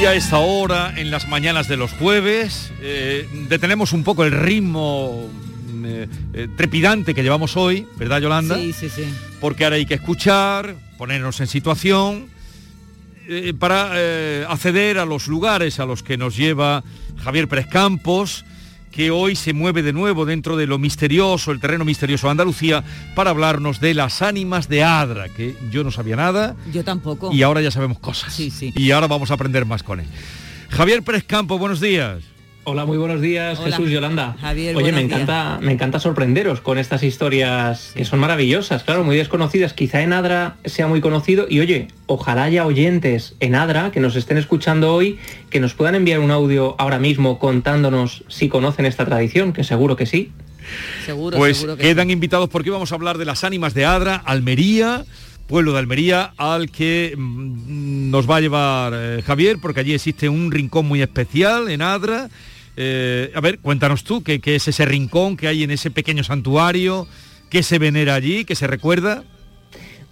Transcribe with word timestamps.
Y 0.00 0.06
a 0.06 0.14
esta 0.14 0.38
hora, 0.38 0.94
en 0.96 1.10
las 1.10 1.28
mañanas 1.28 1.68
de 1.68 1.76
los 1.76 1.92
jueves, 1.92 2.72
eh, 2.80 3.28
detenemos 3.50 3.92
un 3.92 4.02
poco 4.02 4.24
el 4.24 4.32
ritmo 4.32 5.28
eh, 5.84 6.08
eh, 6.32 6.48
trepidante 6.56 7.14
que 7.14 7.22
llevamos 7.22 7.54
hoy, 7.58 7.86
¿verdad 7.96 8.18
Yolanda? 8.18 8.56
Sí, 8.56 8.72
sí, 8.72 8.88
sí. 8.88 9.04
Porque 9.42 9.64
ahora 9.64 9.76
hay 9.76 9.84
que 9.84 9.92
escuchar, 9.92 10.74
ponernos 10.96 11.38
en 11.40 11.48
situación 11.48 12.30
para 13.58 13.92
acceder 14.50 14.98
a 14.98 15.04
los 15.04 15.28
lugares 15.28 15.78
a 15.80 15.84
los 15.84 16.02
que 16.02 16.16
nos 16.16 16.34
lleva 16.34 16.82
Javier 17.22 17.46
Pérez 17.46 17.66
Campos, 17.66 18.46
que 18.90 19.10
hoy 19.10 19.36
se 19.36 19.52
mueve 19.52 19.82
de 19.82 19.92
nuevo 19.92 20.24
dentro 20.26 20.56
de 20.56 20.66
lo 20.66 20.78
misterioso, 20.78 21.52
el 21.52 21.60
terreno 21.60 21.84
misterioso 21.84 22.26
de 22.26 22.32
Andalucía, 22.32 22.82
para 23.14 23.30
hablarnos 23.30 23.80
de 23.80 23.94
las 23.94 24.22
ánimas 24.22 24.68
de 24.68 24.82
Adra, 24.82 25.28
que 25.28 25.54
yo 25.70 25.84
no 25.84 25.90
sabía 25.90 26.16
nada 26.16 26.56
Yo 26.72 26.82
tampoco. 26.84 27.30
y 27.32 27.42
ahora 27.42 27.60
ya 27.60 27.70
sabemos 27.70 27.98
cosas. 27.98 28.32
Sí, 28.32 28.50
sí. 28.50 28.72
Y 28.76 28.90
ahora 28.90 29.06
vamos 29.06 29.30
a 29.30 29.34
aprender 29.34 29.64
más 29.66 29.82
con 29.82 30.00
él. 30.00 30.06
Javier 30.70 31.02
Pérez 31.02 31.24
Campos, 31.24 31.58
buenos 31.58 31.80
días. 31.80 32.22
Hola, 32.64 32.84
muy 32.84 32.98
buenos 32.98 33.22
días, 33.22 33.58
Hola, 33.58 33.70
Jesús 33.70 33.90
Yolanda. 33.90 34.36
Javier, 34.38 34.76
Oye, 34.76 34.92
me 34.92 35.00
encanta, 35.00 35.58
me 35.62 35.72
encanta 35.72 35.98
sorprenderos 35.98 36.60
con 36.60 36.76
estas 36.76 37.02
historias 37.02 37.92
que 37.94 38.04
son 38.04 38.18
maravillosas, 38.18 38.84
claro, 38.84 39.02
muy 39.02 39.16
desconocidas. 39.16 39.72
Quizá 39.72 40.02
en 40.02 40.12
Adra 40.12 40.56
sea 40.66 40.86
muy 40.86 41.00
conocido 41.00 41.46
y 41.48 41.60
oye, 41.60 41.88
ojalá 42.06 42.44
haya 42.44 42.66
oyentes 42.66 43.34
en 43.40 43.54
Adra 43.54 43.90
que 43.92 44.00
nos 44.00 44.14
estén 44.14 44.36
escuchando 44.36 44.94
hoy, 44.94 45.18
que 45.48 45.58
nos 45.58 45.72
puedan 45.72 45.94
enviar 45.94 46.20
un 46.20 46.30
audio 46.30 46.74
ahora 46.78 46.98
mismo 46.98 47.38
contándonos 47.38 48.24
si 48.28 48.50
conocen 48.50 48.84
esta 48.84 49.06
tradición, 49.06 49.54
que 49.54 49.64
seguro 49.64 49.96
que 49.96 50.04
sí. 50.04 50.30
Seguro, 51.06 51.38
Pues 51.38 51.56
seguro 51.56 51.78
que 51.78 51.84
quedan 51.84 52.10
invitados 52.10 52.50
porque 52.50 52.68
vamos 52.68 52.92
a 52.92 52.94
hablar 52.94 53.16
de 53.16 53.24
las 53.24 53.42
ánimas 53.42 53.72
de 53.72 53.86
Adra, 53.86 54.16
Almería, 54.16 55.06
pueblo 55.50 55.72
de 55.72 55.80
Almería, 55.80 56.32
al 56.36 56.70
que 56.70 57.12
mm, 57.18 58.08
nos 58.10 58.30
va 58.30 58.36
a 58.36 58.40
llevar 58.40 58.92
eh, 58.94 59.22
Javier, 59.26 59.58
porque 59.60 59.80
allí 59.80 59.92
existe 59.92 60.28
un 60.28 60.52
rincón 60.52 60.86
muy 60.86 61.02
especial 61.02 61.68
en 61.68 61.82
Adra. 61.82 62.30
Eh, 62.76 63.32
a 63.34 63.40
ver, 63.40 63.58
cuéntanos 63.58 64.04
tú, 64.04 64.22
¿qué, 64.22 64.40
qué 64.40 64.54
es 64.54 64.68
ese 64.68 64.84
rincón 64.84 65.36
que 65.36 65.48
hay 65.48 65.64
en 65.64 65.72
ese 65.72 65.90
pequeño 65.90 66.22
santuario? 66.22 67.08
¿Qué 67.50 67.64
se 67.64 67.80
venera 67.80 68.14
allí? 68.14 68.44
¿Qué 68.44 68.54
se 68.54 68.68
recuerda? 68.68 69.24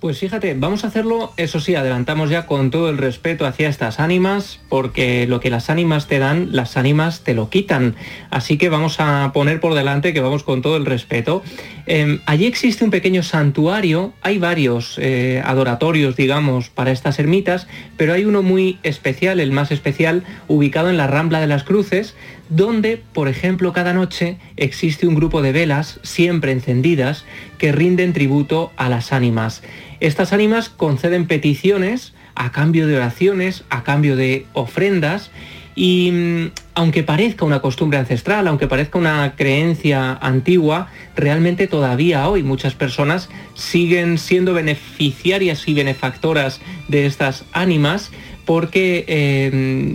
Pues 0.00 0.20
fíjate, 0.20 0.54
vamos 0.54 0.84
a 0.84 0.86
hacerlo, 0.86 1.32
eso 1.36 1.58
sí, 1.58 1.74
adelantamos 1.74 2.30
ya 2.30 2.46
con 2.46 2.70
todo 2.70 2.88
el 2.88 2.98
respeto 2.98 3.46
hacia 3.46 3.68
estas 3.68 3.98
ánimas, 3.98 4.60
porque 4.68 5.26
lo 5.26 5.40
que 5.40 5.50
las 5.50 5.70
ánimas 5.70 6.06
te 6.06 6.20
dan, 6.20 6.50
las 6.52 6.76
ánimas 6.76 7.24
te 7.24 7.34
lo 7.34 7.50
quitan. 7.50 7.96
Así 8.30 8.58
que 8.58 8.68
vamos 8.68 9.00
a 9.00 9.32
poner 9.34 9.58
por 9.58 9.74
delante 9.74 10.12
que 10.12 10.20
vamos 10.20 10.44
con 10.44 10.62
todo 10.62 10.76
el 10.76 10.86
respeto. 10.86 11.42
Eh, 11.86 12.20
allí 12.26 12.46
existe 12.46 12.84
un 12.84 12.92
pequeño 12.92 13.24
santuario, 13.24 14.12
hay 14.22 14.38
varios 14.38 15.00
eh, 15.02 15.42
adoratorios, 15.44 16.14
digamos, 16.14 16.68
para 16.68 16.92
estas 16.92 17.18
ermitas, 17.18 17.66
pero 17.96 18.12
hay 18.12 18.24
uno 18.24 18.44
muy 18.44 18.78
especial, 18.84 19.40
el 19.40 19.50
más 19.50 19.72
especial, 19.72 20.22
ubicado 20.46 20.90
en 20.90 20.96
la 20.96 21.08
Rambla 21.08 21.40
de 21.40 21.48
las 21.48 21.64
Cruces, 21.64 22.14
donde, 22.50 23.02
por 23.12 23.26
ejemplo, 23.28 23.72
cada 23.72 23.92
noche 23.94 24.38
existe 24.56 25.08
un 25.08 25.16
grupo 25.16 25.42
de 25.42 25.52
velas, 25.52 25.98
siempre 26.02 26.52
encendidas, 26.52 27.24
que 27.58 27.72
rinden 27.72 28.12
tributo 28.12 28.70
a 28.76 28.88
las 28.88 29.12
ánimas. 29.12 29.62
Estas 30.00 30.32
ánimas 30.32 30.68
conceden 30.68 31.26
peticiones 31.26 32.14
a 32.34 32.52
cambio 32.52 32.86
de 32.86 32.96
oraciones, 32.96 33.64
a 33.68 33.82
cambio 33.82 34.16
de 34.16 34.46
ofrendas, 34.52 35.30
y 35.74 36.10
mm, 36.10 36.50
aunque 36.74 37.04
parezca 37.04 37.44
una 37.44 37.60
costumbre 37.60 37.98
ancestral, 37.98 38.48
aunque 38.48 38.66
parezca 38.66 38.98
una 38.98 39.34
creencia 39.36 40.12
antigua, 40.20 40.88
realmente 41.14 41.66
todavía 41.68 42.28
hoy 42.28 42.42
muchas 42.42 42.74
personas 42.74 43.28
siguen 43.54 44.18
siendo 44.18 44.54
beneficiarias 44.54 45.66
y 45.68 45.74
benefactoras 45.74 46.60
de 46.88 47.06
estas 47.06 47.44
ánimas 47.52 48.10
porque 48.48 49.04
eh, 49.08 49.50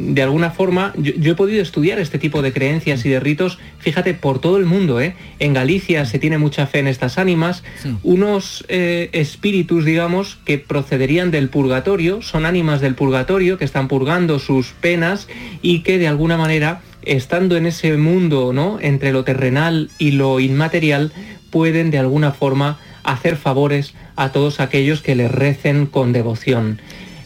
de 0.09 0.21
alguna 0.21 0.51
forma 0.51 0.93
yo, 0.95 1.11
yo 1.17 1.31
he 1.31 1.35
podido 1.35 1.59
estudiar 1.59 1.97
este 1.97 2.19
tipo 2.19 2.43
de 2.43 2.53
creencias 2.53 3.03
y 3.03 3.09
de 3.09 3.19
ritos, 3.19 3.57
fíjate, 3.79 4.13
por 4.13 4.39
todo 4.39 4.57
el 4.57 4.65
mundo. 4.67 5.01
¿eh? 5.01 5.15
En 5.39 5.53
Galicia 5.53 6.05
se 6.05 6.19
tiene 6.19 6.37
mucha 6.37 6.67
fe 6.67 6.77
en 6.77 6.87
estas 6.87 7.17
ánimas, 7.17 7.63
Sí. 7.81 7.95
unos 8.03 8.63
eh, 8.67 9.09
espíritus, 9.13 9.85
digamos, 9.85 10.37
que 10.45 10.59
procederían 10.59 11.31
del 11.31 11.49
purgatorio, 11.49 12.21
son 12.21 12.45
ánimas 12.45 12.79
del 12.79 12.93
purgatorio 12.93 13.57
que 13.57 13.65
están 13.65 13.87
purgando 13.87 14.37
sus 14.37 14.67
penas 14.79 15.27
y 15.63 15.79
que 15.79 15.97
de 15.97 16.07
alguna 16.07 16.37
manera, 16.37 16.81
estando 17.01 17.57
en 17.57 17.65
ese 17.65 17.97
mundo, 17.97 18.53
¿no? 18.53 18.77
Entre 18.79 19.11
lo 19.11 19.23
terrenal 19.23 19.89
y 19.97 20.11
lo 20.11 20.39
inmaterial, 20.39 21.11
pueden 21.49 21.89
de 21.89 21.97
alguna 21.97 22.31
forma 22.33 22.77
hacer 23.03 23.35
favores 23.35 23.95
a 24.15 24.31
todos 24.31 24.59
aquellos 24.59 25.01
que 25.01 25.15
les 25.15 25.31
recen 25.31 25.87
con 25.87 26.13
devoción. 26.13 26.79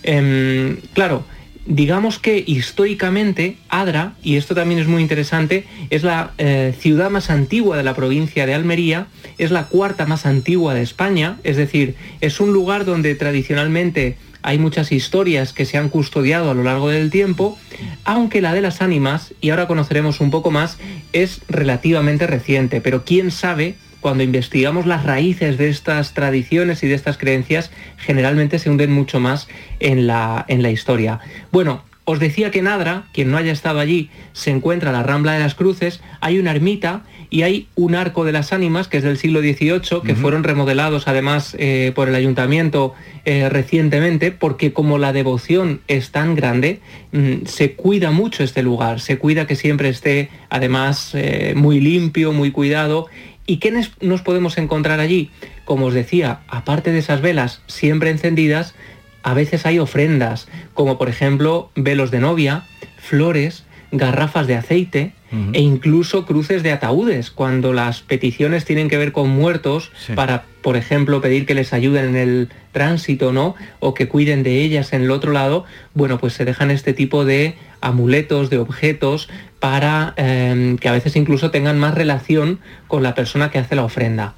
Em, 0.07 0.77
claro, 0.93 1.25
digamos 1.65 2.17
que 2.17 2.41
históricamente 2.47 3.57
Adra, 3.67 4.13
y 4.23 4.37
esto 4.37 4.55
también 4.55 4.79
es 4.79 4.87
muy 4.87 5.01
interesante, 5.01 5.65
es 5.89 6.03
la 6.03 6.31
eh, 6.37 6.73
ciudad 6.79 7.09
más 7.09 7.29
antigua 7.29 7.75
de 7.75 7.83
la 7.83 7.93
provincia 7.93 8.45
de 8.45 8.53
Almería, 8.53 9.07
es 9.37 9.51
la 9.51 9.65
cuarta 9.65 10.05
más 10.05 10.25
antigua 10.25 10.73
de 10.73 10.81
España, 10.81 11.39
es 11.43 11.57
decir, 11.57 11.95
es 12.21 12.39
un 12.39 12.53
lugar 12.53 12.85
donde 12.85 13.15
tradicionalmente 13.15 14.15
hay 14.43 14.59
muchas 14.59 14.93
historias 14.93 15.51
que 15.51 15.65
se 15.65 15.77
han 15.77 15.89
custodiado 15.89 16.51
a 16.51 16.53
lo 16.53 16.63
largo 16.63 16.87
del 16.87 17.09
tiempo, 17.09 17.59
aunque 18.05 18.39
la 18.39 18.53
de 18.53 18.61
las 18.61 18.81
ánimas, 18.81 19.33
y 19.41 19.49
ahora 19.49 19.67
conoceremos 19.67 20.21
un 20.21 20.31
poco 20.31 20.51
más, 20.51 20.77
es 21.11 21.41
relativamente 21.49 22.27
reciente, 22.27 22.79
pero 22.79 23.03
quién 23.03 23.29
sabe 23.29 23.75
cuando 24.01 24.23
investigamos 24.23 24.85
las 24.85 25.03
raíces 25.03 25.57
de 25.57 25.69
estas 25.69 26.13
tradiciones 26.13 26.83
y 26.83 26.87
de 26.87 26.95
estas 26.95 27.17
creencias, 27.17 27.71
generalmente 27.97 28.59
se 28.59 28.69
hunden 28.69 28.91
mucho 28.91 29.19
más 29.19 29.47
en 29.79 30.07
la, 30.07 30.45
en 30.47 30.61
la 30.61 30.71
historia. 30.71 31.19
Bueno, 31.51 31.83
os 32.09 32.19
decía 32.19 32.51
que 32.51 32.59
en 32.59 32.67
Adra, 32.67 33.03
quien 33.11 33.31
no 33.31 33.37
haya 33.37 33.51
estado 33.51 33.79
allí, 33.79 34.09
se 34.31 34.49
encuentra 34.49 34.93
la 34.93 35.03
Rambla 35.03 35.33
de 35.33 35.39
las 35.39 35.55
Cruces, 35.55 35.99
hay 36.21 36.39
una 36.39 36.51
ermita 36.51 37.03
y 37.29 37.41
hay 37.41 37.67
un 37.75 37.95
arco 37.95 38.23
de 38.23 38.31
las 38.31 38.53
ánimas, 38.53 38.87
que 38.87 38.95
es 38.95 39.03
del 39.03 39.17
siglo 39.17 39.41
XVIII, 39.41 40.01
que 40.05 40.15
fueron 40.15 40.45
remodelados 40.45 41.09
además 41.09 41.55
eh, 41.59 41.91
por 41.93 42.07
el 42.07 42.15
ayuntamiento 42.15 42.93
eh, 43.25 43.49
recientemente, 43.49 44.31
porque 44.31 44.71
como 44.71 44.97
la 44.97 45.11
devoción 45.11 45.81
es 45.89 46.11
tan 46.11 46.35
grande, 46.35 46.79
mm, 47.11 47.45
se 47.45 47.73
cuida 47.73 48.11
mucho 48.11 48.41
este 48.41 48.63
lugar, 48.63 49.01
se 49.01 49.17
cuida 49.17 49.45
que 49.45 49.57
siempre 49.57 49.89
esté 49.89 50.29
además 50.49 51.11
eh, 51.13 51.53
muy 51.57 51.81
limpio, 51.81 52.31
muy 52.31 52.51
cuidado. 52.51 53.07
¿Y 53.47 53.57
qué 53.57 53.71
nos 54.01 54.21
podemos 54.21 54.57
encontrar 54.57 54.99
allí? 54.99 55.31
Como 55.65 55.87
os 55.87 55.93
decía, 55.93 56.41
aparte 56.47 56.91
de 56.91 56.99
esas 56.99 57.21
velas 57.21 57.61
siempre 57.65 58.09
encendidas, 58.11 58.75
a 59.23 59.33
veces 59.33 59.65
hay 59.65 59.79
ofrendas, 59.79 60.47
como 60.73 60.97
por 60.97 61.09
ejemplo 61.09 61.71
velos 61.75 62.11
de 62.11 62.19
novia, 62.19 62.63
flores, 62.97 63.63
garrafas 63.91 64.47
de 64.47 64.55
aceite 64.55 65.13
e 65.53 65.59
incluso 65.61 66.25
cruces 66.25 66.63
de 66.63 66.71
ataúdes, 66.71 67.31
cuando 67.31 67.73
las 67.73 68.01
peticiones 68.01 68.63
tienen 68.63 68.87
que 68.89 68.97
ver 68.97 69.11
con 69.11 69.29
muertos 69.29 69.91
Sí. 70.05 70.13
para, 70.13 70.43
por 70.61 70.77
ejemplo, 70.77 71.19
pedir 71.21 71.45
que 71.45 71.53
les 71.53 71.73
ayuden 71.73 72.05
en 72.09 72.15
el 72.15 72.49
tránsito, 72.71 73.33
¿no? 73.33 73.55
O 73.79 73.93
que 73.93 74.07
cuiden 74.07 74.43
de 74.43 74.61
ellas 74.61 74.93
en 74.93 75.01
el 75.03 75.11
otro 75.11 75.33
lado, 75.33 75.65
bueno, 75.93 76.17
pues 76.17 76.33
se 76.33 76.45
dejan 76.45 76.71
este 76.71 76.93
tipo 76.93 77.25
de 77.25 77.55
amuletos, 77.81 78.49
de 78.49 78.57
objetos, 78.57 79.29
para 79.59 80.13
eh, 80.17 80.75
que 80.79 80.89
a 80.89 80.91
veces 80.91 81.15
incluso 81.15 81.51
tengan 81.51 81.79
más 81.79 81.95
relación 81.95 82.59
con 82.87 83.03
la 83.03 83.15
persona 83.15 83.49
que 83.51 83.57
hace 83.59 83.75
la 83.75 83.83
ofrenda. 83.83 84.35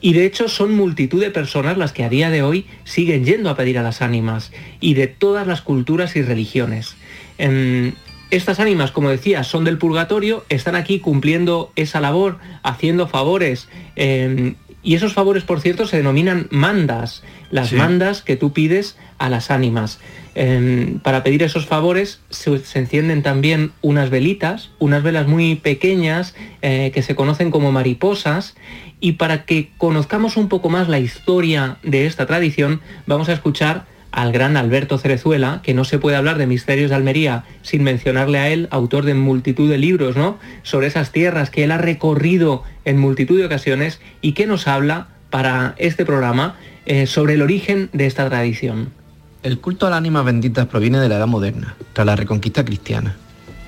Y 0.00 0.14
de 0.14 0.24
hecho 0.26 0.48
son 0.48 0.74
multitud 0.74 1.20
de 1.20 1.30
personas 1.30 1.76
las 1.78 1.92
que 1.92 2.04
a 2.04 2.08
día 2.08 2.30
de 2.30 2.42
hoy 2.42 2.66
siguen 2.84 3.24
yendo 3.24 3.50
a 3.50 3.56
pedir 3.56 3.78
a 3.78 3.82
las 3.82 4.02
ánimas 4.02 4.50
y 4.80 4.94
de 4.94 5.06
todas 5.06 5.46
las 5.46 5.60
culturas 5.60 6.16
y 6.16 6.22
religiones. 6.22 6.96
Em, 7.38 7.92
estas 8.30 8.58
ánimas, 8.60 8.90
como 8.90 9.10
decía, 9.10 9.44
son 9.44 9.64
del 9.64 9.78
purgatorio, 9.78 10.44
están 10.48 10.74
aquí 10.74 10.98
cumpliendo 10.98 11.70
esa 11.76 12.00
labor, 12.00 12.38
haciendo 12.62 13.06
favores. 13.06 13.68
em, 13.94 14.54
y 14.82 14.94
esos 14.96 15.12
favores, 15.12 15.44
por 15.44 15.60
cierto, 15.60 15.86
se 15.86 15.98
denominan 15.98 16.48
mandas, 16.50 17.22
las 17.50 17.68
Sí. 17.68 17.76
mandas 17.76 18.22
que 18.22 18.34
tú 18.36 18.52
pides 18.52 18.96
a 19.18 19.28
las 19.28 19.50
ánimas. 19.52 20.00
Em, 20.34 20.98
para 21.00 21.22
pedir 21.22 21.42
esos 21.42 21.66
favores 21.66 22.20
se, 22.30 22.50
encienden 22.74 23.22
también 23.22 23.72
unas 23.82 24.08
velitas, 24.08 24.70
unas 24.78 25.02
velas 25.02 25.26
muy 25.26 25.56
pequeñas 25.56 26.34
eh, 26.62 26.90
que 26.94 27.02
se 27.02 27.14
conocen 27.14 27.50
como 27.50 27.72
mariposas. 27.72 28.54
Y 29.00 29.12
para 29.12 29.44
que 29.44 29.70
conozcamos 29.78 30.36
un 30.36 30.48
poco 30.48 30.70
más 30.70 30.88
la 30.88 31.00
historia 31.00 31.78
de 31.82 32.06
esta 32.06 32.26
tradición, 32.26 32.80
vamos 33.06 33.28
a 33.28 33.32
escuchar 33.32 33.84
al 34.12 34.30
gran 34.30 34.56
Alberto 34.56 34.98
Cerezuela, 34.98 35.60
que 35.62 35.74
no 35.74 35.84
se 35.84 35.98
puede 35.98 36.16
hablar 36.16 36.38
de 36.38 36.46
Misterios 36.46 36.90
de 36.90 36.96
Almería 36.96 37.44
sin 37.62 37.82
mencionarle 37.82 38.38
a 38.38 38.50
él, 38.50 38.68
autor 38.70 39.04
de 39.04 39.14
multitud 39.14 39.68
de 39.68 39.78
libros, 39.78 40.16
¿no? 40.16 40.38
Sobre 40.62 40.86
esas 40.86 41.12
tierras 41.12 41.50
que 41.50 41.64
él 41.64 41.72
ha 41.72 41.78
recorrido 41.78 42.62
en 42.84 42.98
multitud 42.98 43.38
de 43.38 43.46
ocasiones 43.46 44.00
y 44.20 44.32
que 44.32 44.46
nos 44.46 44.68
habla 44.68 45.08
para 45.30 45.74
este 45.78 46.04
programa 46.04 46.56
eh, 46.84 47.06
sobre 47.06 47.34
el 47.34 47.42
origen 47.42 47.88
de 47.92 48.06
esta 48.06 48.28
tradición. 48.28 49.01
El 49.42 49.58
culto 49.58 49.88
a 49.88 49.90
las 49.90 49.98
ánimas 49.98 50.24
benditas 50.24 50.68
proviene 50.68 51.00
de 51.00 51.08
la 51.08 51.16
Edad 51.16 51.26
Moderna, 51.26 51.74
tras 51.94 52.06
la 52.06 52.14
Reconquista 52.14 52.64
cristiana, 52.64 53.16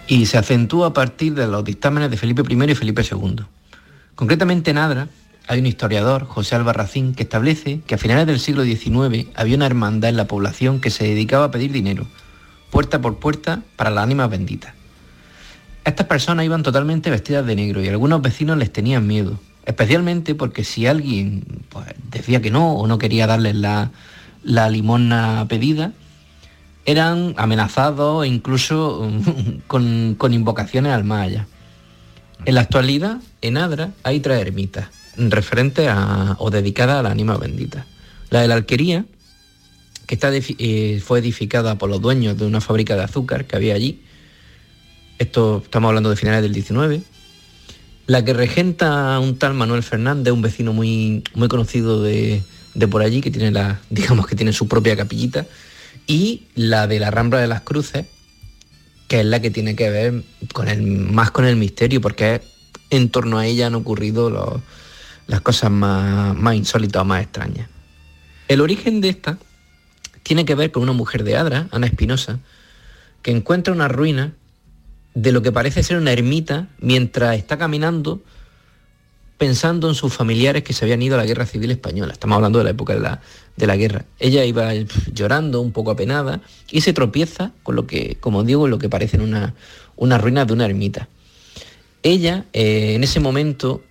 y 0.06 0.26
se 0.26 0.38
acentúa 0.38 0.88
a 0.88 0.92
partir 0.92 1.34
de 1.34 1.48
los 1.48 1.64
dictámenes 1.64 2.12
de 2.12 2.16
Felipe 2.16 2.42
I 2.48 2.70
y 2.70 2.74
Felipe 2.76 3.02
II. 3.02 3.44
Concretamente 4.14 4.70
en 4.70 4.78
Adra 4.78 5.08
hay 5.48 5.58
un 5.58 5.66
historiador, 5.66 6.26
José 6.26 6.54
Albarracín, 6.54 7.12
que 7.12 7.24
establece 7.24 7.80
que 7.88 7.96
a 7.96 7.98
finales 7.98 8.28
del 8.28 8.38
siglo 8.38 8.62
XIX 8.62 9.26
había 9.34 9.56
una 9.56 9.66
hermandad 9.66 10.10
en 10.10 10.16
la 10.16 10.28
población 10.28 10.80
que 10.80 10.90
se 10.90 11.08
dedicaba 11.08 11.46
a 11.46 11.50
pedir 11.50 11.72
dinero, 11.72 12.06
puerta 12.70 13.00
por 13.00 13.18
puerta, 13.18 13.62
para 13.74 13.90
las 13.90 14.04
ánimas 14.04 14.30
benditas. 14.30 14.74
Estas 15.84 16.06
personas 16.06 16.44
iban 16.44 16.62
totalmente 16.62 17.10
vestidas 17.10 17.44
de 17.46 17.56
negro 17.56 17.82
y 17.82 17.88
algunos 17.88 18.22
vecinos 18.22 18.58
les 18.58 18.72
tenían 18.72 19.08
miedo, 19.08 19.40
especialmente 19.66 20.36
porque 20.36 20.62
si 20.62 20.86
alguien 20.86 21.42
pues, 21.68 21.86
decía 22.12 22.40
que 22.40 22.52
no 22.52 22.74
o 22.74 22.86
no 22.86 22.96
quería 22.98 23.26
darles 23.26 23.56
la, 23.56 23.90
la 24.44 24.68
limosna 24.70 25.46
pedida, 25.48 25.92
eran 26.86 27.34
amenazados 27.36 28.26
incluso 28.26 29.10
con, 29.66 30.14
con 30.16 30.32
invocaciones 30.32 30.92
al 30.92 31.04
más. 31.04 31.32
En 32.44 32.54
la 32.54 32.60
actualidad, 32.60 33.18
en 33.40 33.56
Adra 33.56 33.92
hay 34.02 34.20
tres 34.20 34.40
ermitas 34.40 34.88
referentes 35.16 35.88
a, 35.88 36.36
o 36.38 36.50
dedicadas 36.50 36.98
a 36.98 37.02
la 37.02 37.10
ánima 37.10 37.36
bendita. 37.36 37.86
La 38.30 38.40
de 38.42 38.48
la 38.48 38.54
alquería, 38.54 39.04
que 40.06 40.14
está, 40.14 40.30
eh, 40.32 41.00
fue 41.04 41.20
edificada 41.20 41.78
por 41.78 41.88
los 41.88 42.00
dueños 42.00 42.36
de 42.36 42.46
una 42.46 42.60
fábrica 42.60 42.96
de 42.96 43.04
azúcar 43.04 43.46
que 43.46 43.56
había 43.56 43.74
allí. 43.74 44.02
Esto 45.18 45.62
estamos 45.64 45.88
hablando 45.88 46.10
de 46.10 46.16
finales 46.16 46.42
del 46.42 46.52
19. 46.52 47.02
La 48.06 48.24
que 48.24 48.34
regenta 48.34 49.18
un 49.18 49.38
tal 49.38 49.54
Manuel 49.54 49.82
Fernández, 49.82 50.32
un 50.32 50.42
vecino 50.42 50.72
muy, 50.72 51.22
muy 51.34 51.48
conocido 51.48 52.02
de, 52.02 52.42
de 52.74 52.88
por 52.88 53.02
allí, 53.02 53.20
que 53.20 53.30
tiene 53.30 53.50
la, 53.50 53.80
digamos 53.90 54.26
que 54.26 54.36
tiene 54.36 54.52
su 54.52 54.68
propia 54.68 54.96
capillita, 54.96 55.46
y 56.06 56.44
la 56.54 56.86
de 56.86 57.00
la 57.00 57.10
Rambla 57.10 57.38
de 57.38 57.46
las 57.46 57.62
Cruces, 57.62 58.06
que 59.08 59.20
es 59.20 59.26
la 59.26 59.40
que 59.40 59.50
tiene 59.50 59.76
que 59.76 59.90
ver 59.90 60.22
con 60.52 60.68
el, 60.68 60.82
más 60.82 61.30
con 61.30 61.44
el 61.44 61.56
misterio, 61.56 62.00
porque 62.00 62.42
en 62.90 63.10
torno 63.10 63.38
a 63.38 63.46
ella 63.46 63.66
han 63.66 63.74
ocurrido 63.74 64.62
las 65.26 65.40
cosas 65.40 65.70
más, 65.70 66.36
más 66.36 66.54
insólitas 66.54 67.02
o 67.02 67.04
más 67.04 67.22
extrañas. 67.22 67.68
El 68.48 68.60
origen 68.60 69.00
de 69.00 69.08
esta 69.08 69.38
tiene 70.22 70.44
que 70.44 70.54
ver 70.54 70.70
con 70.70 70.82
una 70.82 70.92
mujer 70.92 71.24
de 71.24 71.36
Adra, 71.36 71.68
Ana 71.70 71.86
Espinosa, 71.86 72.40
que 73.22 73.30
encuentra 73.30 73.72
una 73.72 73.88
ruina 73.88 74.34
de 75.14 75.32
lo 75.32 75.42
que 75.42 75.52
parece 75.52 75.82
ser 75.82 75.96
una 75.96 76.12
ermita 76.12 76.68
mientras 76.78 77.36
está 77.36 77.56
caminando 77.56 78.22
pensando 79.38 79.88
en 79.88 79.94
sus 79.94 80.12
familiares 80.12 80.62
que 80.62 80.72
se 80.72 80.84
habían 80.84 81.02
ido 81.02 81.16
a 81.16 81.18
la 81.18 81.26
guerra 81.26 81.46
civil 81.46 81.70
española. 81.70 82.12
Estamos 82.12 82.36
hablando 82.36 82.58
de 82.58 82.64
la 82.64 82.70
época 82.70 82.94
de 82.94 83.00
la, 83.00 83.20
de 83.56 83.66
la 83.66 83.76
guerra. 83.76 84.04
Ella 84.18 84.44
iba 84.44 84.72
llorando, 85.12 85.60
un 85.60 85.72
poco 85.72 85.90
apenada, 85.90 86.40
y 86.70 86.82
se 86.82 86.92
tropieza 86.92 87.52
con 87.62 87.76
lo 87.76 87.86
que, 87.86 88.16
como 88.20 88.44
digo, 88.44 88.68
lo 88.68 88.78
que 88.78 88.88
parecen 88.88 89.20
una, 89.20 89.54
una 89.96 90.18
ruina 90.18 90.44
de 90.44 90.52
una 90.52 90.66
ermita. 90.66 91.08
Ella, 92.02 92.44
eh, 92.52 92.94
en 92.94 93.02
ese 93.02 93.18
momento, 93.18 93.82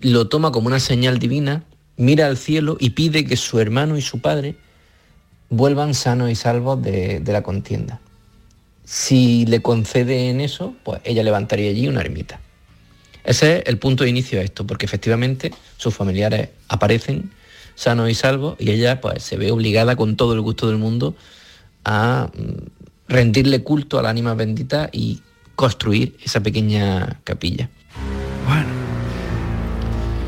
lo 0.00 0.28
toma 0.28 0.52
como 0.52 0.66
una 0.66 0.80
señal 0.80 1.18
divina, 1.18 1.64
mira 1.96 2.26
al 2.26 2.36
cielo 2.36 2.76
y 2.78 2.90
pide 2.90 3.24
que 3.24 3.36
su 3.36 3.58
hermano 3.58 3.96
y 3.96 4.02
su 4.02 4.20
padre 4.20 4.56
vuelvan 5.48 5.94
sanos 5.94 6.30
y 6.30 6.34
salvos 6.34 6.82
de, 6.82 7.20
de 7.20 7.32
la 7.32 7.42
contienda. 7.42 8.00
Si 8.84 9.46
le 9.46 9.62
concede 9.62 10.30
en 10.30 10.40
eso, 10.40 10.74
pues 10.84 11.00
ella 11.04 11.22
levantaría 11.22 11.70
allí 11.70 11.88
una 11.88 12.00
ermita. 12.00 12.40
Ese 13.24 13.58
es 13.58 13.62
el 13.66 13.78
punto 13.78 14.04
de 14.04 14.10
inicio 14.10 14.38
de 14.38 14.44
esto, 14.44 14.66
porque 14.66 14.86
efectivamente 14.86 15.52
sus 15.76 15.94
familiares 15.94 16.50
aparecen 16.68 17.30
sanos 17.74 18.10
y 18.10 18.14
salvos 18.14 18.56
y 18.58 18.70
ella 18.70 19.00
pues 19.00 19.22
se 19.22 19.36
ve 19.36 19.52
obligada 19.52 19.94
con 19.94 20.16
todo 20.16 20.34
el 20.34 20.40
gusto 20.40 20.66
del 20.66 20.78
mundo 20.78 21.14
a 21.84 22.30
mm, 22.34 23.12
rendirle 23.12 23.62
culto 23.62 23.98
a 23.98 24.02
la 24.02 24.10
ánima 24.10 24.34
bendita 24.34 24.90
y 24.92 25.20
construir 25.54 26.16
esa 26.24 26.42
pequeña 26.42 27.20
capilla. 27.24 27.68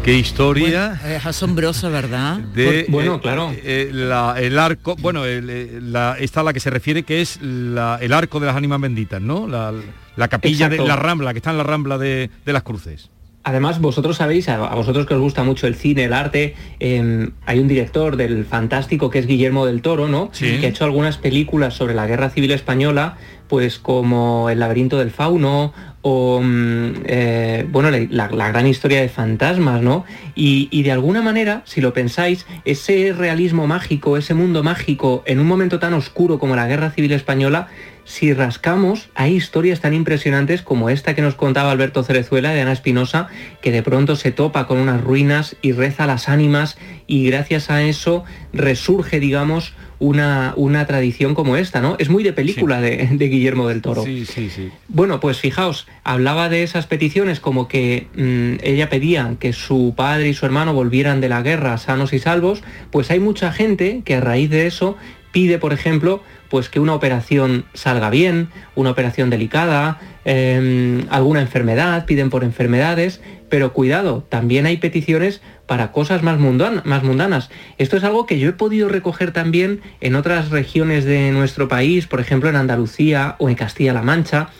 Qué 0.03 0.15
historia. 0.15 1.01
es 1.05 1.27
asombrosa, 1.27 1.89
¿verdad? 1.89 2.39
De, 2.39 2.87
bueno, 2.89 3.17
eh, 3.17 3.21
claro. 3.21 3.53
Eh, 3.53 3.91
el 3.91 4.59
arco, 4.59 4.97
bueno, 4.97 5.25
eh, 5.27 5.79
la, 5.81 6.17
esta 6.19 6.41
a 6.41 6.43
la 6.43 6.53
que 6.53 6.61
se 6.61 6.71
refiere 6.71 7.03
que 7.03 7.21
es 7.21 7.39
el 7.41 8.13
arco 8.13 8.41
de 8.41 8.47
las 8.47 8.57
ánimas 8.57 8.81
benditas, 8.81 9.21
¿no? 9.21 9.47
La, 9.47 9.73
la 10.17 10.29
capilla 10.29 10.69
de 10.69 10.79
la 10.79 10.97
Rambla, 10.97 11.33
que 11.33 11.39
está 11.39 11.51
en 11.51 11.59
la 11.59 11.65
Rambla 11.65 11.99
de, 11.99 12.31
las 12.45 12.63
Cruces. 12.63 13.11
Además, 13.43 13.81
vosotros 13.81 14.19
sabéis, 14.19 14.51
a, 14.51 14.75
vosotros 14.75 15.07
que 15.07 15.15
os 15.15 15.21
gusta 15.21 15.45
mucho 15.45 15.67
el 15.67 15.75
cine, 15.75 16.05
el 16.05 16.13
arte, 16.13 16.55
em, 16.79 17.31
hay 17.47 17.59
un 17.59 17.69
director 17.69 18.17
del 18.17 18.45
fantástico 18.45 19.09
que 19.09 19.19
es 19.19 19.27
Guillermo 19.27 19.65
del 19.65 19.81
Toro, 19.81 20.09
¿no? 20.09 20.31
Que 20.31 20.67
ha 20.67 20.69
hecho 20.69 20.85
algunas 20.85 21.17
películas 21.17 21.73
sobre 21.73 21.95
la 21.95 22.07
Guerra 22.07 22.29
Civil 22.29 22.51
Española, 22.51 23.17
pues 23.49 23.79
como 23.79 24.49
El 24.51 24.61
laberinto 24.61 24.99
del 24.99 25.11
fauno 25.11 25.73
o 26.03 26.41
mm, 26.43 26.93
eh, 27.05 27.67
bueno, 27.71 27.91
la, 27.91 28.29
gran 28.29 28.67
historia 28.67 29.01
de 29.01 29.09
fantasmas, 29.09 29.83
¿no? 29.83 30.05
Y, 30.35 30.69
y, 30.71 30.83
de 30.83 30.93
alguna 30.93 31.21
manera, 31.21 31.63
si 31.65 31.81
lo 31.81 31.93
pensáis, 31.93 32.47
ese 32.65 33.13
realismo 33.13 33.67
mágico, 33.67 34.17
ese 34.17 34.35
mundo 34.35 34.63
mágico, 34.63 35.23
en 35.27 35.41
un 35.41 35.47
momento 35.47 35.79
tan 35.79 35.95
oscuro 35.95 36.39
como 36.39 36.57
la 36.57 36.67
Guerra 36.67 36.91
Civil 36.91 37.13
Española, 37.13 37.69
si 38.05 38.33
rascamos, 38.33 39.11
hay 39.15 39.37
historias 39.37 39.81
tan 39.81 39.95
impresionantes 39.95 40.63
como 40.63 40.91
esta 40.91 41.15
que 41.15 41.23
nos 41.23 41.35
contaba 41.35 41.71
Alberto 41.71 42.03
Cerezuela 42.03 42.51
de 42.53 42.61
Ana 42.61 42.73
Espinosa, 42.73 43.29
que 43.63 43.73
de 43.73 43.83
pronto 43.83 44.17
se 44.17 44.33
topa 44.33 44.67
con 44.67 44.79
unas 44.79 45.01
ruinas 45.01 45.57
y 45.63 45.73
reza 45.73 46.07
las 46.07 46.29
ánimas 46.29 46.79
y 47.07 47.27
gracias 47.27 47.71
a 47.71 47.83
eso 47.83 48.25
resurge, 48.53 49.21
digamos, 49.21 49.75
una, 50.01 50.55
una 50.57 50.87
tradición 50.87 51.35
como 51.35 51.57
esta, 51.57 51.81
¿no? 51.81 51.97
Es 51.99 52.09
muy 52.09 52.25
de 52.25 52.33
película 52.33 52.81
de, 52.81 53.07
Guillermo 53.19 53.69
del 53.69 53.83
Toro. 53.83 54.03
Sí, 54.03 54.25
sí, 54.25 54.49
sí. 54.49 54.71
Bueno, 54.89 55.21
pues 55.21 55.39
fijaos, 55.39 55.87
hablaba 56.03 56.49
de 56.49 56.63
esas 56.63 56.87
peticiones 56.87 57.39
como 57.39 57.69
que 57.69 58.09
mm, 58.17 58.65
ella 58.65 58.89
pedía 58.89 59.37
que 59.39 59.53
su 59.53 59.95
padre 59.95 60.29
y 60.29 60.35
su 60.35 60.47
hermano 60.47 60.73
volvieran 60.73 61.21
de 61.21 61.29
la 61.29 61.43
guerra 61.43 61.77
sanos 61.79 62.13
y 62.13 62.19
salvos, 62.19 62.63
pues 62.91 63.11
hay 63.11 63.21
mucha 63.21 63.53
gente 63.53 64.03
que 64.05 64.15
a 64.15 64.21
raíz 64.21 64.51
de 64.51 64.67
eso 64.67 64.97
pide, 65.33 65.59
por 65.59 65.73
ejemplo, 65.73 66.23
pues 66.51 66.69
que 66.69 66.81
una 66.81 66.95
operación 66.95 67.65
salga 67.73 68.11
bien, 68.11 68.49
una 68.75 68.91
operación 68.91 69.31
delicada, 69.31 70.01
em, 70.25 71.07
alguna 71.09 71.41
enfermedad, 71.41 72.05
piden 72.05 72.29
por 72.29 72.45
enfermedades, 72.45 73.23
pero 73.49 73.73
cuidado, 73.73 74.25
también 74.29 74.67
hay 74.67 74.77
peticiones 74.77 75.41
para 75.67 75.93
cosas 75.93 76.23
más, 76.23 76.39
más 76.41 77.03
mundanas. 77.05 77.51
Esto 77.79 77.97
es 77.97 78.05
algo 78.05 78.27
que 78.27 78.39
yo 78.39 78.49
he 78.49 78.53
podido 78.53 78.89
recoger 78.89 79.33
también 79.33 79.81
en 80.01 80.17
otras 80.17 80.51
regiones 80.51 81.05
de 81.05 81.31
nuestro 81.31 81.69
país, 81.69 82.07
por 82.07 82.21
ejemplo 82.21 82.49
en 82.49 82.57
Andalucía 82.57 83.37
o 83.39 83.49
en 83.49 83.55
Castilla-La 83.55 84.03
Mancha. 84.03 84.51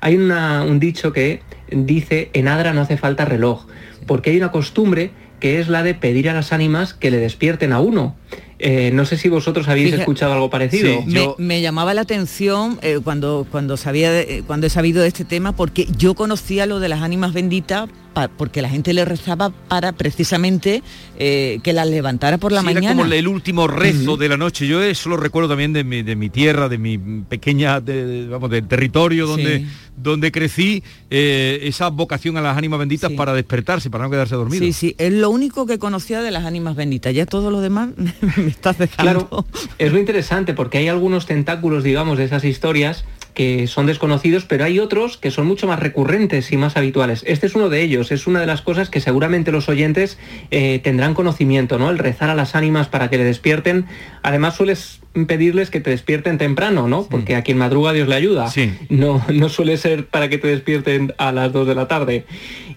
Hay 0.00 0.16
un 0.16 0.78
dicho 0.78 1.12
que 1.12 1.42
dice, 1.70 2.30
en 2.32 2.48
Adra 2.48 2.72
no 2.72 2.80
hace 2.80 2.96
falta 2.96 3.24
reloj, 3.24 3.66
porque 4.06 4.30
hay 4.30 4.36
una 4.36 4.52
costumbre 4.52 5.10
que 5.40 5.58
es 5.58 5.68
la 5.68 5.82
de 5.82 5.94
pedir 5.94 6.28
a 6.28 6.34
las 6.34 6.52
ánimas 6.52 6.94
que 6.94 7.10
le 7.10 7.18
despierten 7.18 7.72
a 7.72 7.80
uno. 7.80 8.14
Eh, 8.62 8.90
no 8.92 9.06
sé 9.06 9.16
si 9.16 9.30
vosotros 9.30 9.68
habéis 9.68 9.94
escuchado 9.94 10.34
algo 10.34 10.50
parecido. 10.50 11.02
me, 11.38 11.62
llamaba 11.62 11.94
la 11.94 12.02
atención 12.02 12.78
eh, 12.82 13.00
cuando, 13.02 13.46
cuando, 13.50 13.78
sabía 13.78 14.20
eh, 14.20 14.42
cuando 14.46 14.66
he 14.66 14.70
sabido 14.70 15.00
de 15.00 15.08
este 15.08 15.24
tema, 15.24 15.52
porque 15.52 15.86
yo 15.96 16.14
conocía 16.14 16.66
lo 16.66 16.78
de 16.78 16.88
las 16.88 17.00
ánimas 17.00 17.32
benditas 17.32 17.88
porque 18.36 18.62
la 18.62 18.68
gente 18.68 18.92
le 18.92 19.04
rezaba 19.04 19.50
para 19.50 19.92
precisamente 19.92 20.82
que 21.18 21.72
las 21.72 21.88
levantara 21.88 22.38
por 22.38 22.52
la 22.52 22.62
mañana. 22.62 22.86
Era 22.86 22.96
como 22.96 23.12
el 23.12 23.28
último 23.28 23.66
rezo 23.66 24.16
de 24.16 24.28
la 24.28 24.36
noche. 24.36 24.66
Yo 24.66 24.82
eso 24.82 25.08
lo 25.08 25.16
recuerdo 25.16 25.50
también 25.50 25.72
de 25.72 25.84
mi, 25.84 26.02
de 26.02 26.16
mi 26.16 26.30
tierra, 26.30 26.68
de 26.68 26.78
mi 26.78 26.98
pequeña, 26.98 27.80
vamos, 27.80 28.50
del 28.50 28.66
territorio 28.66 29.26
donde, 29.26 29.66
donde 29.96 30.32
crecí, 30.32 30.82
esa 31.10 31.88
vocación 31.88 32.36
a 32.36 32.40
las 32.40 32.56
ánimas 32.56 32.78
benditas 32.78 33.12
para 33.12 33.34
despertarse, 33.34 33.90
para 33.90 34.04
no 34.04 34.10
quedarse 34.10 34.34
dormido. 34.34 34.64
Sí, 34.64 34.72
sí, 34.72 34.94
es 34.98 35.12
lo 35.12 35.30
único 35.30 35.66
que 35.66 35.78
conocía 35.78 36.22
de 36.22 36.30
las 36.30 36.44
ánimas 36.44 36.76
benditas. 36.76 37.14
Ya 37.14 37.26
todo 37.26 37.50
lo 37.50 37.60
demás 37.60 37.90
estás 38.46 38.78
dejando. 38.78 39.28
Claro, 39.28 39.46
es 39.78 39.92
lo 39.92 39.98
interesante 39.98 40.54
porque 40.54 40.78
hay 40.78 40.88
algunos 40.88 41.26
tentáculos, 41.26 41.84
digamos, 41.84 42.18
de 42.18 42.24
esas 42.24 42.44
historias 42.44 43.04
que 43.40 43.66
son 43.68 43.86
desconocidos, 43.86 44.44
pero 44.44 44.66
hay 44.66 44.78
otros 44.80 45.16
que 45.16 45.30
son 45.30 45.46
mucho 45.46 45.66
más 45.66 45.78
recurrentes 45.78 46.52
y 46.52 46.58
más 46.58 46.76
habituales. 46.76 47.24
Este 47.26 47.46
es 47.46 47.54
uno 47.54 47.70
de 47.70 47.80
ellos, 47.80 48.12
es 48.12 48.26
una 48.26 48.38
de 48.38 48.44
las 48.44 48.60
cosas 48.60 48.90
que 48.90 49.00
seguramente 49.00 49.50
los 49.50 49.70
oyentes 49.70 50.18
eh, 50.50 50.78
tendrán 50.84 51.14
conocimiento, 51.14 51.78
¿no? 51.78 51.88
El 51.88 51.96
rezar 51.96 52.28
a 52.28 52.34
las 52.34 52.54
ánimas 52.54 52.88
para 52.88 53.08
que 53.08 53.16
le 53.16 53.24
despierten. 53.24 53.86
Además 54.22 54.56
sueles 54.56 55.00
pedirles 55.26 55.70
que 55.70 55.80
te 55.80 55.88
despierten 55.88 56.36
temprano, 56.36 56.86
¿no? 56.86 57.06
Porque 57.06 57.34
a 57.34 57.42
quien 57.42 57.56
madruga 57.56 57.94
Dios 57.94 58.08
le 58.08 58.14
ayuda. 58.14 58.50
Sí. 58.50 58.74
No, 58.90 59.24
no 59.32 59.48
suele 59.48 59.78
ser 59.78 60.04
para 60.04 60.28
que 60.28 60.36
te 60.36 60.48
despierten 60.48 61.14
a 61.16 61.32
las 61.32 61.50
2 61.50 61.66
de 61.66 61.74
la 61.74 61.88
tarde. 61.88 62.26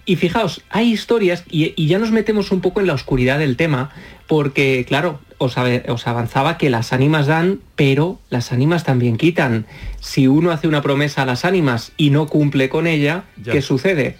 Y 0.06 0.16
fijaos, 0.16 0.62
hay 0.70 0.90
historias, 0.90 1.44
y, 1.50 1.74
y 1.76 1.88
ya 1.88 1.98
nos 1.98 2.10
metemos 2.10 2.50
un 2.52 2.62
poco 2.62 2.80
en 2.80 2.86
la 2.86 2.94
oscuridad 2.94 3.38
del 3.38 3.58
tema, 3.58 3.90
porque 4.26 4.86
claro, 4.88 5.20
os, 5.44 6.06
avanzaba 6.06 6.58
que 6.58 6.70
las 6.70 6.92
ánimas 6.92 7.26
dan, 7.26 7.60
pero 7.76 8.18
las 8.30 8.52
ánimas 8.52 8.84
también 8.84 9.16
quitan. 9.16 9.66
Si 10.00 10.26
uno 10.28 10.50
hace 10.50 10.68
una 10.68 10.82
promesa 10.82 11.22
a 11.22 11.26
las 11.26 11.44
ánimas 11.44 11.92
y 11.96 12.10
no 12.10 12.26
cumple 12.26 12.68
con 12.68 12.86
ella, 12.86 13.24
¿qué 13.44 13.62
sucede? 13.62 14.16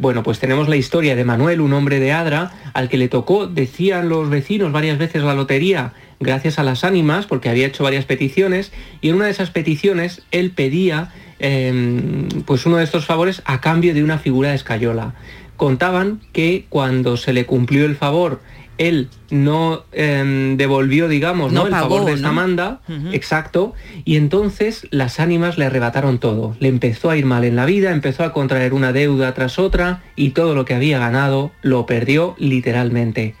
Bueno, 0.00 0.22
pues 0.22 0.38
tenemos 0.38 0.66
la 0.66 0.76
historia 0.76 1.14
de 1.14 1.24
Manuel, 1.24 1.60
un 1.60 1.74
hombre 1.74 2.00
de 2.00 2.12
Adra, 2.12 2.52
al 2.72 2.88
que 2.88 2.96
le 2.96 3.08
tocó, 3.08 3.46
decían 3.46 4.08
los 4.08 4.30
vecinos 4.30 4.72
varias 4.72 4.96
veces 4.96 5.22
la 5.22 5.34
lotería, 5.34 5.92
gracias 6.20 6.58
a 6.58 6.62
las 6.62 6.84
ánimas, 6.84 7.26
porque 7.26 7.50
había 7.50 7.66
hecho 7.66 7.84
varias 7.84 8.06
peticiones, 8.06 8.72
y 9.02 9.10
en 9.10 9.16
una 9.16 9.26
de 9.26 9.32
esas 9.32 9.50
peticiones 9.50 10.22
él 10.30 10.52
pedía 10.52 11.12
em, 11.38 12.28
pues 12.46 12.64
uno 12.64 12.78
de 12.78 12.84
estos 12.84 13.04
favores 13.04 13.42
a 13.44 13.60
cambio 13.60 13.92
de 13.92 14.02
una 14.02 14.18
figura 14.18 14.48
de 14.48 14.56
escayola. 14.56 15.12
Contaban 15.58 16.22
que 16.32 16.64
cuando 16.70 17.18
se 17.18 17.34
le 17.34 17.44
cumplió 17.44 17.84
el 17.84 17.94
favor 17.94 18.40
él 18.80 19.10
no 19.30 19.84
em, 19.92 20.56
devolvió, 20.56 21.06
digamos, 21.06 21.52
no, 21.52 21.66
el 21.66 21.70
favor 21.70 22.06
de 22.06 22.14
esta 22.14 22.32
manda, 22.32 22.80
exacto, 23.12 23.74
y 24.06 24.16
entonces 24.16 24.88
las 24.90 25.20
ánimas 25.20 25.58
le 25.58 25.66
arrebataron 25.66 26.18
todo. 26.18 26.56
Le 26.60 26.68
empezó 26.68 27.10
a 27.10 27.16
ir 27.18 27.26
mal 27.26 27.44
en 27.44 27.56
la 27.56 27.66
vida, 27.66 27.92
empezó 27.92 28.24
a 28.24 28.32
contraer 28.32 28.72
una 28.72 28.92
deuda 28.92 29.34
tras 29.34 29.58
otra 29.58 30.02
y 30.16 30.30
todo 30.30 30.54
lo 30.54 30.64
que 30.64 30.74
había 30.74 30.98
ganado 30.98 31.52
lo 31.60 31.84
perdió 31.84 32.34
literalmente. 32.38 33.34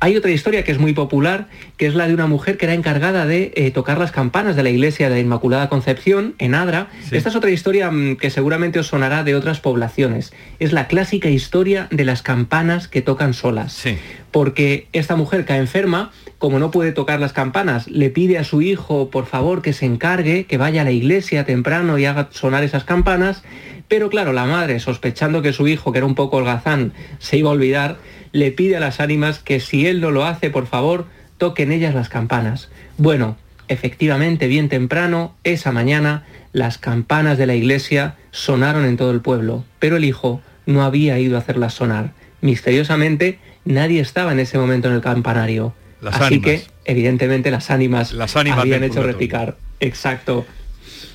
Hay 0.00 0.16
otra 0.16 0.30
historia 0.30 0.64
que 0.64 0.72
es 0.72 0.78
muy 0.78 0.92
popular, 0.92 1.48
que 1.76 1.86
es 1.86 1.94
la 1.94 2.06
de 2.06 2.14
una 2.14 2.26
mujer 2.26 2.58
que 2.58 2.66
era 2.66 2.74
encargada 2.74 3.24
de 3.26 3.52
eh, 3.54 3.70
tocar 3.70 3.98
las 3.98 4.12
campanas 4.12 4.54
de 4.54 4.62
la 4.62 4.70
iglesia 4.70 5.08
de 5.08 5.14
la 5.14 5.20
Inmaculada 5.20 5.68
Concepción 5.68 6.34
en 6.38 6.54
Adra. 6.54 6.88
Esta 7.10 7.30
es 7.30 7.36
otra 7.36 7.50
historia 7.50 7.90
mm, 7.90 8.16
que 8.16 8.30
seguramente 8.30 8.78
os 8.78 8.88
sonará 8.88 9.24
de 9.24 9.34
otras 9.34 9.60
poblaciones. 9.60 10.32
Es 10.58 10.72
la 10.72 10.88
clásica 10.88 11.30
historia 11.30 11.88
de 11.90 12.04
las 12.04 12.22
campanas 12.22 12.86
que 12.88 13.02
tocan 13.02 13.32
solas. 13.32 13.82
Porque 14.30 14.88
esta 14.92 15.16
mujer 15.16 15.44
cae 15.46 15.58
enferma, 15.58 16.12
como 16.38 16.58
no 16.58 16.70
puede 16.70 16.92
tocar 16.92 17.20
las 17.20 17.32
campanas, 17.32 17.88
le 17.88 18.10
pide 18.10 18.36
a 18.36 18.44
su 18.44 18.60
hijo, 18.60 19.08
por 19.08 19.26
favor, 19.26 19.62
que 19.62 19.72
se 19.72 19.86
encargue, 19.86 20.44
que 20.44 20.58
vaya 20.58 20.82
a 20.82 20.84
la 20.84 20.90
iglesia 20.90 21.44
temprano 21.44 21.98
y 21.98 22.04
haga 22.04 22.28
sonar 22.32 22.64
esas 22.64 22.84
campanas. 22.84 23.42
Pero 23.88 24.10
claro, 24.10 24.32
la 24.32 24.44
madre, 24.44 24.80
sospechando 24.80 25.40
que 25.40 25.52
su 25.52 25.68
hijo, 25.68 25.92
que 25.92 25.98
era 25.98 26.06
un 26.06 26.14
poco 26.14 26.38
holgazán, 26.38 26.92
se 27.18 27.36
iba 27.36 27.50
a 27.50 27.52
olvidar, 27.52 27.98
le 28.34 28.50
pide 28.50 28.76
a 28.76 28.80
las 28.80 28.98
ánimas 28.98 29.38
que 29.38 29.60
si 29.60 29.86
él 29.86 30.00
no 30.00 30.10
lo 30.10 30.26
hace, 30.26 30.50
por 30.50 30.66
favor, 30.66 31.06
toquen 31.38 31.70
ellas 31.70 31.94
las 31.94 32.08
campanas. 32.08 32.68
Bueno, 32.98 33.36
efectivamente, 33.68 34.48
bien 34.48 34.68
temprano, 34.68 35.36
esa 35.44 35.70
mañana, 35.70 36.24
las 36.52 36.76
campanas 36.76 37.38
de 37.38 37.46
la 37.46 37.54
iglesia 37.54 38.16
sonaron 38.32 38.86
en 38.86 38.96
todo 38.96 39.12
el 39.12 39.20
pueblo, 39.20 39.64
pero 39.78 39.96
el 39.96 40.04
hijo 40.04 40.42
no 40.66 40.82
había 40.82 41.16
ido 41.20 41.36
a 41.36 41.38
hacerlas 41.38 41.74
sonar. 41.74 42.10
Misteriosamente, 42.40 43.38
nadie 43.64 44.00
estaba 44.00 44.32
en 44.32 44.40
ese 44.40 44.58
momento 44.58 44.88
en 44.88 44.94
el 44.94 45.00
campanario. 45.00 45.72
Así 46.04 46.40
que, 46.40 46.64
evidentemente, 46.86 47.52
las 47.52 47.70
ánimas, 47.70 48.12
las 48.12 48.34
ánimas 48.34 48.58
habían 48.58 48.82
hecho 48.82 49.04
repicar. 49.04 49.56
Exacto. 49.78 50.44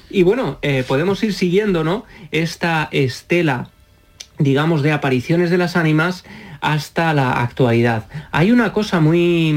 Y 0.09 0.23
bueno, 0.23 0.57
eh, 0.61 0.85
podemos 0.87 1.21
ir 1.21 1.33
siguiendo, 1.33 1.83
¿no? 1.83 2.05
Esta 2.31 2.87
estela, 2.93 3.71
digamos, 4.37 4.83
de 4.83 4.93
apariciones 4.93 5.49
de 5.49 5.57
las 5.57 5.75
ánimas 5.75 6.23
hasta 6.61 7.13
la 7.13 7.31
actualidad. 7.31 8.05
Hay 8.31 8.51
una 8.51 8.73
cosa 8.73 8.99
muy, 8.99 9.53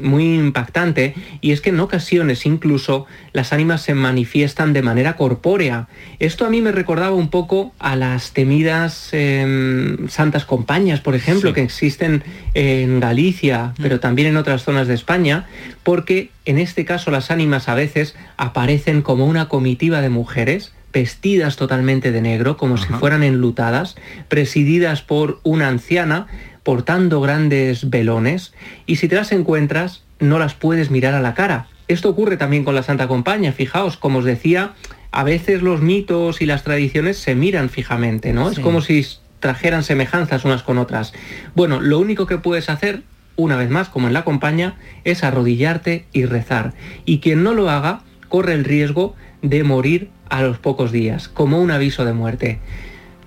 muy 0.00 0.34
impactante 0.34 1.14
y 1.40 1.52
es 1.52 1.60
que 1.60 1.70
en 1.70 1.80
ocasiones 1.80 2.46
incluso 2.46 3.06
las 3.32 3.52
ánimas 3.52 3.82
se 3.82 3.94
manifiestan 3.94 4.72
de 4.72 4.82
manera 4.82 5.16
corpórea. 5.16 5.88
Esto 6.18 6.46
a 6.46 6.50
mí 6.50 6.60
me 6.60 6.72
recordaba 6.72 7.14
un 7.14 7.28
poco 7.28 7.72
a 7.78 7.96
las 7.96 8.32
temidas 8.32 9.08
em, 9.12 10.08
santas 10.08 10.44
compañías, 10.44 11.00
por 11.00 11.14
ejemplo, 11.14 11.52
que 11.52 11.62
existen 11.62 12.22
en 12.54 13.00
Galicia, 13.00 13.74
mm. 13.78 13.82
pero 13.82 14.00
también 14.00 14.28
en 14.28 14.36
otras 14.36 14.62
zonas 14.62 14.88
de 14.88 14.94
España, 14.94 15.46
porque 15.82 16.30
en 16.44 16.58
este 16.58 16.84
caso 16.84 17.10
las 17.10 17.30
ánimas 17.30 17.68
a 17.68 17.74
veces 17.74 18.14
aparecen 18.36 19.02
como 19.02 19.26
una 19.26 19.48
comitiva 19.48 20.00
de 20.00 20.10
mujeres 20.10 20.72
vestidas 20.94 21.56
totalmente 21.56 22.12
de 22.12 22.22
negro, 22.22 22.56
como 22.56 22.78
si 22.78 22.86
fueran 22.86 23.22
enlutadas, 23.22 23.96
presididas 24.28 25.02
por 25.02 25.40
una 25.42 25.68
anciana, 25.68 26.28
portando 26.62 27.20
grandes 27.20 27.90
velones, 27.90 28.54
y 28.86 28.96
si 28.96 29.08
te 29.08 29.16
las 29.16 29.32
encuentras, 29.32 30.04
no 30.20 30.38
las 30.38 30.54
puedes 30.54 30.90
mirar 30.90 31.12
a 31.12 31.20
la 31.20 31.34
cara. 31.34 31.66
Esto 31.88 32.08
ocurre 32.08 32.38
también 32.38 32.64
con 32.64 32.74
la 32.74 32.82
Santa 32.82 33.08
Compañía, 33.08 33.52
fijaos, 33.52 33.98
como 33.98 34.20
os 34.20 34.24
decía, 34.24 34.72
a 35.10 35.24
veces 35.24 35.60
los 35.60 35.82
mitos 35.82 36.40
y 36.40 36.46
las 36.46 36.62
tradiciones 36.62 37.18
se 37.18 37.34
miran 37.34 37.68
fijamente, 37.68 38.32
¿no? 38.32 38.50
Es 38.50 38.58
como 38.58 38.80
si 38.80 39.04
trajeran 39.40 39.82
semejanzas 39.82 40.44
unas 40.44 40.62
con 40.62 40.78
otras. 40.78 41.12
Bueno, 41.54 41.80
lo 41.80 41.98
único 41.98 42.26
que 42.26 42.38
puedes 42.38 42.70
hacer, 42.70 43.02
una 43.36 43.56
vez 43.56 43.68
más, 43.68 43.90
como 43.90 44.06
en 44.06 44.14
la 44.14 44.24
compañía, 44.24 44.76
es 45.02 45.22
arrodillarte 45.22 46.06
y 46.12 46.24
rezar. 46.24 46.72
Y 47.04 47.18
quien 47.18 47.42
no 47.42 47.52
lo 47.52 47.68
haga, 47.68 48.00
corre 48.28 48.54
el 48.54 48.64
riesgo 48.64 49.14
de 49.44 49.62
morir 49.62 50.08
a 50.30 50.42
los 50.42 50.58
pocos 50.58 50.90
días, 50.90 51.28
como 51.28 51.60
un 51.60 51.70
aviso 51.70 52.06
de 52.06 52.14
muerte. 52.14 52.58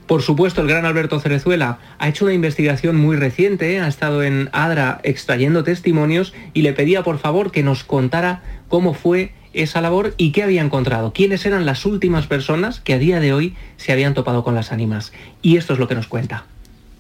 Por 0.08 0.24
supuesto, 0.24 0.62
el 0.62 0.68
gran 0.68 0.86
Alberto 0.86 1.20
Cerezuela 1.20 1.78
ha 2.00 2.08
hecho 2.08 2.26
una 2.26 2.34
investigación 2.34 2.96
muy 2.96 3.18
reciente, 3.18 3.76
¿eh? 3.76 3.82
ha 3.82 3.88
estado 3.88 4.24
en 4.24 4.50
Adra 4.52 5.00
extrayendo 5.04 5.64
testimonios 5.64 6.34
y 6.54 6.64
le 6.64 6.74
pedía 6.74 7.04
por 7.04 7.20
favor 7.20 7.52
que 7.52 7.62
nos 7.62 7.84
contara 7.84 8.42
cómo 8.68 8.94
fue 8.94 9.32
esa 9.54 9.80
labor 9.80 10.16
y 10.18 10.32
qué 10.32 10.44
había 10.44 10.62
encontrado, 10.62 11.14
quiénes 11.14 11.46
eran 11.46 11.66
las 11.66 11.86
últimas 11.86 12.26
personas 12.26 12.80
que 12.80 12.94
a 12.94 13.00
día 13.00 13.20
de 13.20 13.34
hoy 13.34 13.56
se 13.76 13.92
habían 13.92 14.16
topado 14.16 14.44
con 14.44 14.56
las 14.56 14.72
ánimas. 14.72 15.12
Y 15.44 15.58
esto 15.58 15.74
es 15.74 15.80
lo 15.80 15.88
que 15.88 15.96
nos 15.96 16.08
cuenta. 16.08 16.46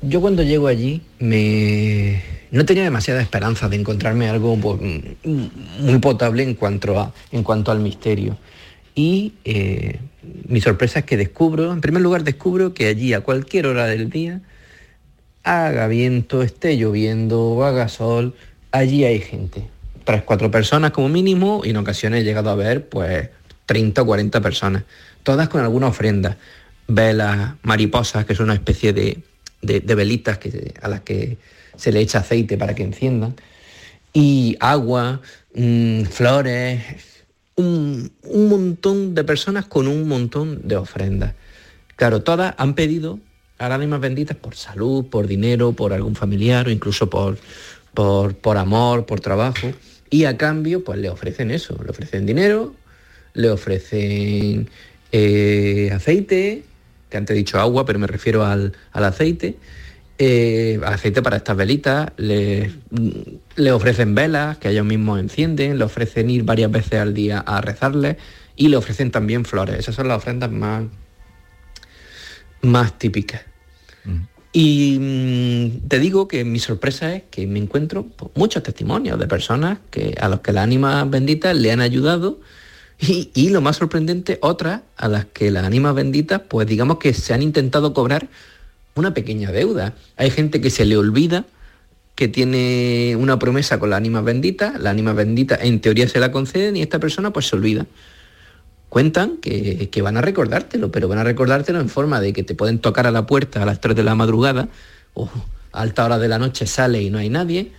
Yo 0.04 0.22
cuando 0.22 0.44
llego 0.44 0.68
allí 0.68 1.02
me... 1.18 2.22
no 2.52 2.66
tenía 2.66 2.84
demasiada 2.84 3.22
esperanza 3.22 3.68
de 3.68 3.78
encontrarme 3.78 4.30
algo 4.30 4.56
muy 4.56 5.98
potable 6.00 6.44
en 6.44 6.54
cuanto, 6.54 7.00
a, 7.00 7.14
en 7.32 7.42
cuanto 7.42 7.72
al 7.72 7.80
misterio. 7.80 8.38
Y 8.98 9.34
eh, 9.46 10.00
mi 10.48 10.60
sorpresa 10.60 11.00
es 11.00 11.06
que 11.06 11.18
descubro, 11.18 11.72
en 11.72 11.82
primer 11.82 12.02
lugar 12.02 12.24
descubro 12.24 12.74
que 12.74 12.88
allí 12.88 13.14
a 13.14 13.22
cualquier 13.22 13.68
hora 13.68 13.86
del 13.86 14.10
día, 14.10 14.42
haga 15.44 15.88
viento, 15.88 16.42
esté 16.42 16.78
lloviendo, 16.78 17.64
haga 17.64 17.90
sol, 17.90 18.34
allí 18.72 19.04
hay 19.04 19.20
gente. 19.20 19.68
Tres, 20.04 20.24
cuatro 20.24 20.50
personas 20.50 20.92
como 20.92 21.10
mínimo 21.10 21.62
y 21.64 21.70
en 21.70 21.78
ocasiones 21.78 22.22
he 22.22 22.24
llegado 22.24 22.50
a 22.50 22.56
ver 22.56 22.90
pues 22.90 23.30
30 23.68 24.02
o 24.02 24.06
40 24.08 24.42
personas, 24.42 24.84
todas 25.22 25.48
con 25.48 25.62
alguna 25.62 25.90
ofrenda. 25.90 26.36
Velas, 26.88 27.54
mariposas, 27.62 28.26
que 28.26 28.34
son 28.34 28.46
una 28.46 28.56
especie 28.56 28.94
de, 28.94 29.22
velitas 29.62 30.40
que, 30.40 30.74
a 30.82 30.88
las 30.88 31.02
que 31.02 31.38
se 31.76 31.92
le 31.92 32.00
echa 32.00 32.20
aceite 32.20 32.58
para 32.58 32.74
que 32.74 32.82
enciendan. 32.82 33.36
Y 34.12 34.58
agua, 34.60 35.22
mm, 35.54 36.06
flores, 36.06 36.82
un, 37.58 38.12
montón 38.50 39.16
de 39.16 39.24
personas 39.24 39.66
con 39.66 39.88
un 39.88 40.08
montón 40.08 40.68
de 40.68 40.78
ofrendas. 40.78 41.34
Claro, 41.96 42.22
todas 42.22 42.54
han 42.58 42.76
pedido 42.76 43.20
a 43.58 43.68
las 43.68 43.78
ánimas 43.78 44.00
benditas 44.00 44.38
por 44.38 44.56
salud, 44.56 45.06
por 45.08 45.28
dinero, 45.28 45.74
por 45.74 45.92
algún 45.92 46.16
familiar 46.16 46.68
o 46.68 46.72
incluso 46.72 47.10
por, 47.10 47.38
por, 47.94 48.58
amor, 48.58 49.06
por 49.06 49.20
trabajo. 49.20 49.74
Y 50.10 50.26
a 50.26 50.38
cambio, 50.38 50.84
pues 50.84 51.00
le 51.00 51.10
ofrecen 51.10 51.52
eso, 51.52 51.78
le 51.84 51.90
ofrecen 51.90 52.26
dinero, 52.26 52.76
le 53.34 53.50
ofrecen 53.50 54.70
eh, 55.12 55.92
aceite, 55.94 56.64
que 57.10 57.18
antes 57.18 57.36
he 57.36 57.38
dicho 57.38 57.60
agua, 57.60 57.86
pero 57.86 57.98
me 57.98 58.08
refiero 58.08 58.46
al, 58.46 58.74
al 58.92 59.04
aceite, 59.04 59.58
eh, 60.20 60.80
aceite 60.84 61.22
para 61.22 61.38
estas 61.38 61.56
velitas, 61.56 62.12
le, 62.18 62.72
ofrecen 63.72 64.16
velas 64.16 64.58
que 64.58 64.70
ellos 64.70 64.86
mismos 64.86 65.20
encienden, 65.20 65.78
le 65.78 65.84
ofrecen 65.84 66.30
ir 66.30 66.44
varias 66.44 66.72
veces 66.72 67.00
al 67.00 67.14
día 67.14 67.40
a 67.40 67.62
rezarles 67.62 68.18
y 68.56 68.70
le 68.70 68.78
ofrecen 68.78 69.12
también 69.12 69.46
flores. 69.46 69.78
Esas 69.78 69.94
son 69.94 70.08
las 70.08 70.18
ofrendas 70.18 70.52
más, 70.52 70.86
más 72.62 72.98
típicas. 72.98 73.42
Mm. 74.06 74.22
Y 74.54 74.98
mm, 75.00 75.88
te 75.88 76.00
digo 76.00 76.28
que 76.28 76.44
mi 76.44 76.58
sorpresa 76.58 77.14
es 77.14 77.24
que 77.30 77.46
me 77.46 77.60
encuentro 77.60 78.08
pues, 78.08 78.32
muchos 78.34 78.64
testimonios 78.64 79.20
de 79.20 79.28
personas 79.28 79.78
que, 79.92 80.16
a 80.20 80.30
los 80.30 80.40
que 80.40 80.52
las 80.52 80.64
ánimas 80.64 81.08
benditas 81.10 81.56
le 81.56 81.72
han 81.72 81.82
ayudado 81.82 82.40
y, 83.00 83.30
y, 83.36 83.50
lo 83.50 83.62
más 83.62 83.76
sorprendente, 83.76 84.40
otras 84.42 84.82
a 84.96 85.08
las 85.08 85.26
que 85.26 85.52
las 85.52 85.64
ánimas 85.64 85.94
benditas, 85.94 86.42
pues 86.48 86.66
digamos 86.66 86.98
que 86.98 87.14
se 87.14 87.36
han 87.36 87.44
intentado 87.44 87.94
cobrar 87.94 88.28
una 88.98 89.14
pequeña 89.14 89.52
deuda. 89.52 89.94
Hay 90.16 90.30
gente 90.32 90.62
que 90.62 90.70
se 90.70 90.86
le 90.86 90.98
olvida 90.98 91.46
que 92.18 92.28
tiene 92.28 93.16
una 93.16 93.38
promesa 93.38 93.78
con 93.78 93.92
la 93.92 93.98
ánima 93.98 94.22
bendita, 94.22 94.74
la 94.80 94.90
ánima 94.90 95.14
bendita 95.14 95.56
en 95.62 95.80
teoría 95.82 96.10
se 96.10 96.20
la 96.20 96.32
conceden 96.32 96.76
y 96.76 96.82
esta 96.82 97.00
persona 97.00 97.32
pues 97.32 97.48
se 97.48 97.56
olvida. 97.56 97.86
Cuentan 98.90 99.38
que, 99.38 100.02
van 100.02 100.18
a 100.18 100.22
recordártelo, 100.22 100.92
pero 100.92 101.08
van 101.08 101.20
a 101.20 101.24
recordártelo 101.24 101.80
en 101.80 101.90
forma 101.90 102.20
de 102.20 102.34
que 102.34 102.42
te 102.42 102.56
pueden 102.56 102.80
tocar 102.80 103.06
a 103.06 103.12
la 103.12 103.28
puerta 103.28 103.62
a 103.62 103.66
las 103.68 103.82
3 103.82 103.96
de 103.96 104.04
la 104.04 104.16
madrugada 104.16 104.70
o 105.14 105.30
a 105.72 105.82
alta 105.82 106.06
hora 106.06 106.18
de 106.18 106.28
la 106.28 106.40
noche 106.40 106.66
sale 106.66 107.04
y 107.04 107.12
no 107.12 107.20
hay 107.20 107.30
nadie. 107.30 107.72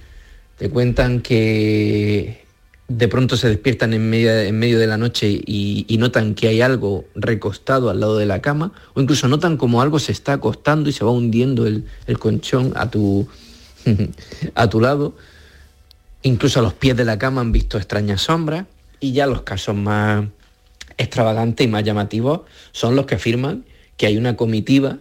Te 0.57 0.71
cuentan 0.71 1.21
que 1.21 2.45
de 2.89 3.07
pronto 3.07 3.37
se 3.37 3.49
despiertan 3.49 3.93
en 3.93 4.09
medio, 4.09 4.33
en 4.33 4.59
medio 4.59 4.79
de 4.79 4.87
la 4.87 4.97
noche 4.97 5.29
y, 5.29 5.97
notan 5.99 6.35
que 6.35 6.49
hay 6.49 6.63
algo 6.63 7.05
recostado 7.15 7.91
al 7.91 8.01
lado 8.01 8.17
de 8.17 8.27
la 8.27 8.41
cama, 8.41 8.73
o 8.95 9.01
incluso 9.01 9.29
notan 9.29 9.57
como 9.57 9.83
algo 9.83 9.99
se 9.99 10.13
está 10.13 10.35
acostando 10.35 10.89
y 10.89 10.93
se 10.93 11.05
va 11.05 11.11
hundiendo 11.11 11.67
el, 11.67 11.85
colchón 12.19 12.73
a 12.77 12.91
tu, 12.91 13.29
a 14.55 14.69
tu 14.69 14.81
lado. 14.81 15.15
Incluso 16.23 16.61
a 16.61 16.63
los 16.63 16.75
pies 16.75 16.97
de 16.97 17.05
la 17.05 17.19
cama 17.19 17.43
han 17.43 17.53
visto 17.53 17.77
extrañas 17.77 18.23
sombras 18.23 18.65
y 19.01 19.13
ya 19.13 19.27
los 19.27 19.43
casos 19.43 19.77
más 19.77 20.25
extravagantes 20.97 21.67
y 21.67 21.71
más 21.71 21.85
llamativos 21.85 22.41
son 22.73 22.97
los 22.97 23.07
que 23.07 23.15
afirman 23.15 23.65
que 23.97 24.07
hay 24.07 24.17
una 24.17 24.37
comitiva 24.37 24.99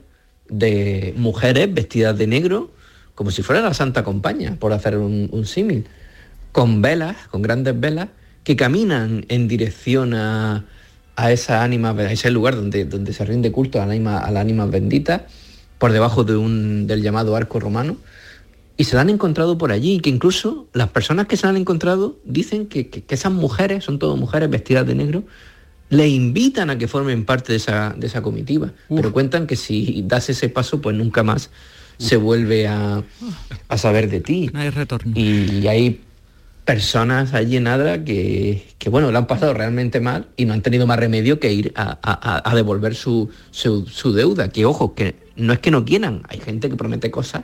de 0.50 1.14
mujeres 1.18 1.74
vestidas 1.74 2.18
de 2.18 2.28
negro, 2.28 2.72
como 3.16 3.32
si 3.32 3.44
fuera 3.44 3.62
la 3.62 3.74
Santa 3.74 4.04
Compañía, 4.04 4.56
por 4.60 4.74
hacer 4.74 4.98
un, 4.98 5.46
símil, 5.46 5.88
con 6.58 6.82
velas, 6.82 7.16
con 7.30 7.44
grandes 7.44 7.80
velas, 7.80 8.08
que 8.44 8.56
caminan 8.56 9.28
en 9.30 9.48
dirección 9.48 10.16
a, 10.16 10.66
esa 11.30 11.64
ánima, 11.64 11.92
a 11.92 12.12
ese 12.12 12.32
lugar 12.32 12.56
donde, 12.56 12.86
donde 12.86 13.14
se 13.14 13.24
rinde 13.26 13.52
culto 13.52 13.80
a 13.80 13.86
las 13.86 14.36
ánimas, 14.36 14.72
benditas, 14.72 15.22
por 15.78 15.92
debajo 15.92 16.24
de 16.24 16.36
un, 16.36 16.88
del 16.88 17.04
llamado 17.04 17.36
arco 17.36 17.60
romano, 17.60 17.98
y 18.76 18.86
se 18.86 18.96
la 18.96 19.02
han 19.02 19.12
encontrado 19.12 19.60
por 19.60 19.72
allí, 19.72 19.98
y 19.98 20.00
que 20.00 20.10
incluso 20.10 20.66
las 20.74 20.90
personas 20.90 21.28
que 21.28 21.38
se 21.38 21.46
han 21.46 21.58
encontrado 21.58 22.18
dicen 22.26 22.66
que, 22.66 22.90
que 22.90 23.04
esas 23.08 23.32
mujeres, 23.32 23.84
son 23.84 24.00
todas 24.00 24.18
mujeres 24.18 24.50
vestidas 24.50 24.88
de 24.88 24.96
negro, 24.96 25.26
le 25.92 26.08
invitan 26.08 26.72
a 26.72 26.80
que 26.80 26.88
formen 26.88 27.24
parte 27.24 27.54
de 27.54 27.58
esa, 27.58 27.94
de 27.96 28.08
esa 28.08 28.24
comitiva, 28.24 28.72
pero 28.90 29.14
cuentan 29.14 29.46
que 29.46 29.58
si 29.58 30.04
das 30.08 30.32
ese 30.32 30.50
paso, 30.50 30.82
pues 30.82 30.96
nunca 30.96 31.22
más 31.22 31.52
se 32.00 32.18
vuelve 32.18 32.68
a, 32.68 33.04
saber 33.76 34.10
de 34.10 34.22
ti. 34.22 34.50
hay 34.56 34.72
retorno. 34.72 35.14
Y, 35.16 35.68
hay 35.68 36.02
personas 36.68 37.34
allí 37.34 37.56
en 37.56 37.66
Adra 37.66 38.04
que, 38.04 38.62
que, 38.78 38.90
bueno, 38.90 39.10
lo 39.10 39.18
han 39.18 39.26
pasado 39.26 39.54
realmente 39.54 40.02
mal 40.02 40.28
y 40.36 40.44
no 40.44 40.52
han 40.54 40.62
tenido 40.62 40.86
más 40.86 41.00
remedio 41.00 41.40
que 41.40 41.54
ir 41.54 41.72
a, 41.78 42.54
devolver 42.54 42.94
su, 42.94 43.30
su, 43.52 44.14
deuda. 44.14 44.50
Que 44.50 44.66
ojo, 44.66 44.94
que 44.94 45.16
no 45.38 45.54
es 45.54 45.60
que 45.60 45.72
no 45.72 45.86
quieran, 45.86 46.24
hay 46.28 46.42
gente 46.42 46.70
que 46.70 46.76
promete 46.76 47.10
cosas 47.10 47.44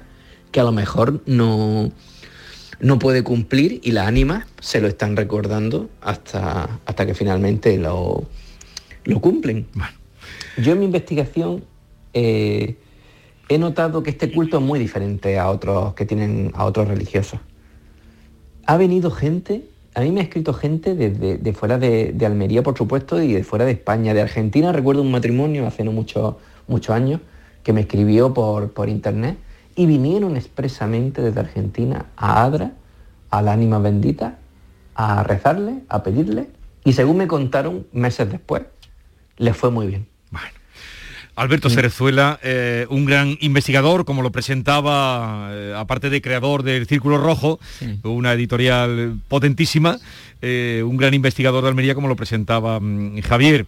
que 0.52 0.60
a 0.60 0.66
lo 0.66 0.74
mejor 0.74 1.24
no, 1.26 1.90
no 2.82 3.00
puede 3.00 3.24
cumplir 3.24 3.80
y 3.82 3.94
las 3.94 4.08
ánimas 4.08 4.46
se 4.60 4.82
lo 4.82 4.90
están 4.90 5.16
recordando 5.16 5.90
hasta, 6.02 6.82
hasta 6.86 7.06
que 7.06 7.14
finalmente 7.14 7.78
lo, 7.78 8.26
lo 9.06 9.22
cumplen. 9.22 9.68
Yo 10.58 10.74
en 10.74 10.80
mi 10.80 10.86
investigación 10.86 11.64
eh, 12.14 12.76
he 13.48 13.58
notado 13.58 14.04
que 14.04 14.10
este 14.10 14.34
culto 14.34 14.58
es 14.58 14.64
muy 14.64 14.80
diferente 14.80 15.40
a 15.40 15.50
otros 15.50 15.94
que 15.94 16.06
tienen 16.06 16.52
a 16.56 16.66
otros 16.66 16.90
religiosos. 16.90 17.40
Ha 18.66 18.78
venido 18.78 19.12
gente, 19.12 19.66
a 19.94 20.02
mí 20.02 20.12
me 20.12 20.22
ha 20.22 20.24
escrito 20.24 20.54
gente 20.54 20.96
de, 20.96 21.54
fuera 21.54 21.78
de, 21.78 22.16
Almería, 22.26 22.64
por 22.64 22.78
supuesto, 22.78 23.22
y 23.22 23.34
de 23.34 23.44
fuera 23.44 23.66
de 23.66 23.72
España, 23.72 24.14
de 24.14 24.22
Argentina. 24.22 24.72
Recuerdo 24.72 25.02
un 25.02 25.12
matrimonio 25.12 25.68
hace 25.68 25.84
no 25.84 25.92
muchos 25.92 26.36
muchos 26.68 26.96
años 26.96 27.20
que 27.64 27.74
me 27.74 27.82
escribió 27.82 28.34
por, 28.34 28.72
por 28.72 28.90
internet 28.90 29.38
y 29.76 29.86
vinieron 29.86 30.38
expresamente 30.38 31.22
desde 31.22 31.40
Argentina 31.40 32.06
a 32.16 32.44
Adra, 32.44 32.74
a 33.30 33.42
la 33.42 33.54
ánima 33.54 33.80
bendita, 33.80 34.38
a 34.96 35.24
rezarle, 35.24 35.82
a 35.90 36.04
pedirle, 36.04 36.50
y 36.86 36.94
según 36.94 37.18
me 37.18 37.28
contaron 37.28 37.88
meses 37.92 38.30
después, 38.30 38.64
le 39.38 39.54
fue 39.54 39.72
muy 39.72 39.88
bien. 39.88 40.08
Alberto 41.36 41.70
Cerezuela, 41.70 42.40
eh, 42.44 42.86
un 42.90 43.06
gran 43.06 43.38
investigador, 43.42 44.06
como 44.06 44.22
lo 44.22 44.32
presentaba, 44.32 45.50
eh, 45.52 45.74
aparte 45.76 46.10
de 46.10 46.22
creador 46.22 46.62
del 46.62 46.86
Círculo 46.86 47.18
Rojo, 47.18 47.60
una 48.04 48.34
editorial 48.34 49.20
potentísima, 49.28 50.00
eh, 50.42 50.84
un 50.86 50.98
gran 50.98 51.14
investigador 51.14 51.64
de 51.64 51.70
Almería, 51.70 51.96
como 51.96 52.08
lo 52.08 52.16
presentaba 52.16 52.80
mm, 52.80 53.22
Javier. 53.22 53.66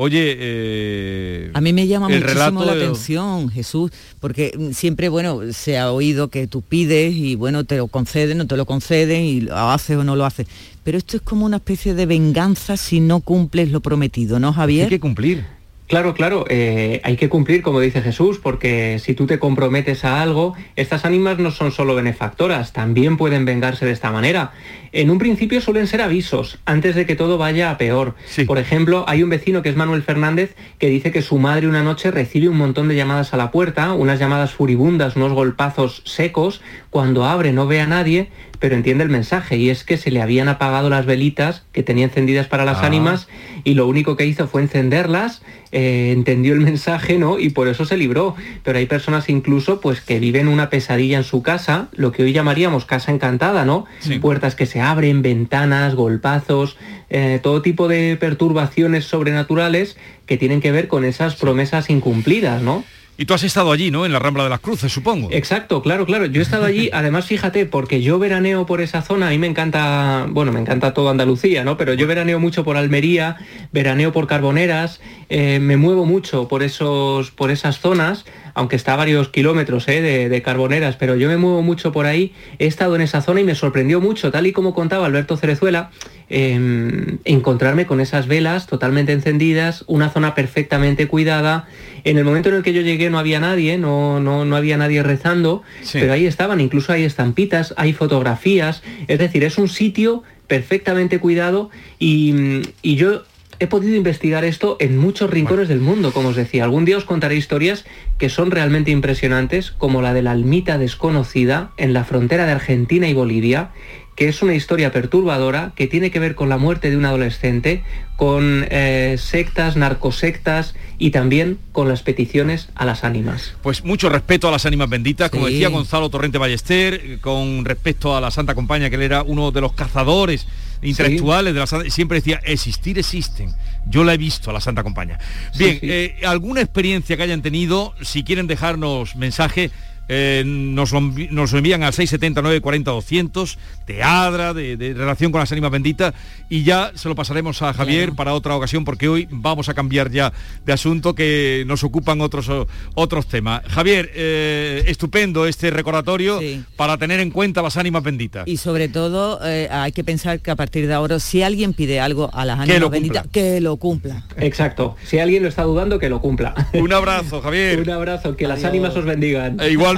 Oye, 0.00 0.36
eh, 0.38 1.50
a 1.54 1.60
mí 1.60 1.72
me 1.72 1.88
llama 1.88 2.08
muchísimo 2.08 2.64
la 2.64 2.72
atención, 2.72 3.48
Jesús, 3.50 3.90
porque 4.20 4.56
siempre, 4.72 5.08
bueno, 5.08 5.52
se 5.52 5.76
ha 5.76 5.90
oído 5.90 6.28
que 6.28 6.46
tú 6.46 6.62
pides 6.62 7.14
y, 7.14 7.34
bueno, 7.34 7.64
te 7.64 7.78
lo 7.78 7.88
conceden, 7.88 8.38
no 8.38 8.46
te 8.46 8.56
lo 8.56 8.64
conceden 8.64 9.24
y 9.24 9.40
lo 9.40 9.56
haces 9.56 9.96
o 9.96 10.04
no 10.04 10.14
lo 10.14 10.24
haces. 10.24 10.46
Pero 10.84 10.98
esto 10.98 11.16
es 11.16 11.22
como 11.22 11.46
una 11.46 11.56
especie 11.56 11.94
de 11.94 12.06
venganza 12.06 12.76
si 12.76 13.00
no 13.00 13.18
cumples 13.18 13.72
lo 13.72 13.80
prometido, 13.80 14.38
¿no, 14.38 14.52
Javier? 14.52 14.84
Hay 14.84 14.90
que 14.90 15.00
cumplir. 15.00 15.57
Claro, 15.88 16.12
claro, 16.12 16.44
eh, 16.50 17.00
hay 17.02 17.16
que 17.16 17.30
cumplir, 17.30 17.62
como 17.62 17.80
dice 17.80 18.02
Jesús, 18.02 18.38
porque 18.42 18.98
si 18.98 19.14
tú 19.14 19.26
te 19.26 19.38
comprometes 19.38 20.04
a 20.04 20.20
algo, 20.20 20.54
estas 20.76 21.06
ánimas 21.06 21.38
no 21.38 21.50
son 21.50 21.72
solo 21.72 21.94
benefactoras, 21.94 22.74
también 22.74 23.16
pueden 23.16 23.46
vengarse 23.46 23.86
de 23.86 23.92
esta 23.92 24.10
manera. 24.10 24.52
En 24.92 25.10
un 25.10 25.16
principio 25.16 25.62
suelen 25.62 25.86
ser 25.86 26.02
avisos, 26.02 26.58
antes 26.66 26.94
de 26.94 27.06
que 27.06 27.16
todo 27.16 27.38
vaya 27.38 27.70
a 27.70 27.78
peor. 27.78 28.16
Por 28.46 28.58
ejemplo, 28.58 29.06
hay 29.08 29.22
un 29.22 29.30
vecino 29.30 29.62
que 29.62 29.70
es 29.70 29.76
Manuel 29.76 30.02
Fernández 30.02 30.56
que 30.78 30.90
dice 30.90 31.10
que 31.10 31.22
su 31.22 31.38
madre 31.38 31.66
una 31.66 31.82
noche 31.82 32.10
recibe 32.10 32.50
un 32.50 32.58
montón 32.58 32.88
de 32.88 32.94
llamadas 32.94 33.32
a 33.32 33.38
la 33.38 33.50
puerta, 33.50 33.94
unas 33.94 34.18
llamadas 34.18 34.52
furibundas, 34.52 35.16
unos 35.16 35.32
golpazos 35.32 36.02
secos, 36.04 36.60
cuando 36.90 37.24
abre 37.24 37.52
no 37.54 37.66
ve 37.66 37.80
a 37.80 37.86
nadie, 37.86 38.28
pero 38.58 38.74
entiende 38.74 39.04
el 39.04 39.10
mensaje 39.10 39.56
y 39.56 39.70
es 39.70 39.84
que 39.84 39.96
se 39.96 40.10
le 40.10 40.20
habían 40.20 40.48
apagado 40.48 40.90
las 40.90 41.06
velitas 41.06 41.64
que 41.72 41.82
tenía 41.82 42.04
encendidas 42.04 42.46
para 42.46 42.64
las 42.64 42.78
ah. 42.78 42.86
ánimas 42.86 43.28
y 43.64 43.74
lo 43.74 43.86
único 43.86 44.16
que 44.16 44.26
hizo 44.26 44.48
fue 44.48 44.62
encenderlas, 44.62 45.42
eh, 45.70 46.12
entendió 46.12 46.54
el 46.54 46.60
mensaje, 46.60 47.18
¿no? 47.18 47.38
Y 47.38 47.50
por 47.50 47.68
eso 47.68 47.84
se 47.84 47.96
libró. 47.96 48.34
Pero 48.64 48.78
hay 48.78 48.86
personas 48.86 49.28
incluso 49.28 49.80
pues 49.80 50.00
que 50.00 50.18
viven 50.18 50.48
una 50.48 50.70
pesadilla 50.70 51.18
en 51.18 51.24
su 51.24 51.42
casa, 51.42 51.88
lo 51.92 52.12
que 52.12 52.22
hoy 52.22 52.32
llamaríamos 52.32 52.84
casa 52.84 53.12
encantada, 53.12 53.64
¿no? 53.64 53.84
Puertas 54.20 54.54
que 54.54 54.66
se 54.66 54.80
abren, 54.80 55.22
ventanas, 55.22 55.94
golpazos, 55.94 56.76
eh, 57.10 57.40
todo 57.42 57.62
tipo 57.62 57.88
de 57.88 58.16
perturbaciones 58.18 59.04
sobrenaturales 59.04 59.96
que 60.26 60.36
tienen 60.36 60.60
que 60.60 60.72
ver 60.72 60.88
con 60.88 61.04
esas 61.04 61.36
promesas 61.36 61.90
incumplidas, 61.90 62.62
¿no? 62.62 62.84
Y 63.20 63.26
tú 63.26 63.34
has 63.34 63.42
estado 63.42 63.72
allí, 63.72 63.90
¿no? 63.90 64.06
En 64.06 64.12
la 64.12 64.20
Rambla 64.20 64.44
de 64.44 64.50
las 64.50 64.60
Cruces, 64.60 64.92
supongo. 64.92 65.28
Exacto, 65.32 65.82
claro, 65.82 66.06
claro. 66.06 66.26
Yo 66.26 66.40
he 66.40 66.44
estado 66.44 66.64
allí, 66.64 66.88
además, 66.92 67.26
fíjate, 67.26 67.66
porque 67.66 68.00
yo 68.00 68.20
veraneo 68.20 68.64
por 68.64 68.80
esa 68.80 69.02
zona, 69.02 69.26
a 69.26 69.30
mí 69.30 69.38
me 69.38 69.48
encanta, 69.48 70.26
bueno, 70.30 70.52
me 70.52 70.60
encanta 70.60 70.94
todo 70.94 71.10
Andalucía, 71.10 71.64
¿no? 71.64 71.76
Pero 71.76 71.94
yo 71.94 72.06
veraneo 72.06 72.38
mucho 72.38 72.62
por 72.62 72.76
Almería, 72.76 73.36
veraneo 73.72 74.12
por 74.12 74.28
Carboneras, 74.28 75.00
eh, 75.30 75.58
me 75.58 75.76
muevo 75.76 76.06
mucho 76.06 76.46
por, 76.46 76.62
esos, 76.62 77.32
por 77.32 77.50
esas 77.50 77.80
zonas, 77.80 78.24
aunque 78.58 78.76
está 78.76 78.94
a 78.94 78.96
varios 78.96 79.28
kilómetros 79.28 79.86
¿eh? 79.88 80.02
de, 80.02 80.28
de, 80.28 80.42
Carboneras, 80.42 80.96
pero 80.96 81.16
yo 81.16 81.28
me 81.28 81.36
muevo 81.36 81.62
mucho 81.62 81.92
por 81.92 82.06
ahí, 82.06 82.32
he 82.58 82.66
estado 82.66 82.96
en 82.96 83.02
esa 83.02 83.22
zona 83.22 83.40
y 83.40 83.44
me 83.44 83.54
sorprendió 83.54 84.00
mucho, 84.00 84.30
tal 84.30 84.46
y 84.46 84.52
como 84.52 84.74
contaba 84.74 85.06
Alberto 85.06 85.36
Cerezuela, 85.36 85.90
Em, 86.30 87.20
encontrarme 87.24 87.86
con 87.86 88.00
esas 88.00 88.26
velas 88.26 88.66
totalmente 88.66 89.12
encendidas, 89.12 89.84
una 89.86 90.10
zona 90.10 90.34
perfectamente 90.34 91.08
cuidada. 91.08 91.66
En 92.04 92.18
el 92.18 92.24
momento 92.24 92.50
en 92.50 92.56
el 92.56 92.62
que 92.62 92.74
yo 92.74 92.82
llegué 92.82 93.08
no 93.08 93.18
había 93.18 93.40
nadie, 93.40 93.78
no, 93.78 94.20
no, 94.20 94.44
no 94.44 94.54
había 94.54 94.76
nadie 94.76 95.02
rezando, 95.02 95.62
pero 95.90 96.12
ahí 96.12 96.26
estaban, 96.26 96.60
incluso 96.60 96.92
hay 96.92 97.04
estampitas, 97.04 97.72
hay 97.78 97.94
fotografías, 97.94 98.82
es 99.06 99.18
decir, 99.18 99.42
es 99.42 99.56
un 99.56 99.68
sitio 99.68 100.22
perfectamente 100.46 101.18
cuidado 101.18 101.70
y, 101.98 102.60
y 102.82 102.96
yo 102.96 103.22
he 103.60 103.66
podido 103.66 103.96
investigar 103.96 104.44
esto 104.44 104.76
en 104.80 104.96
muchos 104.96 105.30
rincones 105.30 105.68
del 105.68 105.80
mundo, 105.80 106.12
como 106.12 106.28
os 106.28 106.36
decía. 106.36 106.64
Algún 106.64 106.84
día 106.84 106.96
os 106.96 107.04
contaré 107.04 107.36
historias 107.36 107.84
que 108.18 108.28
son 108.28 108.50
realmente 108.50 108.90
impresionantes, 108.90 109.72
como 109.72 110.02
la 110.02 110.14
de 110.14 110.22
la 110.22 110.32
almita 110.32 110.78
desconocida 110.78 111.72
en 111.76 111.92
la 111.92 112.04
frontera 112.04 112.46
de 112.46 112.52
Argentina 112.52 113.08
y 113.08 113.14
Bolivia, 113.14 113.70
que 114.18 114.28
es 114.28 114.42
una 114.42 114.54
historia 114.54 114.90
perturbadora 114.90 115.72
que 115.76 115.86
tiene 115.86 116.10
que 116.10 116.18
ver 116.18 116.34
con 116.34 116.48
la 116.48 116.58
muerte 116.58 116.90
de 116.90 116.96
un 116.96 117.04
adolescente, 117.04 117.84
con 118.16 118.66
eh, 118.68 119.14
sectas, 119.16 119.76
narcosectas 119.76 120.74
y 120.98 121.10
también 121.10 121.58
con 121.70 121.88
las 121.88 122.02
peticiones 122.02 122.68
a 122.74 122.84
las 122.84 123.04
ánimas. 123.04 123.54
Pues 123.62 123.84
mucho 123.84 124.08
respeto 124.08 124.48
a 124.48 124.50
las 124.50 124.66
ánimas 124.66 124.88
benditas, 124.88 125.30
como 125.30 125.46
decía 125.46 125.68
Gonzalo 125.68 126.10
Torrente 126.10 126.36
Ballester, 126.36 127.20
con 127.20 127.64
respecto 127.64 128.16
a 128.16 128.20
la 128.20 128.32
Santa 128.32 128.56
Compañía, 128.56 128.90
que 128.90 128.96
él 128.96 129.02
era 129.02 129.22
uno 129.22 129.52
de 129.52 129.60
los 129.60 129.72
cazadores 129.74 130.48
intelectuales 130.82 131.54
de 131.54 131.60
la 131.60 131.66
Santa, 131.66 131.90
siempre 131.90 132.18
decía, 132.18 132.40
existir 132.44 132.98
existen. 132.98 133.54
Yo 133.86 134.04
la 134.04 134.14
he 134.14 134.18
visto 134.18 134.50
a 134.50 134.52
la 134.52 134.60
Santa 134.60 134.82
Compañía. 134.82 135.18
Bien, 135.56 135.78
eh, 135.82 136.20
alguna 136.26 136.60
experiencia 136.60 137.16
que 137.16 137.22
hayan 137.22 137.42
tenido, 137.42 137.94
si 138.02 138.22
quieren 138.22 138.46
dejarnos 138.46 139.16
mensaje, 139.16 139.70
eh, 140.08 140.42
nos, 140.46 140.92
lo, 140.92 140.98
envían 140.98 141.82
al 141.82 141.92
679 141.92 142.60
40 142.60 142.90
200 142.90 143.58
de 143.86 144.02
Adra, 144.02 144.54
de, 144.54 144.94
relación 144.96 145.32
con 145.32 145.40
las 145.40 145.52
ánimas 145.52 145.70
benditas 145.70 146.14
y 146.48 146.62
ya 146.62 146.92
se 146.94 147.08
lo 147.08 147.14
pasaremos 147.14 147.60
a 147.62 147.72
Javier 147.72 148.12
para 148.14 148.34
otra 148.34 148.56
ocasión 148.56 148.84
porque 148.84 149.08
hoy 149.08 149.28
vamos 149.30 149.68
a 149.68 149.74
cambiar 149.74 150.10
ya 150.10 150.32
de 150.64 150.72
asunto 150.72 151.14
que 151.14 151.64
nos 151.66 151.84
ocupan 151.84 152.20
otros, 152.20 152.50
otros 152.94 153.26
temas. 153.26 153.62
Javier, 153.68 154.10
eh, 154.14 154.84
estupendo 154.86 155.46
este 155.46 155.70
recordatorio 155.70 156.40
para 156.76 156.96
tener 156.96 157.20
en 157.20 157.30
cuenta 157.30 157.62
las 157.62 157.76
ánimas 157.76 158.02
benditas. 158.02 158.46
Y 158.46 158.56
sobre 158.56 158.88
todo 158.88 159.40
eh, 159.44 159.68
hay 159.70 159.92
que 159.92 160.04
pensar 160.04 160.40
que 160.40 160.50
a 160.50 160.56
partir 160.56 160.86
de 160.86 160.94
ahora 160.94 161.20
si 161.20 161.42
alguien 161.42 161.72
pide 161.72 162.00
algo 162.00 162.30
a 162.32 162.44
las 162.44 162.60
ánimas 162.60 162.90
benditas, 162.90 163.26
que 163.30 163.60
lo 163.60 163.76
cumpla. 163.76 164.24
Exacto. 164.36 164.96
Si 165.04 165.18
alguien 165.18 165.42
lo 165.42 165.48
está 165.48 165.64
dudando, 165.64 165.98
que 165.98 166.08
lo 166.08 166.20
cumpla. 166.20 166.54
Un 166.72 166.92
abrazo, 166.92 167.40
Javier. 167.40 167.80
Un 167.88 167.90
abrazo, 167.90 168.36
que 168.36 168.46
las 168.46 168.64
ánimas 168.64 168.96
os 168.96 169.04
bendigan. 169.04 169.60
E 169.60 169.70
igual 169.70 169.97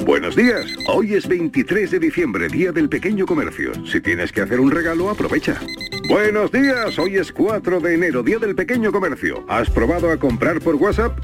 Buenos 0.07 0.37
días. 0.37 0.65
Hoy 0.87 1.15
es 1.15 1.27
23 1.27 1.91
de 1.91 1.99
diciembre, 1.99 2.47
Día 2.47 2.71
del 2.71 2.87
Pequeño 2.87 3.25
Comercio. 3.25 3.73
Si 3.85 3.99
tienes 3.99 4.31
que 4.31 4.41
hacer 4.41 4.61
un 4.61 4.71
regalo, 4.71 5.09
aprovecha. 5.09 5.59
Buenos 6.07 6.53
días. 6.53 6.97
Hoy 6.99 7.17
es 7.17 7.33
4 7.33 7.81
de 7.81 7.95
enero, 7.95 8.23
Día 8.23 8.39
del 8.39 8.55
Pequeño 8.55 8.93
Comercio. 8.93 9.43
¿Has 9.49 9.69
probado 9.69 10.09
a 10.09 10.17
comprar 10.17 10.61
por 10.61 10.75
WhatsApp? 10.75 11.17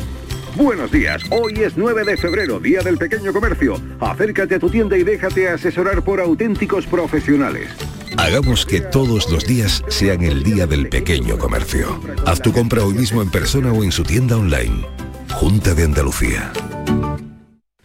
Buenos 0.58 0.92
días. 0.92 1.24
Hoy 1.32 1.54
es 1.62 1.78
9 1.78 2.04
de 2.04 2.18
febrero, 2.18 2.60
Día 2.60 2.82
del 2.82 2.98
Pequeño 2.98 3.32
Comercio. 3.32 3.80
Acércate 4.02 4.56
a 4.56 4.60
tu 4.60 4.70
tienda 4.70 4.98
y 4.98 5.04
déjate 5.04 5.48
asesorar 5.48 6.04
por 6.04 6.20
auténticos 6.20 6.86
profesionales. 6.86 7.70
Hagamos 8.18 8.66
que 8.66 8.82
todos 8.82 9.32
los 9.32 9.46
días 9.46 9.84
sean 9.88 10.22
el 10.22 10.44
Día 10.44 10.68
del 10.68 10.90
Pequeño 10.90 11.38
Comercio. 11.38 12.02
Haz 12.26 12.42
tu 12.42 12.52
compra 12.52 12.84
hoy 12.84 12.94
mismo 12.94 13.22
en 13.22 13.32
persona 13.32 13.72
o 13.72 13.86
en 13.86 13.92
su 13.94 14.04
tienda 14.04 14.36
online. 14.36 14.86
Junta 15.32 15.74
de 15.74 15.84
Andalucía. 15.84 16.52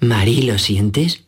Mari, 0.00 0.42
¿lo 0.42 0.58
sientes? 0.58 1.27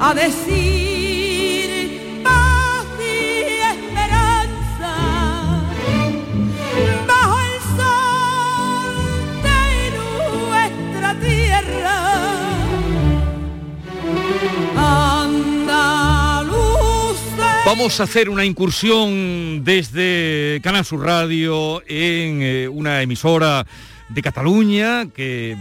a 0.00 0.14
decir 0.14 2.00
paz 2.22 2.86
y 3.00 3.58
esperanza 3.74 4.94
bajo 7.06 7.38
el 7.40 7.60
sol 7.76 8.94
de 9.42 9.90
nuestra 9.98 11.10
tierra. 11.18 11.98
Andaluces. 15.56 16.46
Vamos 17.66 17.98
a 17.98 18.04
hacer 18.04 18.30
una 18.30 18.44
incursión 18.44 19.64
desde 19.64 20.60
Canal 20.62 20.84
Sur 20.84 21.04
Radio 21.04 21.82
en 21.88 22.40
eh, 22.42 22.68
una 22.68 23.02
emisora 23.02 23.66
de 24.08 24.22
Cataluña 24.22 25.08
que 25.14 25.56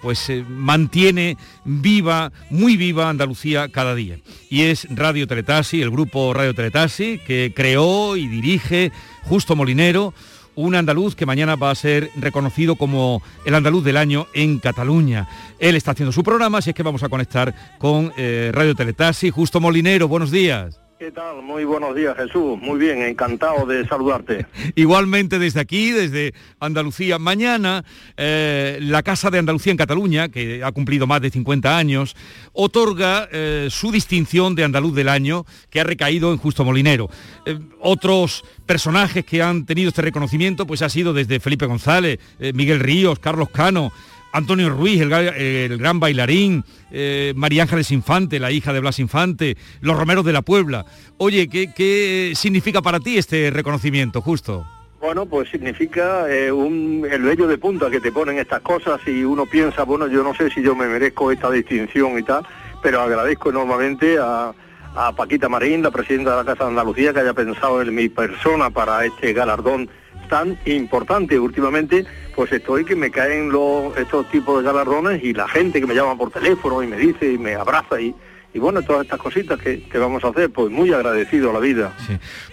pues 0.00 0.28
eh, 0.30 0.44
mantiene 0.48 1.36
viva, 1.64 2.32
muy 2.50 2.76
viva 2.76 3.08
Andalucía 3.08 3.68
cada 3.68 3.94
día. 3.94 4.18
Y 4.50 4.62
es 4.62 4.86
Radio 4.90 5.26
Teletasi, 5.26 5.82
el 5.82 5.90
grupo 5.90 6.34
Radio 6.34 6.54
Teletasi, 6.54 7.18
que 7.26 7.52
creó 7.54 8.16
y 8.16 8.28
dirige 8.28 8.92
Justo 9.22 9.56
Molinero, 9.56 10.14
un 10.54 10.74
andaluz 10.74 11.14
que 11.14 11.26
mañana 11.26 11.56
va 11.56 11.70
a 11.70 11.74
ser 11.74 12.10
reconocido 12.16 12.76
como 12.76 13.22
el 13.46 13.54
andaluz 13.54 13.84
del 13.84 13.96
año 13.96 14.26
en 14.34 14.58
Cataluña. 14.58 15.28
Él 15.58 15.76
está 15.76 15.92
haciendo 15.92 16.12
su 16.12 16.22
programa, 16.22 16.58
así 16.58 16.70
es 16.70 16.76
que 16.76 16.82
vamos 16.82 17.02
a 17.02 17.08
conectar 17.08 17.54
con 17.78 18.12
eh, 18.16 18.50
Radio 18.52 18.74
Teletasi. 18.74 19.30
Justo 19.30 19.60
Molinero, 19.60 20.08
buenos 20.08 20.30
días. 20.30 20.81
¿Qué 21.02 21.10
tal? 21.10 21.42
Muy 21.42 21.64
buenos 21.64 21.96
días, 21.96 22.16
Jesús. 22.16 22.56
Muy 22.60 22.78
bien, 22.78 23.02
encantado 23.02 23.66
de 23.66 23.84
saludarte. 23.88 24.46
Igualmente 24.76 25.40
desde 25.40 25.58
aquí, 25.58 25.90
desde 25.90 26.32
Andalucía. 26.60 27.18
Mañana, 27.18 27.84
eh, 28.16 28.78
la 28.80 29.02
Casa 29.02 29.28
de 29.28 29.40
Andalucía 29.40 29.72
en 29.72 29.78
Cataluña, 29.78 30.28
que 30.28 30.62
ha 30.62 30.70
cumplido 30.70 31.08
más 31.08 31.20
de 31.20 31.30
50 31.30 31.76
años, 31.76 32.14
otorga 32.52 33.28
eh, 33.32 33.66
su 33.68 33.90
distinción 33.90 34.54
de 34.54 34.62
Andaluz 34.62 34.94
del 34.94 35.08
Año, 35.08 35.44
que 35.70 35.80
ha 35.80 35.84
recaído 35.84 36.30
en 36.30 36.38
Justo 36.38 36.64
Molinero. 36.64 37.10
Eh, 37.46 37.58
otros 37.80 38.44
personajes 38.64 39.24
que 39.24 39.42
han 39.42 39.66
tenido 39.66 39.88
este 39.88 40.02
reconocimiento, 40.02 40.68
pues 40.68 40.82
ha 40.82 40.88
sido 40.88 41.12
desde 41.12 41.40
Felipe 41.40 41.66
González, 41.66 42.20
Miguel 42.54 42.78
Ríos, 42.78 43.18
Carlos 43.18 43.50
Cano, 43.50 43.90
Antonio 44.32 44.70
Ruiz, 44.70 45.00
el, 45.00 45.78
gran 45.78 46.00
bailarín, 46.00 46.64
eh, 46.90 47.32
María 47.36 47.62
Ángeles 47.62 47.90
Infante, 47.90 48.40
la 48.40 48.50
hija 48.50 48.72
de 48.72 48.80
Blas 48.80 48.98
Infante, 48.98 49.56
los 49.80 49.96
Romeros 49.96 50.24
de 50.24 50.32
la 50.32 50.42
Puebla. 50.42 50.86
Oye, 51.18 51.48
¿qué, 51.48 51.70
qué 51.74 52.32
significa 52.34 52.80
para 52.82 52.98
ti 52.98 53.18
este 53.18 53.50
reconocimiento, 53.50 54.22
justo? 54.22 54.66
Bueno, 55.02 55.26
pues 55.26 55.50
significa 55.50 56.32
eh, 56.32 56.52
un, 56.52 57.06
el 57.10 57.22
vello 57.22 57.48
de 57.48 57.58
punta 57.58 57.90
que 57.90 58.00
te 58.00 58.12
ponen 58.12 58.38
estas 58.38 58.60
cosas 58.60 59.00
y 59.06 59.24
uno 59.24 59.46
piensa, 59.46 59.82
bueno, 59.82 60.06
yo 60.06 60.22
no 60.22 60.32
sé 60.32 60.48
si 60.50 60.62
yo 60.62 60.76
me 60.76 60.86
merezco 60.86 61.32
esta 61.32 61.50
distinción 61.50 62.16
y 62.18 62.22
tal, 62.22 62.46
pero 62.82 63.00
agradezco 63.00 63.50
enormemente 63.50 64.16
a, 64.18 64.54
a 64.94 65.12
Paquita 65.12 65.48
Marín, 65.48 65.82
la 65.82 65.90
presidenta 65.90 66.30
de 66.30 66.36
la 66.36 66.44
Casa 66.44 66.64
de 66.64 66.70
Andalucía, 66.70 67.12
que 67.12 67.18
haya 67.20 67.34
pensado 67.34 67.82
en 67.82 67.94
mi 67.94 68.08
persona 68.08 68.70
para 68.70 69.04
este 69.04 69.32
galardón 69.32 69.90
tan 70.32 70.58
importante. 70.64 71.38
Últimamente, 71.38 72.06
pues 72.34 72.50
estoy 72.52 72.86
que 72.86 72.96
me 72.96 73.10
caen 73.10 73.50
los, 73.50 73.94
estos 73.98 74.30
tipos 74.30 74.56
de 74.58 74.64
galardones 74.64 75.22
y 75.22 75.34
la 75.34 75.46
gente 75.46 75.78
que 75.78 75.86
me 75.86 75.94
llama 75.94 76.16
por 76.16 76.30
teléfono 76.30 76.82
y 76.82 76.86
me 76.86 76.96
dice 76.96 77.30
y 77.30 77.36
me 77.36 77.54
abraza 77.54 78.00
y, 78.00 78.14
y 78.54 78.58
bueno, 78.58 78.80
todas 78.80 79.02
estas 79.02 79.20
cositas 79.20 79.60
que, 79.60 79.86
vamos 79.98 80.24
a 80.24 80.28
hacer, 80.28 80.48
pues 80.50 80.72
muy 80.72 80.90
agradecido 80.90 81.50
a 81.50 81.52
la 81.52 81.58
vida. 81.58 81.94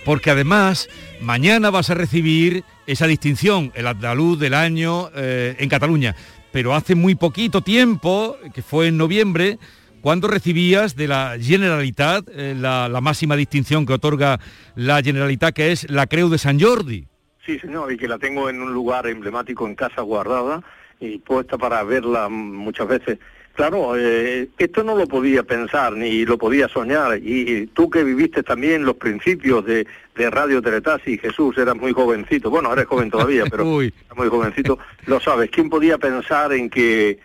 Porque 0.04 0.30
además, 0.30 0.90
mañana 1.22 1.70
vas 1.70 1.90
a 1.90 1.94
recibir 1.94 2.66
esa 2.86 3.08
distinción, 3.08 3.72
el 3.76 3.88
andaluz 3.88 4.38
del 4.38 4.56
año 4.56 5.10
eh, 5.16 5.56
en 5.58 5.70
Cataluña. 5.70 6.18
Pero 6.52 6.76
hace 6.76 6.96
muy 6.96 7.16
poquito 7.16 7.62
tiempo, 7.62 8.36
que 8.54 8.62
fue 8.62 8.88
en 8.88 8.98
noviembre, 8.98 9.58
cuando 10.02 10.28
recibías 10.28 10.98
de 10.98 11.08
la 11.08 11.38
Generalitat 11.40 12.28
eh, 12.28 12.56
la, 12.60 12.90
la 12.90 13.00
máxima 13.00 13.38
distinción 13.38 13.86
que 13.86 13.94
otorga 13.94 14.42
la 14.76 15.02
Generalitat, 15.02 15.56
que 15.56 15.72
es 15.72 15.90
la 15.90 16.08
Creu 16.08 16.28
de 16.28 16.38
San 16.38 16.60
Jordi. 16.60 17.09
Sí, 17.50 17.58
señor, 17.58 17.92
y 17.92 17.98
que 17.98 18.08
la 18.08 18.20
tengo 18.20 18.48
en 18.48 18.62
un 18.62 18.72
lugar 18.72 19.08
emblemático 19.08 19.66
en 19.66 19.74
casa 19.74 20.04
guardada 20.04 20.62
y 21.00 21.18
puesta 21.18 21.58
para 21.58 21.82
verla 21.82 22.30
muchas 22.30 22.88
veces. 22.88 23.18
Claro, 23.56 23.98
eh, 23.98 24.50
esto 24.60 24.84
no 24.84 24.96
lo 24.96 25.08
podía 25.08 25.42
pensar 25.42 25.94
ni 25.94 26.26
lo 26.26 26.38
podía 26.38 26.68
soñar. 26.68 27.18
Y, 27.18 27.52
y 27.52 27.66
tú 27.66 27.90
que 27.90 28.04
viviste 28.04 28.44
también 28.44 28.86
los 28.86 28.98
principios 28.98 29.66
de, 29.66 29.88
de 30.16 30.30
Radio 30.30 30.62
Teletasi, 30.62 31.18
Jesús, 31.18 31.58
eras 31.58 31.76
muy 31.76 31.92
jovencito. 31.92 32.52
Bueno, 32.52 32.72
eres 32.72 32.86
joven 32.86 33.10
todavía, 33.10 33.46
pero 33.50 33.82
eras 33.82 34.16
muy 34.16 34.28
jovencito. 34.28 34.78
Lo 35.08 35.20
sabes, 35.20 35.50
¿quién 35.50 35.72
podía 35.72 35.98
pensar 35.98 36.54
en 36.54 36.70
que 36.70 37.18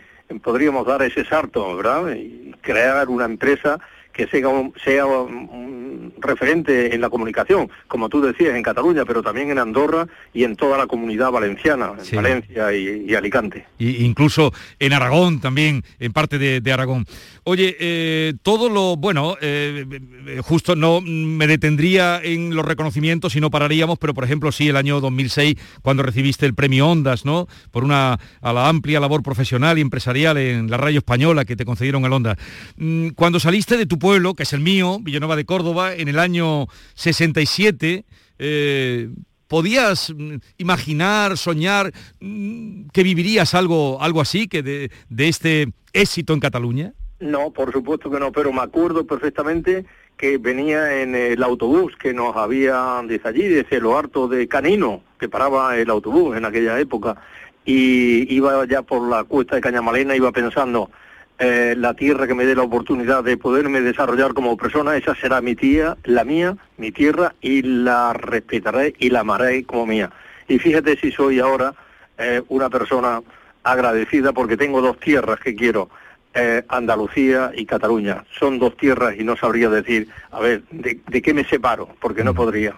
podríamos 0.42 0.86
dar 0.86 1.02
ese 1.02 1.26
salto, 1.26 1.76
verdad? 1.76 2.14
Y 2.14 2.54
crear 2.62 3.10
una 3.10 3.26
empresa 3.26 3.78
que 4.14 4.26
sea 4.28 4.48
un, 4.48 4.72
sea 4.84 5.04
un- 5.06 6.12
referente 6.20 6.94
en 6.94 7.00
la 7.00 7.10
comunicación, 7.10 7.68
como 7.88 8.08
tú 8.08 8.20
decías, 8.22 8.54
en 8.54 8.62
Cataluña, 8.62 9.04
pero 9.04 9.22
también 9.22 9.50
en 9.50 9.58
Andorra 9.58 10.06
y 10.32 10.44
en 10.44 10.56
toda 10.56 10.78
la 10.78 10.86
comunidad 10.86 11.30
valenciana, 11.30 11.92
en 12.10 12.16
Valencia 12.16 12.72
y, 12.72 13.04
y 13.08 13.14
Alicante. 13.14 13.66
y 13.78 14.04
incluso 14.04 14.52
en 14.78 14.92
Aragón 14.92 15.40
también, 15.40 15.82
en 15.98 16.12
parte 16.12 16.38
de, 16.38 16.60
de 16.60 16.72
Aragón. 16.72 17.04
Oye, 17.44 17.76
eh, 17.78 18.32
todo 18.42 18.70
lo, 18.70 18.96
bueno, 18.96 19.36
eh, 19.42 19.84
eh, 20.26 20.40
justo 20.42 20.76
no 20.76 21.00
me 21.02 21.46
detendría 21.46 22.20
en 22.22 22.54
los 22.54 22.64
reconocimientos 22.64 23.36
y 23.36 23.40
no 23.40 23.50
pararíamos, 23.50 23.98
pero 23.98 24.14
por 24.14 24.24
ejemplo 24.24 24.50
sí 24.50 24.68
el 24.68 24.76
año 24.76 25.00
2006, 25.00 25.56
cuando 25.82 26.02
recibiste 26.02 26.46
el 26.46 26.54
premio 26.54 26.88
Ondas, 26.88 27.24
¿no? 27.26 27.46
Por 27.70 27.84
una, 27.84 28.18
a 28.40 28.52
la 28.52 28.68
amplia 28.68 28.98
labor 29.00 29.22
profesional 29.22 29.76
y 29.78 29.82
empresarial 29.82 30.38
en 30.38 30.70
la 30.70 30.78
radio 30.78 30.98
española 30.98 31.44
que 31.44 31.56
te 31.56 31.66
concedieron 31.66 32.04
el 32.06 32.12
Ondas. 32.12 32.38
Mm, 32.76 33.08
Cuando 33.10 33.38
saliste 33.40 33.76
de 33.76 33.84
tu 33.86 33.98
pueblo, 34.04 34.34
que 34.34 34.42
es 34.42 34.52
el 34.52 34.60
mío, 34.60 34.98
Villanueva 35.00 35.34
de 35.34 35.46
Córdoba, 35.46 35.94
en 35.94 36.08
el 36.08 36.18
año 36.18 36.66
67, 36.92 38.04
eh, 38.38 39.08
¿Podías 39.48 40.12
mm, 40.14 40.34
imaginar, 40.58 41.38
soñar 41.38 41.90
mm, 42.20 42.88
que 42.92 43.02
vivirías 43.02 43.54
algo, 43.54 44.02
algo 44.02 44.20
así, 44.20 44.46
que 44.46 44.62
de, 44.62 44.90
de 45.08 45.28
este 45.28 45.72
éxito 45.94 46.34
en 46.34 46.40
Cataluña? 46.40 46.92
No, 47.18 47.50
por 47.50 47.72
supuesto 47.72 48.10
que 48.10 48.20
no, 48.20 48.30
pero 48.30 48.52
me 48.52 48.60
acuerdo 48.60 49.06
perfectamente 49.06 49.86
que 50.18 50.36
venía 50.36 51.00
en 51.00 51.14
el 51.14 51.42
autobús 51.42 51.94
que 51.96 52.12
nos 52.12 52.36
habían 52.36 53.06
desde 53.06 53.26
allí, 53.26 53.48
desde 53.48 53.80
lo 53.80 53.96
harto 53.96 54.28
de 54.28 54.46
Canino, 54.48 55.00
que 55.18 55.30
paraba 55.30 55.78
el 55.78 55.88
autobús 55.88 56.36
en 56.36 56.44
aquella 56.44 56.78
época, 56.78 57.16
y 57.64 58.34
iba 58.34 58.66
ya 58.66 58.82
por 58.82 59.08
la 59.08 59.24
cuesta 59.24 59.54
de 59.56 59.62
Cañamalena, 59.62 60.14
iba 60.14 60.30
pensando, 60.30 60.90
eh, 61.38 61.74
la 61.76 61.94
tierra 61.94 62.26
que 62.26 62.34
me 62.34 62.44
dé 62.44 62.54
la 62.54 62.62
oportunidad 62.62 63.24
de 63.24 63.36
poderme 63.36 63.80
desarrollar 63.80 64.34
como 64.34 64.56
persona, 64.56 64.96
esa 64.96 65.14
será 65.14 65.40
mi 65.40 65.56
tía, 65.56 65.96
la 66.04 66.24
mía, 66.24 66.56
mi 66.76 66.92
tierra, 66.92 67.34
y 67.40 67.62
la 67.62 68.12
respetaré 68.12 68.94
y 68.98 69.10
la 69.10 69.20
amaré 69.20 69.64
como 69.64 69.86
mía. 69.86 70.10
Y 70.48 70.58
fíjate 70.58 70.96
si 70.96 71.10
soy 71.10 71.40
ahora 71.40 71.74
eh, 72.18 72.42
una 72.48 72.70
persona 72.70 73.20
agradecida 73.62 74.32
porque 74.32 74.56
tengo 74.56 74.80
dos 74.80 75.00
tierras 75.00 75.40
que 75.40 75.54
quiero, 75.54 75.90
eh, 76.34 76.62
Andalucía 76.68 77.52
y 77.54 77.64
Cataluña. 77.66 78.24
Son 78.38 78.58
dos 78.58 78.76
tierras 78.76 79.14
y 79.18 79.24
no 79.24 79.36
sabría 79.36 79.70
decir, 79.70 80.08
a 80.30 80.40
ver, 80.40 80.62
¿de, 80.70 81.00
de 81.06 81.22
qué 81.22 81.32
me 81.34 81.44
separo? 81.44 81.88
Porque 82.00 82.22
no 82.22 82.34
podría. 82.34 82.74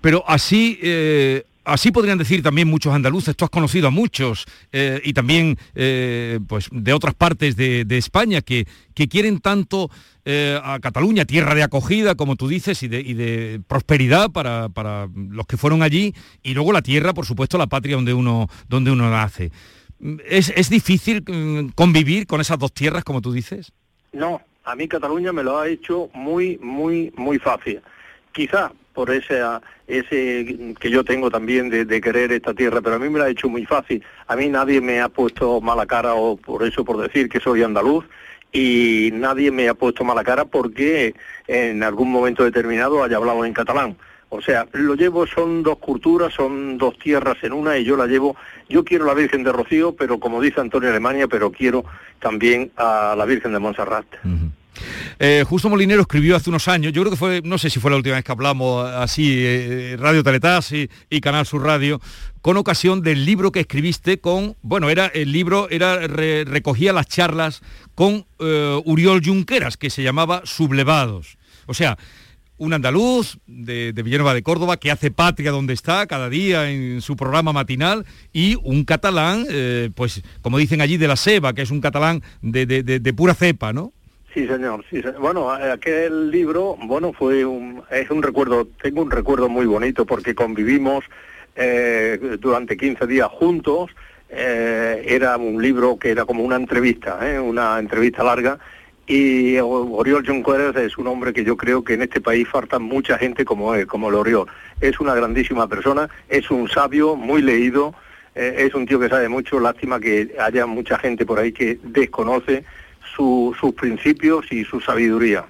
Pero 0.00 0.22
así, 0.26 0.78
eh, 0.82 1.44
así 1.68 1.92
podrían 1.92 2.18
decir 2.18 2.42
también 2.42 2.68
muchos 2.68 2.94
andaluces, 2.94 3.36
tú 3.36 3.44
has 3.44 3.50
conocido 3.50 3.88
a 3.88 3.90
muchos 3.90 4.46
eh, 4.72 5.00
y 5.04 5.12
también 5.12 5.56
eh, 5.74 6.40
pues 6.48 6.68
de 6.72 6.92
otras 6.92 7.14
partes 7.14 7.56
de, 7.56 7.86
España 7.98 8.40
que, 8.40 8.66
que 8.94 9.08
quieren 9.08 9.40
tanto 9.40 9.90
eh, 10.24 10.58
a 10.62 10.78
Cataluña, 10.80 11.24
tierra 11.24 11.54
de 11.54 11.62
acogida, 11.62 12.14
como 12.14 12.36
tú 12.36 12.48
dices, 12.48 12.82
y 12.82 12.88
de, 12.88 13.00
y 13.00 13.14
de 13.14 13.60
prosperidad 13.66 14.30
para, 14.30 14.68
para 14.68 15.08
los 15.14 15.46
que 15.46 15.56
fueron 15.56 15.82
allí, 15.82 16.14
y 16.42 16.54
luego 16.54 16.72
la 16.72 16.82
tierra, 16.82 17.12
por 17.12 17.26
supuesto, 17.26 17.58
la 17.58 17.66
patria 17.66 17.96
donde 17.96 18.14
uno, 18.14 18.48
donde 18.68 18.90
uno 18.90 19.10
nace. 19.10 19.50
¿Es, 20.28 20.52
es 20.54 20.70
difícil 20.70 21.24
mm, 21.26 21.70
convivir 21.74 22.26
con 22.26 22.40
esas 22.40 22.58
dos 22.58 22.72
tierras, 22.72 23.04
como 23.04 23.20
tú 23.20 23.32
dices? 23.32 23.72
No, 24.12 24.40
a 24.64 24.74
mí 24.76 24.86
Cataluña 24.86 25.32
me 25.32 25.42
lo 25.42 25.58
ha 25.58 25.68
hecho 25.68 26.08
muy, 26.14 26.58
muy, 26.58 27.12
muy 27.16 27.38
fácil. 27.38 27.80
Quizá 28.32 28.72
por 28.98 29.12
ese, 29.12 29.40
ese 29.86 30.74
que 30.80 30.90
yo 30.90 31.04
tengo 31.04 31.30
también 31.30 31.70
de, 31.70 32.00
querer 32.00 32.32
esta 32.32 32.52
tierra, 32.52 32.80
pero 32.80 32.96
a 32.96 32.98
mí 32.98 33.08
me 33.08 33.20
lo 33.20 33.26
ha 33.26 33.30
hecho 33.30 33.48
muy 33.48 33.64
fácil. 33.64 34.02
A 34.26 34.34
mí 34.34 34.48
nadie 34.48 34.80
me 34.80 35.00
ha 35.00 35.08
puesto 35.08 35.60
mala 35.60 35.86
cara 35.86 36.14
o 36.14 36.36
por 36.36 36.64
eso 36.64 36.84
por 36.84 37.00
decir 37.00 37.28
que 37.28 37.38
soy 37.38 37.62
andaluz 37.62 38.06
y 38.52 39.10
nadie 39.12 39.52
me 39.52 39.68
ha 39.68 39.74
puesto 39.74 40.02
mala 40.02 40.24
cara 40.24 40.46
porque 40.46 41.14
en 41.46 41.84
algún 41.84 42.10
momento 42.10 42.42
determinado 42.42 43.04
haya 43.04 43.18
hablado 43.18 43.44
en 43.44 43.52
catalán. 43.52 43.96
O 44.30 44.42
sea, 44.42 44.66
lo 44.72 44.96
llevo, 44.96 45.28
son 45.28 45.62
dos 45.62 45.78
culturas, 45.78 46.34
son 46.34 46.76
dos 46.76 46.98
tierras 46.98 47.36
en 47.42 47.52
una 47.52 47.78
y 47.78 47.84
yo 47.84 47.96
la 47.96 48.08
llevo, 48.08 48.34
yo 48.68 48.84
quiero 48.84 49.04
la 49.04 49.14
Virgen 49.14 49.44
de 49.44 49.52
Rocío, 49.52 49.94
pero 49.94 50.18
como 50.18 50.40
dice 50.40 50.60
Antonio 50.60 50.90
Alemania, 50.90 51.28
pero 51.28 51.52
quiero 51.52 51.84
también 52.18 52.72
a 52.76 53.14
la 53.16 53.24
Virgen 53.26 53.52
de 53.52 53.60
Montserrat. 53.60 54.06
Eh, 55.18 55.44
Justo 55.46 55.68
Molinero 55.68 56.02
escribió 56.02 56.36
hace 56.36 56.50
unos 56.50 56.68
años, 56.68 56.92
yo 56.92 57.02
creo 57.02 57.10
que 57.10 57.16
fue, 57.18 57.40
no 57.44 57.58
sé 57.58 57.70
si 57.70 57.80
fue 57.80 57.90
la 57.90 57.96
última 57.96 58.16
vez 58.16 58.24
que 58.24 58.32
hablamos 58.32 58.88
así, 58.88 59.34
eh, 59.36 59.96
Radio 59.98 60.22
Teletas 60.22 60.72
y, 60.72 60.88
Canal 61.20 61.46
Sur 61.46 61.62
Radio, 61.64 62.00
con 62.40 62.56
ocasión 62.56 63.02
del 63.02 63.24
libro 63.24 63.52
que 63.52 63.60
escribiste 63.60 64.20
con, 64.20 64.56
bueno, 64.62 64.90
era 64.90 65.06
el 65.06 65.32
libro, 65.32 65.68
era 65.70 66.06
re- 66.06 66.44
recogía 66.44 66.92
las 66.92 67.06
charlas 67.08 67.62
con 67.94 68.26
eh, 68.38 68.80
Uriol 68.84 69.22
Junqueras, 69.24 69.76
que 69.76 69.90
se 69.90 70.02
llamaba 70.02 70.42
Sublevados. 70.44 71.36
O 71.66 71.74
sea, 71.74 71.98
un 72.56 72.72
andaluz 72.72 73.38
de, 73.46 73.92
de 73.92 74.02
de 74.02 74.42
Córdoba 74.42 74.78
que 74.78 74.90
hace 74.90 75.10
patria 75.12 75.52
donde 75.52 75.74
está 75.74 76.06
cada 76.08 76.28
día 76.28 76.70
en 76.70 77.00
su 77.02 77.14
programa 77.16 77.52
matinal 77.52 78.04
y 78.32 78.56
un 78.64 78.84
catalán, 78.84 79.46
eh, 79.48 79.90
pues 79.94 80.22
como 80.42 80.58
dicen 80.58 80.80
allí, 80.80 80.96
de 80.96 81.06
la 81.06 81.14
Seba, 81.16 81.52
que 81.52 81.62
es 81.62 81.70
un 81.70 81.80
catalán 81.80 82.22
de- 82.42 82.66
de 82.66 83.12
pura 83.12 83.34
cepa, 83.34 83.72
¿no? 83.72 83.92
Sí, 84.34 84.46
señor. 84.46 84.84
Sí, 84.90 85.00
señor. 85.02 85.18
Bueno, 85.20 85.50
aquel 85.50 86.30
libro, 86.30 86.76
bueno, 86.82 87.12
fue 87.12 87.44
un, 87.44 87.82
es 87.90 88.10
un 88.10 88.22
recuerdo, 88.22 88.66
tengo 88.82 89.02
un 89.02 89.10
recuerdo 89.10 89.48
muy 89.48 89.66
bonito 89.66 90.04
porque 90.06 90.34
convivimos 90.34 91.04
eh, 91.56 92.36
durante 92.40 92.76
15 92.76 93.06
días 93.06 93.28
juntos. 93.28 93.90
eh, 94.30 95.04
era 95.08 95.36
un 95.38 95.60
libro 95.62 95.98
que 95.98 96.10
era 96.10 96.24
como 96.26 96.42
una 96.44 96.56
entrevista, 96.56 97.18
¿eh? 97.22 97.40
una 97.40 97.78
entrevista 97.78 98.22
larga. 98.22 98.58
Y 99.06 99.56
Oriol 99.58 100.26
Junqueras 100.26 100.76
es 100.76 100.98
un 100.98 101.06
hombre 101.06 101.32
que 101.32 101.42
yo 101.42 101.56
creo 101.56 101.82
que 101.82 101.94
en 101.94 102.02
este 102.02 102.20
país 102.20 102.46
falta 102.46 102.78
mucha 102.78 103.16
gente 103.16 103.46
como 103.46 103.74
él, 103.74 103.86
como 103.86 104.10
el 104.10 104.14
Oriol. 104.16 104.46
Es 104.82 105.00
una 105.00 105.14
grandísima 105.14 105.66
persona, 105.66 106.10
es 106.28 106.50
un 106.50 106.68
sabio, 106.68 107.16
muy 107.16 107.40
leído, 107.40 107.94
eh, 108.34 108.56
es 108.58 108.74
un 108.74 108.84
tío 108.84 109.00
que 109.00 109.08
sabe 109.08 109.30
mucho. 109.30 109.58
Lástima 109.60 109.98
que 109.98 110.36
haya 110.38 110.66
mucha 110.66 110.98
gente 110.98 111.24
por 111.24 111.38
ahí 111.38 111.52
que 111.52 111.78
desconoce 111.82 112.64
su- 113.18 113.54
sus 113.60 113.74
principios 113.74 114.46
y 114.52 114.64
su 114.64 114.80
sabiduría. 114.80 115.44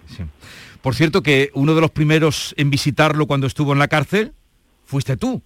Por 0.83 0.95
cierto 0.95 1.23
que 1.23 1.51
uno 1.55 1.75
de 1.75 1.81
los 1.83 1.91
primeros 1.91 2.55
en 2.57 2.71
visitarlo 2.71 3.27
cuando 3.27 3.47
estuvo 3.47 3.73
en 3.75 3.79
la 3.79 3.89
cárcel 3.89 4.33
fuiste 4.87 5.17
tú. 5.17 5.43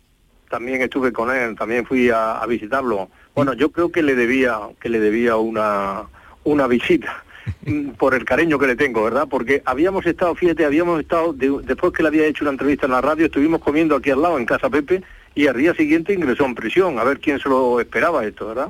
También 0.49 0.81
estuve 0.83 1.13
con 1.13 1.35
él, 1.35 1.57
también 1.57 1.85
fui 1.85 2.11
a, 2.11 2.39
a 2.39 2.47
visitarlo. 2.47 3.09
Bueno, 3.35 3.55
yo 3.55 3.73
creo 3.73 3.91
que 3.91 4.03
le 4.03 4.15
debía, 4.15 4.57
que 4.81 4.89
le 4.89 5.01
debía 5.01 5.37
una, 5.37 6.03
una 6.45 6.67
visita 6.69 7.25
mm, 7.67 7.91
por 7.99 8.15
el 8.15 8.25
cariño 8.25 8.59
que 8.59 8.67
le 8.69 8.77
tengo, 8.77 9.03
¿verdad? 9.03 9.27
Porque 9.29 9.63
habíamos 9.65 10.07
estado, 10.07 10.35
fíjate, 10.37 10.65
habíamos 10.65 11.01
estado, 11.01 11.33
de- 11.33 11.61
después 11.65 11.93
que 11.93 12.03
le 12.03 12.09
había 12.09 12.27
hecho 12.27 12.45
una 12.45 12.53
entrevista 12.53 12.87
en 12.87 12.93
la 12.93 13.01
radio, 13.01 13.27
estuvimos 13.27 13.61
comiendo 13.63 13.97
aquí 13.97 14.11
al 14.11 14.23
lado, 14.23 14.39
en 14.39 14.45
Casa 14.47 14.71
Pepe, 14.71 15.03
y 15.35 15.47
al 15.49 15.57
día 15.57 15.75
siguiente 15.75 16.13
ingresó 16.13 16.45
en 16.45 16.55
prisión, 16.55 16.99
a 16.99 17.05
ver 17.05 17.19
quién 17.19 17.41
se 17.41 17.49
lo 17.49 17.81
esperaba 17.81 18.25
esto, 18.27 18.47
¿verdad? 18.49 18.69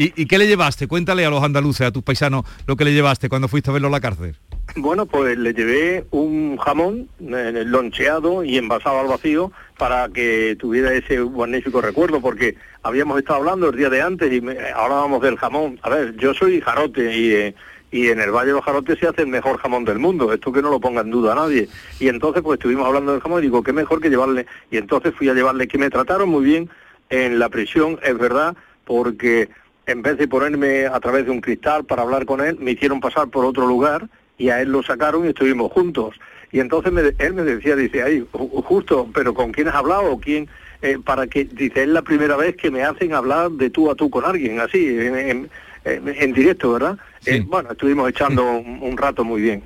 ¿Y, 0.00 0.14
y 0.22 0.24
qué 0.26 0.38
le 0.38 0.46
llevaste? 0.46 0.88
Cuéntale 0.88 1.26
a 1.26 1.30
los 1.30 1.42
andaluces, 1.44 1.86
a 1.86 1.90
tus 1.90 2.02
paisanos, 2.02 2.44
lo 2.66 2.74
que 2.74 2.86
le 2.86 2.94
llevaste 2.94 3.28
cuando 3.28 3.48
fuiste 3.48 3.68
a 3.68 3.74
verlo 3.74 3.88
a 3.88 3.90
la 3.90 4.00
cárcel. 4.00 4.34
Bueno, 4.76 5.04
pues 5.04 5.36
le 5.36 5.52
llevé 5.52 6.06
un 6.10 6.56
jamón 6.56 7.08
eh, 7.20 7.64
loncheado 7.66 8.42
y 8.42 8.56
envasado 8.56 8.98
al 9.00 9.08
vacío 9.08 9.52
para 9.76 10.08
que 10.08 10.56
tuviera 10.58 10.94
ese 10.94 11.20
magnífico 11.20 11.82
recuerdo, 11.82 12.22
porque 12.22 12.54
habíamos 12.82 13.18
estado 13.18 13.40
hablando 13.40 13.68
el 13.68 13.76
día 13.76 13.90
de 13.90 14.00
antes 14.00 14.32
y 14.32 14.40
me- 14.40 14.56
hablábamos 14.74 15.20
del 15.20 15.36
jamón. 15.36 15.78
A 15.82 15.90
ver, 15.90 16.16
yo 16.16 16.32
soy 16.32 16.62
jarote 16.62 17.14
y, 17.14 17.32
eh, 17.32 17.54
y 17.90 18.08
en 18.08 18.20
el 18.20 18.30
Valle 18.30 18.46
de 18.48 18.52
los 18.54 18.64
Jarotes 18.64 18.98
se 19.00 19.06
hace 19.06 19.20
el 19.22 19.28
mejor 19.28 19.58
jamón 19.58 19.84
del 19.84 19.98
mundo, 19.98 20.32
esto 20.32 20.50
que 20.50 20.62
no 20.62 20.70
lo 20.70 20.80
ponga 20.80 21.02
en 21.02 21.10
duda 21.10 21.34
nadie. 21.34 21.68
Y 21.98 22.08
entonces 22.08 22.42
pues 22.42 22.56
estuvimos 22.58 22.86
hablando 22.86 23.12
del 23.12 23.20
jamón 23.20 23.40
y 23.40 23.46
digo, 23.48 23.62
qué 23.62 23.74
mejor 23.74 24.00
que 24.00 24.08
llevarle, 24.08 24.46
y 24.70 24.78
entonces 24.78 25.12
fui 25.14 25.28
a 25.28 25.34
llevarle, 25.34 25.68
que 25.68 25.76
me 25.76 25.90
trataron 25.90 26.30
muy 26.30 26.42
bien 26.44 26.70
en 27.10 27.38
la 27.38 27.50
prisión, 27.50 27.98
es 28.02 28.16
verdad, 28.16 28.56
porque 28.86 29.50
en 29.90 30.02
vez 30.02 30.16
de 30.18 30.28
ponerme 30.28 30.86
a 30.86 30.98
través 31.00 31.24
de 31.24 31.30
un 31.30 31.40
cristal 31.40 31.84
para 31.84 32.02
hablar 32.02 32.24
con 32.26 32.40
él, 32.40 32.56
me 32.60 32.72
hicieron 32.72 33.00
pasar 33.00 33.28
por 33.28 33.44
otro 33.44 33.66
lugar 33.66 34.08
y 34.38 34.48
a 34.50 34.60
él 34.62 34.70
lo 34.72 34.82
sacaron 34.82 35.24
y 35.24 35.28
estuvimos 35.28 35.70
juntos. 35.72 36.14
Y 36.52 36.60
entonces 36.60 36.92
me- 36.92 37.14
él 37.18 37.34
me 37.34 37.42
decía, 37.42 37.76
dice, 37.76 38.02
ay, 38.02 38.26
ju- 38.32 38.62
justo, 38.64 39.08
pero 39.14 39.34
¿con 39.34 39.52
quién 39.52 39.68
has 39.68 39.74
hablado? 39.74 40.18
¿Quién? 40.18 40.48
Eh, 40.82 40.98
para 41.04 41.26
que, 41.26 41.44
dice, 41.44 41.82
es 41.82 41.88
la 41.88 42.02
primera 42.02 42.36
vez 42.36 42.56
que 42.56 42.70
me 42.70 42.82
hacen 42.82 43.12
hablar 43.12 43.50
de 43.50 43.68
tú 43.70 43.90
a 43.90 43.94
tú 43.94 44.08
con 44.08 44.24
alguien, 44.24 44.60
así, 44.60 44.88
en, 44.88 45.16
en- 45.16 45.50
en- 45.84 46.08
en 46.08 46.32
directo, 46.32 46.72
¿verdad? 46.72 46.98
Eh, 47.26 47.44
bueno, 47.46 47.72
estuvimos 47.72 48.08
echando 48.08 48.42
un, 48.58 48.78
un 48.82 48.96
rato 48.96 49.24
muy 49.24 49.42
bien. 49.42 49.62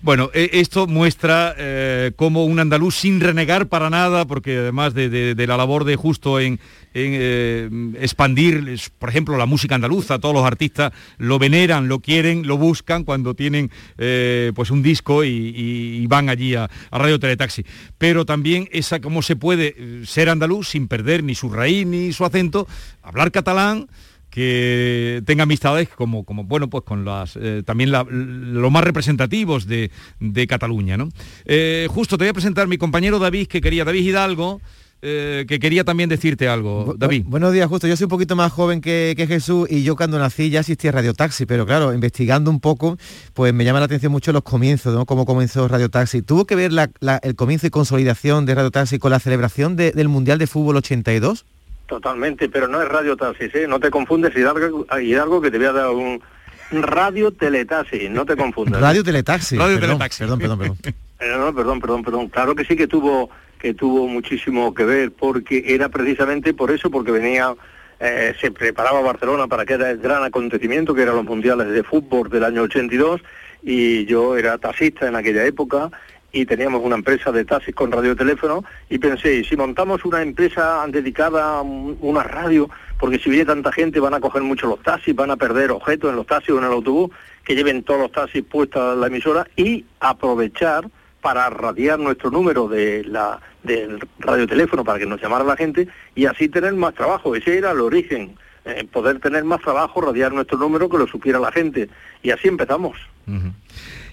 Bueno, 0.00 0.30
eh, 0.32 0.48
esto 0.54 0.86
muestra 0.86 1.54
eh, 1.58 2.12
cómo 2.16 2.44
un 2.46 2.58
andaluz 2.58 2.94
sin 2.96 3.20
renegar 3.20 3.66
para 3.68 3.90
nada, 3.90 4.24
porque 4.26 4.56
además 4.58 4.94
de, 4.94 5.08
de- 5.10 5.34
de 5.34 5.46
la 5.46 5.58
labor 5.58 5.84
de 5.84 5.96
justo 5.96 6.40
en, 6.40 6.54
en, 6.94 7.12
eh, 7.14 7.68
expandir, 8.00 8.78
por 8.98 9.10
ejemplo, 9.10 9.36
la 9.36 9.44
música 9.46 9.74
andaluza, 9.74 10.18
todos 10.18 10.34
los 10.34 10.44
artistas 10.44 10.92
lo 11.18 11.38
veneran, 11.38 11.86
lo 11.88 12.00
quieren, 12.00 12.46
lo 12.46 12.56
buscan 12.56 13.04
cuando 13.04 13.34
tienen 13.34 13.70
eh, 13.98 14.52
pues 14.54 14.70
un 14.70 14.82
disco 14.82 15.22
y, 15.22 15.28
y- 15.28 15.96
y 16.02 16.06
van 16.06 16.30
allí 16.30 16.54
a, 16.54 16.64
a 16.90 16.98
Radio 16.98 17.18
Teletaxi. 17.20 17.64
Pero 17.98 18.24
también 18.24 18.68
esa 18.72 19.00
cómo 19.00 19.20
se 19.20 19.36
puede 19.36 19.74
eh, 19.76 20.02
ser 20.06 20.30
andaluz 20.30 20.68
sin 20.70 20.88
perder 20.88 21.22
ni 21.24 21.34
su 21.34 21.50
raíz 21.50 21.86
ni 21.86 22.12
su 22.14 22.24
acento, 22.24 22.66
hablar 23.02 23.30
catalán 23.30 23.86
que 24.30 25.22
tenga 25.26 25.42
amistades 25.42 25.88
como, 25.88 26.24
como 26.24 26.44
bueno, 26.44 26.68
pues 26.70 26.84
con 26.84 27.04
las 27.04 27.36
eh, 27.36 27.62
también 27.64 27.90
la- 27.90 28.04
los 28.08 28.70
más 28.70 28.84
representativos 28.84 29.66
de, 29.66 29.90
de 30.20 30.46
Cataluña, 30.46 30.96
¿no? 30.96 31.08
Eh, 31.44 31.86
justo 31.90 32.16
te 32.16 32.24
voy 32.24 32.30
a 32.30 32.34
presentar 32.34 32.68
mi 32.68 32.78
compañero 32.78 33.18
David, 33.18 33.46
que 33.48 33.60
quería, 33.60 33.84
David 33.84 34.02
Hidalgo, 34.02 34.60
eh, 35.02 35.46
que 35.48 35.58
quería 35.58 35.82
también 35.82 36.10
decirte 36.10 36.46
algo. 36.46 36.94
David. 36.98 37.24
Bu- 37.24 37.30
buenos 37.30 37.52
días, 37.54 37.66
justo. 37.68 37.86
Yo 37.88 37.96
soy 37.96 38.04
un 38.04 38.10
poquito 38.10 38.36
más 38.36 38.52
joven 38.52 38.80
que, 38.82 39.14
que 39.16 39.26
Jesús 39.26 39.66
y 39.70 39.82
yo 39.82 39.96
cuando 39.96 40.18
nací 40.18 40.50
ya 40.50 40.60
existía 40.60 40.92
Radio 40.92 41.14
Taxi, 41.14 41.46
pero 41.46 41.64
claro, 41.64 41.94
investigando 41.94 42.50
un 42.50 42.60
poco, 42.60 42.98
pues 43.32 43.54
me 43.54 43.64
llama 43.64 43.78
la 43.78 43.86
atención 43.86 44.12
mucho 44.12 44.30
los 44.32 44.42
comienzos, 44.42 44.94
¿no? 44.94 45.06
Cómo 45.06 45.24
comenzó 45.24 45.68
Radio 45.68 45.88
Taxi. 45.88 46.20
¿Tuvo 46.20 46.44
que 46.44 46.54
ver 46.54 46.70
la- 46.72 46.90
la- 47.00 47.16
el 47.22 47.34
comienzo 47.34 47.66
y 47.66 47.70
consolidación 47.70 48.44
de 48.44 48.54
Radio 48.54 48.70
Taxi 48.70 48.98
con 48.98 49.10
la 49.10 49.20
celebración 49.20 49.74
de- 49.74 49.92
del 49.92 50.08
Mundial 50.08 50.38
de 50.38 50.46
Fútbol 50.46 50.76
82? 50.76 51.46
Totalmente, 51.90 52.48
pero 52.48 52.68
no 52.68 52.80
es 52.80 52.86
radio 52.86 53.16
taxis, 53.16 53.52
¿eh? 53.52 53.66
No 53.66 53.80
te 53.80 53.90
confundes, 53.90 54.32
Hidalgo, 54.36 54.86
Hidalgo 54.96 55.40
que 55.40 55.50
te 55.50 55.58
voy 55.58 55.66
a 55.66 55.72
dar 55.72 55.88
un 55.88 56.22
radio 56.70 57.32
teletaxi, 57.32 58.08
no 58.08 58.24
te 58.24 58.36
confundas. 58.36 58.80
Radio 58.80 59.02
Teletaxi. 59.02 59.56
Radio 59.56 59.80
perdón, 59.80 59.98
Teletaxi. 59.98 60.18
Perdón, 60.20 60.38
perdón, 60.38 60.58
perdón. 60.58 60.78
Eh, 61.20 61.34
no, 61.36 61.54
perdón, 61.54 61.80
perdón, 61.80 62.02
perdón. 62.02 62.28
Claro 62.28 62.54
que 62.54 62.64
sí 62.64 62.76
que 62.76 62.86
tuvo 62.86 63.28
que 63.58 63.74
tuvo 63.74 64.06
muchísimo 64.06 64.72
que 64.72 64.84
ver, 64.84 65.10
porque 65.10 65.64
era 65.66 65.88
precisamente 65.88 66.54
por 66.54 66.70
eso, 66.70 66.90
porque 66.90 67.10
venía, 67.10 67.54
eh, 67.98 68.34
se 68.40 68.52
preparaba 68.52 69.02
Barcelona 69.02 69.48
para 69.48 69.66
que 69.66 69.74
era 69.74 69.90
el 69.90 69.98
gran 69.98 70.22
acontecimiento, 70.22 70.94
que 70.94 71.02
eran 71.02 71.16
los 71.16 71.24
mundiales 71.24 71.68
de 71.70 71.82
fútbol 71.82 72.30
del 72.30 72.44
año 72.44 72.62
82, 72.62 73.20
y 73.62 74.06
yo 74.06 74.36
era 74.36 74.56
taxista 74.56 75.08
en 75.08 75.16
aquella 75.16 75.44
época, 75.44 75.90
y 76.32 76.46
teníamos 76.46 76.82
una 76.84 76.96
empresa 76.96 77.32
de 77.32 77.44
taxis 77.44 77.74
con 77.74 77.90
radioteléfono, 77.90 78.64
y 78.88 78.98
pensé, 78.98 79.36
¿y 79.36 79.44
si 79.44 79.56
montamos 79.56 80.04
una 80.04 80.22
empresa 80.22 80.84
dedicada 80.88 81.58
a 81.58 81.62
un- 81.62 81.98
una 82.00 82.22
radio, 82.22 82.68
porque 82.98 83.18
si 83.18 83.30
viene 83.30 83.44
tanta 83.46 83.72
gente 83.72 83.98
van 84.00 84.14
a 84.14 84.20
coger 84.20 84.42
mucho 84.42 84.66
los 84.66 84.82
taxis, 84.82 85.14
van 85.14 85.30
a 85.30 85.36
perder 85.36 85.70
objetos 85.70 86.10
en 86.10 86.16
los 86.16 86.26
taxis 86.26 86.50
o 86.50 86.58
en 86.58 86.64
el 86.64 86.72
autobús, 86.72 87.10
que 87.44 87.54
lleven 87.54 87.82
todos 87.82 88.00
los 88.00 88.12
taxis 88.12 88.44
puestos 88.44 88.94
en 88.94 89.00
la 89.00 89.06
emisora, 89.08 89.46
y 89.56 89.84
aprovechar 89.98 90.88
para 91.20 91.50
radiar 91.50 91.98
nuestro 91.98 92.30
número 92.30 92.68
de 92.68 93.04
la 93.04 93.40
del 93.62 93.98
radioteléfono 94.18 94.84
para 94.84 94.98
que 94.98 95.04
nos 95.04 95.20
llamara 95.20 95.44
la 95.44 95.54
gente 95.54 95.86
y 96.14 96.24
así 96.24 96.48
tener 96.48 96.72
más 96.72 96.94
trabajo. 96.94 97.36
Ese 97.36 97.58
era 97.58 97.72
el 97.72 97.80
origen, 97.80 98.36
eh, 98.64 98.86
poder 98.90 99.20
tener 99.20 99.44
más 99.44 99.60
trabajo, 99.60 100.00
radiar 100.00 100.32
nuestro 100.32 100.56
número, 100.56 100.88
que 100.88 100.96
lo 100.96 101.06
supiera 101.06 101.38
la 101.38 101.52
gente. 101.52 101.90
Y 102.22 102.30
así 102.30 102.48
empezamos. 102.48 102.96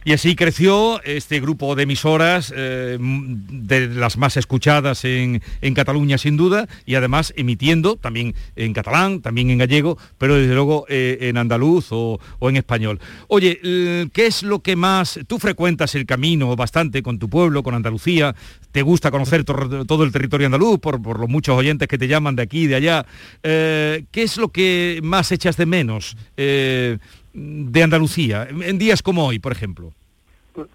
Y 0.07 0.13
así 0.13 0.37
creció 0.37 1.03
este 1.03 1.41
grupo 1.41 1.75
de 1.75 1.83
emisoras, 1.83 2.53
eh, 2.55 2.97
de 2.97 3.87
las 3.89 4.15
más 4.15 4.37
escuchadas 4.37 5.03
en, 5.03 5.41
en 5.59 5.73
Cataluña 5.73 6.17
sin 6.17 6.37
duda, 6.37 6.65
y 6.85 6.95
además 6.95 7.33
emitiendo 7.35 7.97
también 7.97 8.33
en 8.55 8.71
catalán, 8.71 9.19
también 9.21 9.49
en 9.49 9.57
gallego, 9.57 9.97
pero 10.17 10.35
desde 10.35 10.53
luego 10.53 10.85
eh, 10.87 11.17
en 11.23 11.35
andaluz 11.35 11.87
o, 11.91 12.21
o 12.39 12.49
en 12.49 12.55
español. 12.55 13.01
Oye, 13.27 13.59
l- 13.61 14.09
¿qué 14.13 14.27
es 14.27 14.43
lo 14.43 14.61
que 14.61 14.77
más... 14.77 15.19
Tú 15.27 15.39
frecuentas 15.39 15.93
el 15.93 16.05
camino 16.05 16.55
bastante 16.55 17.03
con 17.03 17.19
tu 17.19 17.27
pueblo, 17.27 17.61
con 17.61 17.75
Andalucía, 17.75 18.33
te 18.71 18.83
gusta 18.83 19.11
conocer 19.11 19.43
to- 19.43 19.83
todo 19.85 20.05
el 20.05 20.13
territorio 20.13 20.47
andaluz 20.47 20.79
por, 20.79 21.01
por 21.01 21.19
los 21.19 21.27
muchos 21.27 21.57
oyentes 21.57 21.85
que 21.89 21.97
te 21.97 22.07
llaman 22.07 22.37
de 22.37 22.43
aquí 22.43 22.61
y 22.61 22.67
de 22.67 22.75
allá. 22.75 23.05
Eh, 23.43 24.05
¿Qué 24.11 24.23
es 24.23 24.37
lo 24.37 24.53
que 24.53 25.01
más 25.03 25.33
echas 25.33 25.57
de 25.57 25.65
menos 25.65 26.15
eh, 26.37 26.97
de 27.33 27.83
Andalucía, 27.83 28.47
en 28.49 28.77
días 28.77 29.01
como 29.03 29.25
hoy, 29.25 29.39
por 29.39 29.51
ejemplo? 29.51 29.91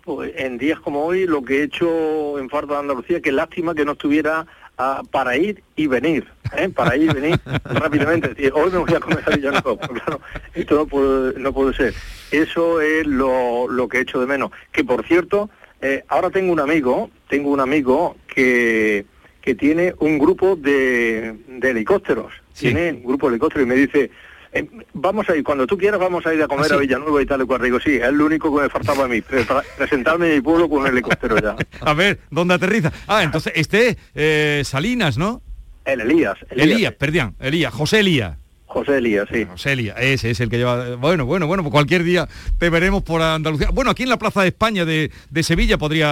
Pues 0.05 0.33
en 0.37 0.59
días 0.59 0.79
como 0.81 1.05
hoy 1.05 1.27
lo 1.27 1.43
que 1.43 1.61
he 1.61 1.63
hecho 1.65 2.39
en 2.39 2.49
Farda 2.49 2.75
de 2.75 2.81
Andalucía, 2.81 3.21
que 3.21 3.33
lástima 3.33 3.75
que 3.75 3.85
no 3.85 3.93
estuviera 3.93 4.47
ah, 4.79 5.03
para 5.11 5.37
ir 5.37 5.63
y 5.75 5.89
venir, 5.89 6.27
¿eh? 6.57 6.69
para 6.69 6.97
ir 6.97 7.11
y 7.11 7.15
venir 7.15 7.41
rápidamente. 7.65 8.29
Hoy 8.53 8.71
me 8.71 8.79
voy 8.79 8.95
a 8.95 9.01
comer 9.01 9.25
a 9.27 9.31
Villanueva, 9.35 9.77
claro, 9.77 10.21
esto 10.55 10.75
no 10.77 10.87
puede, 10.87 11.39
no 11.39 11.53
puede 11.53 11.75
ser. 11.75 11.95
Eso 12.31 12.81
es 12.81 13.07
lo, 13.07 13.67
lo 13.69 13.89
que 13.89 13.99
he 13.99 14.01
hecho 14.03 14.21
de 14.21 14.27
menos. 14.27 14.53
Que 14.71 14.85
por 14.85 15.05
cierto, 15.05 15.51
eh, 15.81 16.05
ahora 16.09 16.31
tengo 16.31 16.53
un 16.53 16.61
amigo, 16.61 17.11
tengo 17.29 17.51
un 17.51 17.61
amigo 17.61 18.17
que, 18.29 19.05
que 19.41 19.55
tiene 19.57 19.95
un 19.99 20.19
grupo 20.19 20.55
de, 20.55 21.37
de 21.49 21.71
helicópteros, 21.71 22.33
tiene 22.57 22.93
un 22.93 23.03
grupo 23.03 23.27
de 23.27 23.35
helicópteros 23.35 23.67
y 23.67 23.69
me 23.69 23.75
dice, 23.77 24.11
Eh, 24.53 24.69
vamos 24.93 25.29
a 25.31 25.37
ir, 25.37 25.43
cuando 25.43 25.67
tú 25.67 25.79
quieras 25.79 25.99
vamos 25.99 26.27
a 26.27 26.35
ir 26.35 26.43
a 26.43 26.49
comer 26.49 26.67
¿Ah, 26.67 26.69
sí? 26.69 26.75
a 26.75 26.79
Villanueva 26.79 27.23
y 27.23 27.27
tal 27.27 27.43
y 27.43 27.47
cual. 27.47 27.63
Digo, 27.63 27.81
sí, 27.81 27.97
es 27.97 28.13
lo 28.13 28.27
único 28.27 28.55
que 28.55 28.63
me 28.63 28.69
faltaba 28.69 29.05
a 29.05 29.09
mí, 29.09 29.23
para 29.23 29.63
presentarme 29.77 30.29
en 30.29 30.35
mi 30.37 30.41
pueblo 30.43 30.69
con 30.69 30.87
el 30.87 30.93
helicóptero 30.93 31.39
ya. 31.41 31.57
A 31.81 31.95
ver, 31.95 32.21
¿dónde 32.31 32.55
aterriza? 32.55 32.93
Ah, 33.07 33.23
entonces 33.23 33.53
este 33.57 33.89
es 33.89 33.97
eh, 34.15 34.63
Salinas, 34.65 35.17
¿no? 35.17 35.43
El 35.85 36.01
Elías. 36.03 36.37
Elías, 36.51 36.93
perdón, 36.95 37.35
Elías, 37.41 37.73
José 37.73 38.01
Elías. 38.01 38.37
José 38.73 38.99
Elías, 38.99 39.29
sí. 39.31 39.45
José 39.45 39.73
Elías, 39.73 39.97
ese 40.01 40.31
es 40.31 40.41
el 40.41 40.49
que 40.49 40.57
lleva... 40.57 40.97
Bueno, 40.97 41.27
bueno, 41.27 41.47
bueno, 41.47 41.63
pues 41.63 41.73
cualquier 41.73 42.05
día 42.05 42.27
te 42.59 42.71
veremos 42.71 43.03
por 43.03 43.21
Andalucía. 43.21 43.69
Bueno, 43.73 43.91
aquí 43.91 44.03
en 44.05 44.09
la 44.09 44.19
Plaza 44.19 44.41
de 44.43 44.49
España 44.49 44.85
de, 44.85 45.11
de 45.31 45.43
Sevilla 45.43 45.77
podrías 45.77 46.09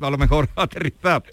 a 0.00 0.10
lo 0.10 0.16
mejor 0.18 0.48
aterrizar. 0.56 1.24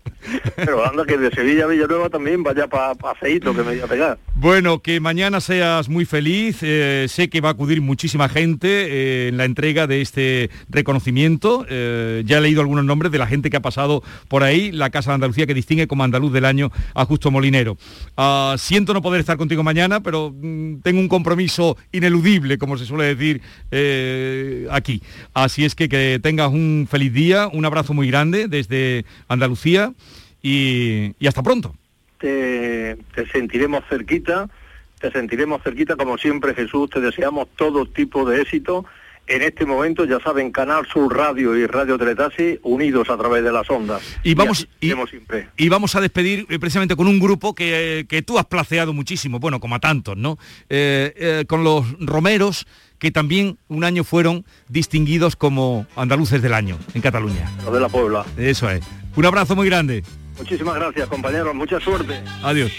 Pero 0.56 0.84
anda 0.86 1.06
que 1.06 1.18
de 1.18 1.30
Sevilla 1.32 1.66
a 1.66 1.68
Villanueva 1.68 2.10
también 2.10 2.42
vaya 2.42 2.68
para 2.68 2.96
pa 2.96 3.14
Feito 3.16 3.52
que 3.54 3.60
me 3.60 3.72
voy 3.76 3.80
a 3.80 3.88
pegar. 3.88 4.18
Bueno, 4.36 4.80
que 4.80 5.00
mañana 5.00 5.40
seas 5.40 5.88
muy 5.88 6.06
feliz. 6.06 6.58
eh, 6.62 7.06
sé 7.10 7.30
que 7.30 7.42
va 7.42 7.50
a 7.50 7.52
acudir 7.52 7.82
muchísima 7.82 8.28
gente 8.28 8.68
eh, 8.68 9.28
en 9.30 9.38
la 9.38 9.46
entrega 9.46 9.86
de 9.86 10.02
este 10.02 10.50
reconocimiento. 10.70 11.66
Eh, 11.70 12.24
ya 12.26 12.40
he 12.40 12.42
leído 12.42 12.62
algunos 12.62 12.86
nombres 12.86 13.12
de 13.12 13.18
la 13.20 13.28
gente 13.28 13.50
que 13.50 13.58
ha 13.58 13.62
pasado 13.62 14.02
por 14.28 14.44
ahí. 14.44 14.72
La 14.72 14.90
Casa 14.90 15.12
de 15.12 15.16
Andalucía 15.16 15.46
que 15.46 15.54
distingue 15.54 15.88
como 15.88 16.04
andaluz 16.04 16.34
del 16.34 16.46
año 16.46 16.72
a 16.94 17.06
Justo 17.06 17.30
Molinero. 17.30 17.78
Ah, 18.18 18.56
siento 18.58 18.94
no 18.94 19.02
poder 19.02 19.20
estar 19.20 19.38
contigo 19.38 19.62
mañana, 19.64 20.00
pero 20.02 20.32
mm, 20.34 20.55
tengo 20.84 21.00
un 21.00 21.08
compromiso 21.08 21.78
ineludible, 21.92 22.58
como 22.58 22.78
se 22.78 22.86
suele 22.86 23.16
decir 23.16 23.42
eh, 23.72 24.68
aquí. 24.72 25.02
Así 25.34 25.66
es 25.66 25.76
que 25.76 25.88
que 25.90 26.20
tengas 26.22 26.52
un 26.52 26.88
feliz 26.90 27.14
día, 27.14 27.48
un 27.52 27.66
abrazo 27.66 27.94
muy 27.94 28.08
grande 28.08 28.48
desde 28.48 29.06
Andalucía 29.28 29.94
y- 30.42 31.14
y 31.20 31.28
hasta 31.28 31.44
pronto. 31.44 31.76
te, 32.20 32.98
te 33.14 33.28
sentiremos 33.32 33.84
cerquita, 33.90 34.50
te 35.00 35.12
sentiremos 35.12 35.62
cerquita 35.64 35.96
como 35.96 36.18
siempre 36.18 36.54
Jesús, 36.56 36.90
te 36.90 37.00
deseamos 37.02 37.48
todo 37.56 37.86
tipo 37.86 38.28
de 38.30 38.42
éxito. 38.42 38.86
En 39.28 39.42
este 39.42 39.66
momento, 39.66 40.06
ya 40.06 40.20
saben, 40.20 40.52
Canal 40.52 40.86
Sur 40.86 41.16
Radio 41.18 41.56
y 41.58 41.66
Radio 41.66 41.98
Teletasi 41.98 42.60
unidos 42.62 43.10
a 43.10 43.18
través 43.18 43.44
de 43.44 43.52
las 43.52 43.68
ondas. 43.70 44.02
Y 44.24 44.36
vamos- 44.36 44.68
siempre. 44.80 45.50
Y 45.58 45.68
vamos 45.70 45.96
a 45.96 46.02
despedir 46.02 46.46
eh, 46.50 46.60
precisamente 46.60 46.96
con 46.96 47.08
un 47.08 47.20
grupo 47.20 47.56
que, 47.56 48.06
que 48.08 48.22
tú 48.22 48.38
has 48.38 48.46
placeado 48.46 48.94
muchísimo, 48.94 49.40
bueno, 49.40 49.60
como 49.60 49.76
a 49.76 49.80
tantos, 49.80 50.16
¿no? 50.16 50.38
Eh, 50.70 51.12
eh, 51.18 51.46
con 51.48 51.64
los 51.64 51.86
Romeros, 52.00 52.68
que 53.00 53.10
también 53.10 53.58
un 53.68 53.84
año 53.84 54.04
fueron 54.04 54.46
distinguidos 54.70 55.36
como 55.36 55.88
andaluces 55.96 56.42
del 56.44 56.54
año 56.54 56.78
en 56.94 57.02
Cataluña. 57.02 57.50
Los 57.66 57.74
de 57.74 57.80
la 57.80 57.90
Puebla. 57.90 58.26
Eso 58.38 58.70
es. 58.70 58.86
Un 59.16 59.26
abrazo 59.26 59.56
muy 59.56 59.68
grande. 59.68 60.04
Muchísimas 60.38 60.76
gracias, 60.76 61.08
compañeros. 61.08 61.56
Mucha 61.56 61.80
suerte. 61.80 62.22
Adiós. 62.44 62.72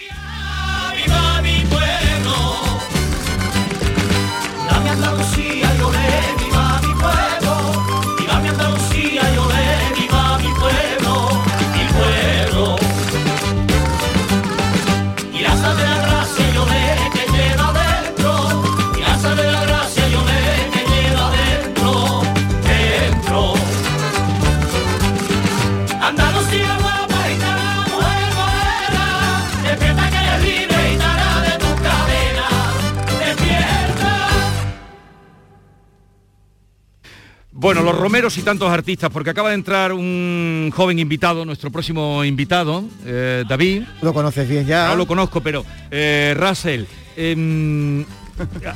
Bueno, 37.67 37.83
los 37.83 37.99
Romeros 37.99 38.39
y 38.39 38.43
tantos 38.43 38.71
artistas, 38.71 39.11
porque 39.11 39.31
acaba 39.31 39.49
de 39.49 39.57
entrar 39.57 39.93
un 39.93 40.71
joven 40.73 41.01
invitado, 41.01 41.45
nuestro 41.45 41.69
próximo 41.73 42.23
invitado, 42.25 42.85
eh, 43.05 43.43
David. 43.49 43.83
Lo 44.03 44.15
conoces 44.15 44.49
bien 44.49 44.65
ya. 44.67 44.87
No 44.89 44.95
lo 44.95 45.05
conozco, 45.07 45.41
pero 45.41 45.65
eh, 45.91 46.37
Russell, 46.39 46.85
em, 47.17 48.05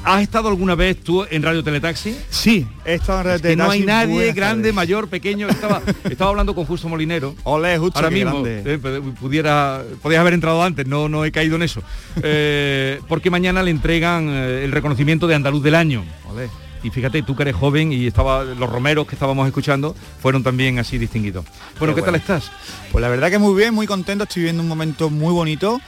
¿has 0.03 0.23
estado 0.23 0.49
alguna 0.49 0.75
vez 0.75 0.97
tú 1.05 1.25
en 1.31 1.41
Radio 1.41 1.63
Teletaxi? 1.63 2.17
Sí, 2.31 2.67
he 2.85 2.95
estado 2.95 3.21
en 3.21 3.25
Radio 3.27 3.37
Es 3.37 3.43
que 3.43 3.57
no 3.57 3.71
hay 3.71 3.83
nadie 3.83 4.33
grande, 4.33 4.63
tardes. 4.71 4.75
mayor, 4.75 5.07
pequeño. 5.09 5.49
Estaba, 5.49 5.83
estaba 6.11 6.31
hablando 6.31 6.53
con 6.57 6.65
Justo 6.65 6.89
Molinero. 6.89 7.37
Olé, 7.45 7.79
Justo, 7.79 7.97
Ahora 7.97 8.11
mismo, 8.11 8.43
eh, 8.45 8.81
pu- 8.83 9.15
pudiera, 9.15 9.85
podías 10.03 10.21
haber 10.21 10.35
entrado 10.35 10.65
antes, 10.65 10.85
no, 10.89 11.09
no 11.09 11.25
he 11.25 11.31
caído 11.31 11.55
en 11.55 11.63
eso. 11.63 11.81
Eh, 12.25 12.99
porque 13.07 13.31
mañana 13.31 13.63
le 13.63 13.71
entregan 13.71 14.29
eh, 14.29 14.65
el 14.65 14.73
reconocimiento 14.73 15.29
de 15.29 15.37
Andaluz 15.37 15.63
del 15.63 15.77
Año. 15.77 16.05
Y 16.83 16.91
fíjate, 16.91 17.23
tú 17.23 17.37
que 17.37 17.43
eres 17.43 17.57
joven 17.57 17.93
y 17.93 18.07
estaba, 18.07 18.45
los 18.45 18.71
romeros 18.71 19.07
que 19.07 19.15
estábamos 19.15 19.47
escuchando 19.47 19.95
fueron 20.21 20.43
también 20.43 20.79
así 20.79 20.99
distinguidos. 20.99 21.45
Bueno, 21.79 21.95
¿qué, 21.95 22.01
Qué 22.01 22.07
tal 22.07 22.15
estás? 22.15 22.51
Pues 22.91 23.03
la 23.03 23.09
verdad 23.09 23.31
que 23.31 23.39
muy 23.39 23.55
bien, 23.55 23.75
muy 23.75 23.87
contento, 23.87 24.25
estoy 24.25 24.43
viviendo 24.43 24.63
un 24.63 24.69
momento 24.69 25.11
muy 25.11 25.33
bonito. 25.33 25.81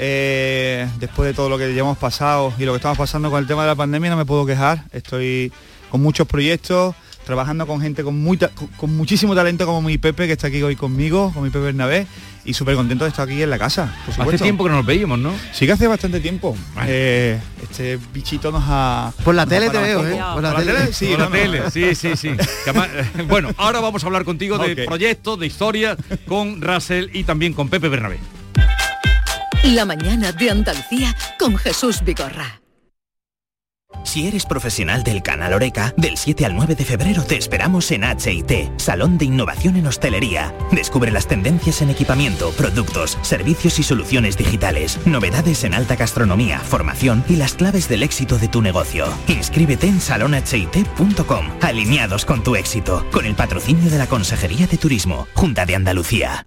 Eh, 0.00 0.88
después 1.00 1.26
de 1.26 1.34
todo 1.34 1.48
lo 1.48 1.58
que 1.58 1.74
ya 1.74 1.80
hemos 1.80 1.98
pasado 1.98 2.52
y 2.56 2.64
lo 2.64 2.72
que 2.72 2.76
estamos 2.76 2.96
pasando 2.96 3.30
con 3.30 3.40
el 3.40 3.48
tema 3.48 3.62
de 3.62 3.68
la 3.68 3.74
pandemia, 3.74 4.10
no 4.10 4.16
me 4.16 4.24
puedo 4.24 4.46
quejar. 4.46 4.84
Estoy 4.92 5.52
con 5.90 6.00
muchos 6.00 6.26
proyectos, 6.26 6.94
trabajando 7.28 7.66
con 7.66 7.78
gente 7.82 8.02
con, 8.02 8.18
muy 8.18 8.38
ta- 8.38 8.48
con- 8.48 8.68
con 8.68 8.96
muchísimo 8.96 9.34
talento 9.34 9.66
como 9.66 9.82
mi 9.82 9.98
Pepe, 9.98 10.26
que 10.26 10.32
está 10.32 10.46
aquí 10.46 10.62
hoy 10.62 10.76
conmigo, 10.76 11.30
con 11.34 11.42
mi 11.42 11.50
Pepe 11.50 11.66
Bernabé, 11.66 12.06
y 12.46 12.54
súper 12.54 12.74
contento 12.74 13.04
de 13.04 13.10
estar 13.10 13.28
aquí 13.28 13.42
en 13.42 13.50
la 13.50 13.58
casa. 13.58 13.94
por 14.16 14.26
Hace 14.34 14.42
tiempo 14.44 14.64
que 14.64 14.70
no 14.70 14.76
nos 14.76 14.86
veíamos, 14.86 15.18
¿no? 15.18 15.34
Sí 15.52 15.66
que 15.66 15.72
hace 15.72 15.86
bastante 15.86 16.20
tiempo. 16.20 16.56
Eh, 16.86 17.38
este 17.62 17.98
bichito 18.14 18.50
nos 18.50 18.64
ha... 18.66 19.12
Por 19.24 19.34
la 19.34 19.44
tele 19.44 19.68
te 19.68 19.76
veo, 19.76 20.08
¿eh? 20.08 20.18
Por 20.32 20.42
la 20.42 20.54
¿Por 20.54 20.64
tele. 20.64 20.92
Sí, 20.94 21.08
Por 21.10 21.18
la 21.18 21.24
no, 21.24 21.30
no. 21.30 21.36
tele, 21.36 21.70
sí, 21.70 21.94
sí, 21.94 22.16
sí. 22.16 22.30
Que 22.64 22.70
además, 22.70 22.88
eh, 22.94 23.22
bueno, 23.28 23.50
ahora 23.58 23.80
vamos 23.80 24.02
a 24.02 24.06
hablar 24.06 24.24
contigo 24.24 24.56
de 24.56 24.86
proyectos, 24.86 25.38
de 25.38 25.46
historias, 25.46 25.98
con 26.26 26.62
Russell 26.62 27.10
y 27.12 27.24
también 27.24 27.52
con 27.52 27.68
Pepe 27.68 27.90
Bernabé. 27.90 28.18
La 29.64 29.84
mañana 29.84 30.32
de 30.32 30.50
Andalucía 30.50 31.14
con 31.38 31.58
Jesús 31.58 32.02
Vigorra. 32.02 32.62
Si 34.08 34.26
eres 34.26 34.46
profesional 34.46 35.02
del 35.02 35.22
canal 35.22 35.52
Oreca, 35.52 35.92
del 35.98 36.16
7 36.16 36.46
al 36.46 36.56
9 36.56 36.74
de 36.76 36.84
febrero 36.86 37.24
te 37.24 37.36
esperamos 37.36 37.90
en 37.90 38.04
HIT, 38.04 38.78
Salón 38.78 39.18
de 39.18 39.26
Innovación 39.26 39.76
en 39.76 39.86
Hostelería. 39.86 40.54
Descubre 40.72 41.10
las 41.10 41.26
tendencias 41.26 41.82
en 41.82 41.90
equipamiento, 41.90 42.50
productos, 42.52 43.18
servicios 43.20 43.78
y 43.78 43.82
soluciones 43.82 44.38
digitales, 44.38 44.98
novedades 45.06 45.62
en 45.64 45.74
alta 45.74 45.96
gastronomía, 45.96 46.58
formación 46.60 47.22
y 47.28 47.36
las 47.36 47.52
claves 47.52 47.88
del 47.88 48.02
éxito 48.02 48.38
de 48.38 48.48
tu 48.48 48.62
negocio. 48.62 49.06
Inscríbete 49.26 49.88
en 49.88 50.00
salonhit.com, 50.00 51.46
alineados 51.60 52.24
con 52.24 52.42
tu 52.42 52.56
éxito, 52.56 53.06
con 53.12 53.26
el 53.26 53.34
patrocinio 53.34 53.90
de 53.90 53.98
la 53.98 54.06
Consejería 54.06 54.66
de 54.66 54.78
Turismo, 54.78 55.28
Junta 55.34 55.66
de 55.66 55.74
Andalucía. 55.74 56.46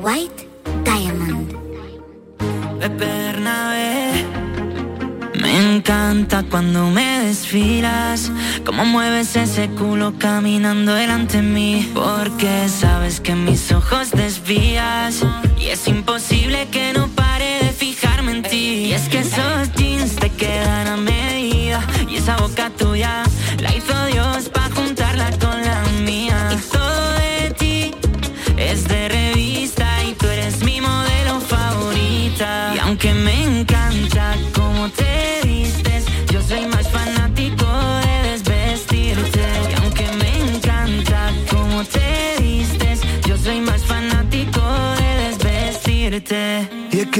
White 0.00 0.48
Diamond. 0.84 1.52
Bernabé. 2.98 4.24
Me 5.40 5.74
encanta 5.74 6.44
cuando 6.48 6.88
me 6.90 7.24
desfilas, 7.24 8.30
cómo 8.64 8.84
mueves 8.84 9.34
ese 9.34 9.68
culo 9.70 10.14
caminando 10.16 10.94
delante 10.94 11.38
de 11.38 11.42
mí, 11.42 11.90
porque 11.94 12.68
sabes 12.68 13.20
que 13.20 13.34
mis 13.34 13.72
ojos 13.72 14.12
desvías 14.12 15.24
y 15.58 15.66
es 15.66 15.88
imposible 15.88 16.68
que 16.70 16.92
no 16.92 17.08
pare 17.08 17.64
de 17.64 17.70
fijarme 17.70 18.32
en 18.32 18.42
ti. 18.42 18.86
Y 18.86 18.92
es 18.92 19.08
que 19.08 19.18
esos 19.18 19.72
jeans 19.74 20.14
te 20.14 20.30
quedan 20.30 20.86
a 20.86 20.96
medida 20.96 21.84
y 22.08 22.16
esa 22.16 22.36
boca 22.36 22.70
tuya 22.70 23.24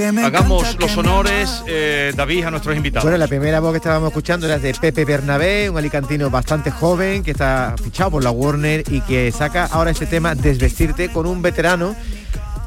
Hagamos 0.07 0.79
los 0.79 0.97
honores, 0.97 1.65
eh, 1.67 2.13
David, 2.15 2.45
a 2.45 2.51
nuestros 2.51 2.77
invitados. 2.77 3.05
Bueno, 3.05 3.19
la 3.19 3.27
primera 3.27 3.59
voz 3.59 3.73
que 3.73 3.79
estábamos 3.79 4.09
escuchando 4.09 4.47
era 4.47 4.59
de 4.59 4.73
Pepe 4.75 5.05
Bernabé, 5.05 5.69
un 5.69 5.77
alicantino 5.77 6.31
bastante 6.31 6.71
joven 6.71 7.25
que 7.25 7.33
está 7.33 7.75
fichado 7.83 8.13
por 8.13 8.23
la 8.23 8.31
Warner 8.31 8.85
y 8.91 9.01
que 9.01 9.33
saca 9.33 9.67
ahora 9.67 9.91
este 9.91 10.07
tema 10.07 10.37
Desvestirte 10.37 11.09
con 11.11 11.27
un 11.27 11.43
veterano. 11.43 11.97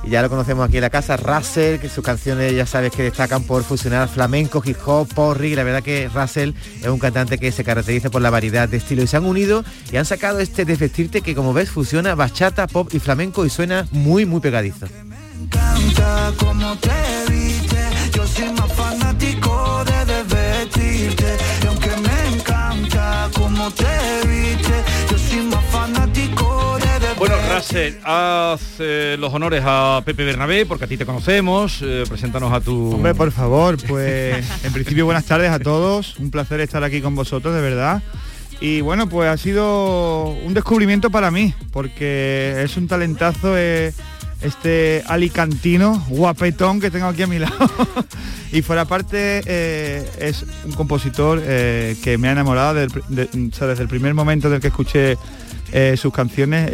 Y 0.03 0.09
ya 0.09 0.21
lo 0.21 0.29
conocemos 0.29 0.67
aquí 0.67 0.77
en 0.77 0.81
la 0.81 0.89
casa, 0.89 1.15
Russell, 1.15 1.79
que 1.79 1.87
sus 1.87 2.03
canciones 2.03 2.53
ya 2.53 2.65
sabes 2.65 2.91
que 2.91 3.03
destacan 3.03 3.43
por 3.43 3.63
fusionar 3.63 4.09
flamenco, 4.09 4.61
hip 4.65 4.77
hop, 4.85 5.07
porri. 5.13 5.55
La 5.55 5.63
verdad 5.63 5.83
que 5.83 6.09
Russell 6.13 6.51
es 6.81 6.87
un 6.87 6.99
cantante 6.99 7.37
que 7.37 7.51
se 7.51 7.63
caracteriza 7.63 8.09
por 8.09 8.21
la 8.21 8.29
variedad 8.29 8.67
de 8.67 8.77
estilos. 8.77 9.05
Y 9.05 9.07
se 9.07 9.17
han 9.17 9.25
unido 9.25 9.63
y 9.91 9.97
han 9.97 10.05
sacado 10.05 10.39
este 10.39 10.65
Desvestirte 10.65 11.21
que 11.21 11.35
como 11.35 11.53
ves 11.53 11.69
fusiona 11.69 12.15
bachata, 12.15 12.67
pop 12.67 12.89
y 12.91 12.99
flamenco 12.99 13.45
y 13.45 13.49
suena 13.49 13.87
muy 13.91 14.25
muy 14.25 14.41
pegadizo. 14.41 14.87
Encanta 15.41 16.33
cómo 16.37 16.75
te 16.77 17.31
vistes, 17.31 18.11
yo 18.13 18.27
soy 18.27 18.51
más 18.53 18.71
fanático 18.73 19.83
de 19.85 20.05
desvestirte. 20.05 21.37
Y 21.63 21.67
aunque 21.67 21.89
me 21.89 22.35
encanta 22.35 23.29
cómo 23.33 23.71
te 23.71 24.27
vistes, 24.27 24.83
yo 25.09 25.17
soy 25.17 25.41
más 25.43 25.65
fanático 25.65 26.77
de 26.79 26.85
desvestirte. 26.85 27.19
Bueno, 27.19 27.35
Russell, 27.53 27.93
haz 28.03 28.61
eh, 28.79 29.15
los 29.19 29.33
honores 29.33 29.63
a 29.65 30.01
Pepe 30.05 30.23
Bernabé, 30.25 30.65
porque 30.65 30.85
a 30.85 30.87
ti 30.87 30.97
te 30.97 31.05
conocemos. 31.05 31.79
eh, 31.81 32.03
preséntanos 32.07 32.51
a 32.53 32.61
tu... 32.61 32.95
Hombre, 32.95 33.15
por 33.15 33.31
favor, 33.31 33.77
pues 33.87 34.45
en 34.63 34.73
principio 34.73 35.05
buenas 35.05 35.25
tardes 35.25 35.51
a 35.51 35.59
todos. 35.59 36.17
Un 36.17 36.31
placer 36.31 36.59
estar 36.61 36.83
aquí 36.83 37.01
con 37.01 37.15
vosotros, 37.15 37.53
de 37.53 37.61
verdad. 37.61 38.01
Y 38.59 38.81
bueno, 38.81 39.09
pues 39.09 39.27
ha 39.27 39.37
sido 39.37 40.25
un 40.25 40.53
descubrimiento 40.53 41.09
para 41.09 41.31
mí, 41.31 41.55
porque 41.71 42.61
es 42.63 42.77
un 42.77 42.87
talentazo 42.87 43.57
eh, 43.57 43.91
este 44.41 45.03
alicantino, 45.07 46.03
guapetón 46.09 46.79
que 46.79 46.91
tengo 46.91 47.07
aquí 47.07 47.23
a 47.23 47.27
mi 47.27 47.39
lado. 47.39 47.69
y 48.51 48.61
fuera 48.61 48.85
parte 48.85 49.41
eh, 49.45 50.09
es 50.19 50.45
un 50.65 50.73
compositor 50.73 51.41
eh, 51.43 51.95
que 52.03 52.17
me 52.17 52.27
ha 52.27 52.31
enamorado 52.31 52.87
desde 53.09 53.81
el 53.81 53.87
primer 53.87 54.13
momento 54.13 54.49
del 54.49 54.59
que 54.59 54.67
escuché 54.67 55.17
eh, 55.71 55.95
sus 55.97 56.13
canciones. 56.13 56.69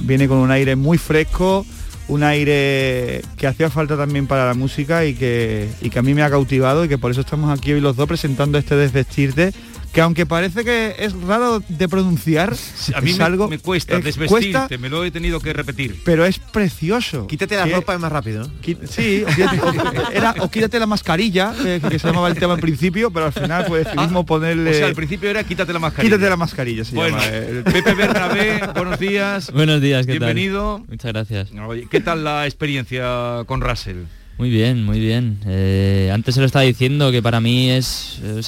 viene 0.00 0.28
con 0.28 0.38
un 0.38 0.50
aire 0.50 0.76
muy 0.76 0.98
fresco, 0.98 1.66
un 2.08 2.22
aire 2.22 3.22
que 3.36 3.46
hacía 3.46 3.70
falta 3.70 3.96
también 3.96 4.26
para 4.26 4.46
la 4.46 4.54
música 4.54 5.04
y 5.04 5.14
que, 5.14 5.68
y 5.80 5.90
que 5.90 5.98
a 5.98 6.02
mí 6.02 6.14
me 6.14 6.22
ha 6.22 6.30
cautivado 6.30 6.84
y 6.84 6.88
que 6.88 6.98
por 6.98 7.10
eso 7.10 7.22
estamos 7.22 7.56
aquí 7.56 7.72
hoy 7.72 7.80
los 7.80 7.96
dos 7.96 8.06
presentando 8.06 8.58
este 8.58 8.76
Desvestirte, 8.76 9.52
que 9.92 10.00
aunque 10.00 10.24
parece 10.26 10.64
que 10.64 10.94
es 10.98 11.12
raro 11.22 11.62
de 11.68 11.88
pronunciar, 11.88 12.54
A 12.94 13.00
mí 13.02 13.10
es 13.10 13.18
me, 13.18 13.24
algo, 13.24 13.48
me 13.48 13.58
cuesta 13.58 13.96
es- 13.98 14.04
desvestirte, 14.04 14.52
cuesta, 14.58 14.78
me 14.78 14.88
lo 14.88 15.04
he 15.04 15.10
tenido 15.10 15.38
que 15.40 15.52
repetir. 15.52 16.00
pero 16.04 16.24
es 16.24 16.38
precioso. 16.38 17.26
Quítate 17.26 17.56
la 17.56 17.64
Que- 17.64 17.74
ropa 17.74 17.94
es 17.94 18.00
más 18.00 18.10
rápido. 18.10 18.48
Qui- 18.62 18.78
Sí, 18.88 19.22
o 19.22 19.26
quítate, 19.34 19.60
o- 19.60 20.10
era, 20.12 20.34
o 20.40 20.50
quítate 20.50 20.78
la 20.78 20.86
mascarilla, 20.86 21.52
eh, 21.64 21.80
que 21.86 21.98
se 21.98 22.06
llamaba 22.06 22.28
el 22.28 22.36
tema 22.38 22.54
al 22.54 22.60
principio, 22.60 23.10
pero 23.10 23.26
al 23.26 23.32
final 23.32 23.66
pues 23.66 23.84
decidimos 23.84 24.24
ponerle... 24.24 24.70
O 24.70 24.74
sea, 24.74 24.86
al 24.86 24.94
principio 24.94 25.28
era 25.28 25.44
quítate 25.44 25.72
la 25.72 25.78
mascarilla. 25.78 26.16
Quítate 26.16 26.30
la 26.30 26.36
mascarilla, 26.36 26.84
se 26.84 26.94
Bueno, 26.94 27.18
llama, 27.18 27.28
eh. 27.30 27.62
Pepe 27.70 27.94
Bernabé, 27.94 28.60
buenos 28.74 28.98
días. 28.98 29.52
Buenos 29.52 29.80
días, 29.82 30.06
¿qué 30.06 30.12
tal? 30.18 30.20
Bienvenido. 30.34 30.84
Muchas 30.88 31.12
gracias. 31.12 31.50
Oye, 31.66 31.86
¿Qué 31.90 32.00
tal 32.00 32.24
la 32.24 32.46
experiencia 32.46 33.42
con 33.46 33.60
Russell? 33.60 34.04
Muy 34.42 34.50
bien, 34.50 34.84
muy 34.84 34.98
bien. 34.98 35.38
Eh, 35.46 36.10
antes 36.12 36.34
se 36.34 36.40
lo 36.40 36.46
estaba 36.46 36.64
diciendo 36.64 37.12
que 37.12 37.22
para 37.22 37.40
mí 37.40 37.70
es, 37.70 38.18
eh, 38.24 38.40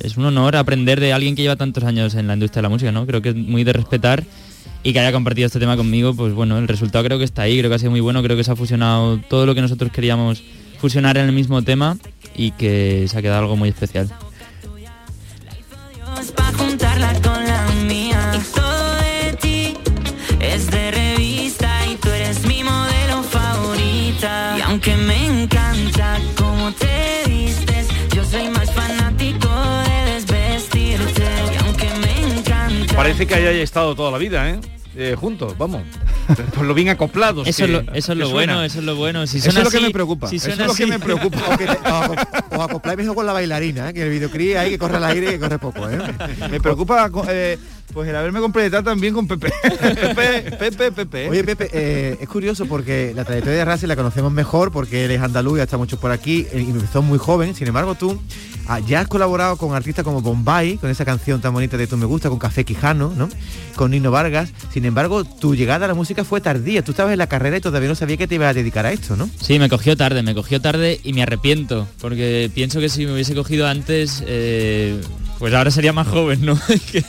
es 0.00 0.16
un 0.16 0.24
honor 0.24 0.56
aprender 0.56 0.98
de 0.98 1.12
alguien 1.12 1.36
que 1.36 1.42
lleva 1.42 1.54
tantos 1.54 1.84
años 1.84 2.16
en 2.16 2.26
la 2.26 2.34
industria 2.34 2.58
de 2.58 2.62
la 2.64 2.68
música, 2.68 2.90
¿no? 2.90 3.06
Creo 3.06 3.22
que 3.22 3.28
es 3.28 3.36
muy 3.36 3.62
de 3.62 3.72
respetar 3.72 4.24
y 4.82 4.92
que 4.92 4.98
haya 4.98 5.12
compartido 5.12 5.46
este 5.46 5.60
tema 5.60 5.76
conmigo, 5.76 6.16
pues 6.16 6.34
bueno, 6.34 6.58
el 6.58 6.66
resultado 6.66 7.04
creo 7.04 7.18
que 7.18 7.24
está 7.24 7.42
ahí, 7.42 7.56
creo 7.60 7.70
que 7.70 7.76
ha 7.76 7.78
sido 7.78 7.92
muy 7.92 8.00
bueno, 8.00 8.24
creo 8.24 8.36
que 8.36 8.42
se 8.42 8.50
ha 8.50 8.56
fusionado 8.56 9.18
todo 9.18 9.46
lo 9.46 9.54
que 9.54 9.60
nosotros 9.60 9.92
queríamos 9.92 10.42
fusionar 10.80 11.16
en 11.16 11.26
el 11.26 11.32
mismo 11.32 11.62
tema 11.62 11.96
y 12.34 12.50
que 12.50 13.06
se 13.08 13.16
ha 13.16 13.22
quedado 13.22 13.42
algo 13.42 13.56
muy 13.56 13.68
especial. 13.68 14.10
Aunque 24.70 24.96
me 24.96 25.42
encanta 25.42 26.18
cómo 26.36 26.72
te 26.72 27.22
vistes, 27.28 27.88
yo 28.14 28.24
soy 28.24 28.48
más 28.50 28.70
fanático 28.72 29.48
de 29.84 30.12
desvestirte. 30.14 31.24
Y 31.52 31.64
aunque 31.64 31.86
me 32.00 32.38
encanta. 32.38 32.94
Parece 32.96 33.26
que 33.26 33.34
hayáis 33.34 33.58
estado 33.64 33.94
toda 33.96 34.10
la 34.12 34.18
vida, 34.18 34.48
¿eh? 34.48 34.60
Eh, 34.96 35.16
juntos, 35.18 35.56
vamos. 35.58 35.82
Por 36.54 36.64
lo 36.66 36.74
bien 36.74 36.88
acoplados. 36.88 37.46
Eso 37.48 37.64
es 37.64 37.70
que- 37.70 37.72
lo, 37.84 37.92
eso 37.94 38.12
es 38.12 38.18
lo 38.18 38.26
suenan. 38.28 38.56
bueno, 38.56 38.64
eso 38.64 38.78
es 38.80 38.84
lo 38.84 38.96
bueno. 38.96 39.26
Si 39.26 39.38
Eso 39.38 39.48
es 39.48 39.54
suena 39.54 39.64
lo 39.64 39.70
que 39.70 39.80
me 39.80 39.90
preocupa, 39.90 40.28
si 40.28 40.36
eso 40.36 40.48
es 40.48 40.54
suena 40.54 40.68
lo 40.68 40.74
que 40.74 40.86
me 40.86 40.98
preocupa. 40.98 41.38
O 41.52 41.56
que 41.58 41.66
te- 41.66 42.56
os 42.56 42.60
acopláis 42.64 42.98
mejor 42.98 43.14
con 43.16 43.26
la 43.26 43.32
bailarina, 43.32 43.90
¿eh? 43.90 43.94
que 43.94 44.02
el 44.02 44.10
videoclip 44.10 44.56
hay 44.56 44.70
que 44.70 44.78
corre 44.78 44.96
al 44.98 45.04
aire 45.04 45.26
y 45.28 45.30
que 45.30 45.38
corre 45.40 45.58
poco. 45.58 45.88
¿eh? 45.88 45.98
Me 46.50 46.60
preocupa 46.60 47.08
eh, 47.28 47.58
pues 47.92 48.08
el 48.08 48.16
haberme 48.16 48.40
completado 48.40 48.82
también 48.82 49.14
con 49.14 49.26
Pepe. 49.26 49.52
Pepe, 49.62 50.56
Pepe, 50.56 50.92
Pepe. 50.92 51.28
Oye 51.28 51.44
Pepe, 51.44 51.70
eh, 51.72 52.18
es 52.20 52.28
curioso 52.28 52.66
porque 52.66 53.12
la 53.14 53.24
trayectoria 53.24 53.58
de 53.58 53.64
Russell 53.64 53.88
la 53.88 53.96
conocemos 53.96 54.32
mejor 54.32 54.72
porque 54.72 55.04
él 55.04 55.10
es 55.10 55.20
andaluz 55.20 55.58
y 55.58 55.60
ha 55.60 55.64
estado 55.64 55.80
mucho 55.80 55.98
por 55.98 56.10
aquí 56.10 56.46
eh, 56.52 56.64
y 56.66 56.70
empezó 56.70 57.02
muy 57.02 57.18
joven. 57.18 57.54
Sin 57.54 57.66
embargo, 57.68 57.94
tú 57.94 58.20
ah, 58.68 58.80
ya 58.80 59.00
has 59.00 59.08
colaborado 59.08 59.56
con 59.56 59.74
artistas 59.74 60.04
como 60.04 60.20
Bombay, 60.20 60.76
con 60.76 60.90
esa 60.90 61.04
canción 61.04 61.40
tan 61.40 61.52
bonita 61.52 61.76
de 61.76 61.86
Tú 61.86 61.96
me 61.96 62.06
gusta, 62.06 62.28
con 62.28 62.38
Café 62.38 62.64
Quijano, 62.64 63.12
¿no? 63.16 63.28
Con 63.74 63.90
Nino 63.90 64.10
Vargas. 64.10 64.52
Sin 64.72 64.84
embargo, 64.84 65.24
tu 65.24 65.54
llegada 65.54 65.86
a 65.86 65.88
la 65.88 65.94
música 65.94 66.24
fue 66.24 66.40
tardía. 66.40 66.84
Tú 66.84 66.92
estabas 66.92 67.12
en 67.12 67.18
la 67.18 67.26
carrera 67.26 67.56
y 67.56 67.60
todavía 67.60 67.88
no 67.88 67.94
sabía 67.94 68.16
que 68.16 68.28
te 68.28 68.36
ibas 68.36 68.50
a 68.50 68.54
dedicar 68.54 68.86
a 68.86 68.92
esto, 68.92 69.16
¿no? 69.16 69.28
Sí, 69.40 69.58
me 69.58 69.68
cogió 69.68 69.96
tarde, 69.96 70.22
me 70.22 70.34
cogió 70.34 70.60
tarde 70.60 71.00
y 71.02 71.12
me 71.12 71.22
arrepiento, 71.22 71.88
porque 72.00 72.50
pienso 72.54 72.80
que 72.80 72.88
si 72.88 73.06
me 73.06 73.14
hubiese 73.14 73.34
cogido 73.34 73.66
antes, 73.66 74.22
eh, 74.26 75.00
pues 75.40 75.52
ahora 75.54 75.72
sería 75.72 75.92
más 75.92 76.06
joven, 76.06 76.44
¿no? 76.46 76.56
Que- 76.92 77.02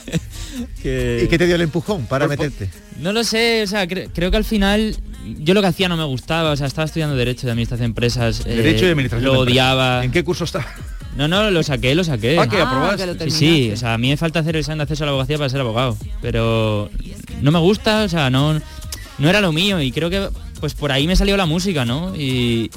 que- 0.82 1.22
¿Y 1.24 1.28
qué 1.28 1.38
te 1.38 1.46
dio 1.46 1.54
el 1.54 1.62
empujón 1.62 2.06
para 2.06 2.26
Por- 2.26 2.36
por- 2.36 2.46
meterte? 2.46 2.70
No 3.00 3.12
lo 3.12 3.22
sé, 3.24 3.62
o 3.62 3.66
sea, 3.68 3.86
cre- 3.86 4.10
creo 4.12 4.30
que 4.32 4.36
al 4.36 4.44
final 4.44 4.96
yo 5.38 5.54
lo 5.54 5.60
que 5.60 5.68
hacía 5.68 5.88
no 5.88 5.96
me 5.96 6.04
gustaba, 6.04 6.50
o 6.50 6.56
sea, 6.56 6.66
estaba 6.66 6.84
estudiando 6.86 7.14
Derecho 7.16 7.46
de 7.46 7.52
Administración 7.52 7.84
de 7.84 7.90
Empresas. 7.90 8.42
eh, 8.44 8.56
Derecho 8.56 8.86
y 8.86 8.90
Administración 8.90 9.32
Lo 9.32 9.40
odiaba. 9.40 10.04
¿En 10.04 10.10
qué 10.10 10.24
curso 10.24 10.44
está? 10.44 10.66
No, 11.16 11.28
no, 11.28 11.50
lo 11.50 11.62
saqué, 11.62 11.94
lo 11.94 12.04
saqué. 12.04 12.38
Ah, 12.38 12.48
que 12.48 12.56
Ah, 12.58 12.62
aprobaste. 12.62 13.04
que 13.18 13.24
lo 13.24 13.30
sí, 13.30 13.30
sí, 13.30 13.70
o 13.72 13.76
sea, 13.76 13.94
a 13.94 13.98
mí 13.98 14.08
me 14.08 14.16
falta 14.16 14.40
hacer 14.40 14.56
el 14.56 14.60
examen 14.60 14.78
de 14.78 14.82
acceso 14.84 15.04
a 15.04 15.06
la 15.06 15.10
abogacía 15.12 15.36
para 15.36 15.48
ser 15.50 15.60
abogado, 15.60 15.96
pero 16.22 16.90
no 17.42 17.50
me 17.52 17.58
gusta, 17.58 18.04
o 18.04 18.08
sea, 18.08 18.30
no, 18.30 18.60
no 19.18 19.28
era 19.28 19.40
lo 19.42 19.52
mío 19.52 19.80
y 19.80 19.92
creo 19.92 20.08
que 20.10 20.28
pues 20.60 20.74
por 20.74 20.90
ahí 20.92 21.06
me 21.06 21.16
salió 21.16 21.36
la 21.36 21.44
música, 21.46 21.84
¿no? 21.84 22.14
Y 22.16 22.70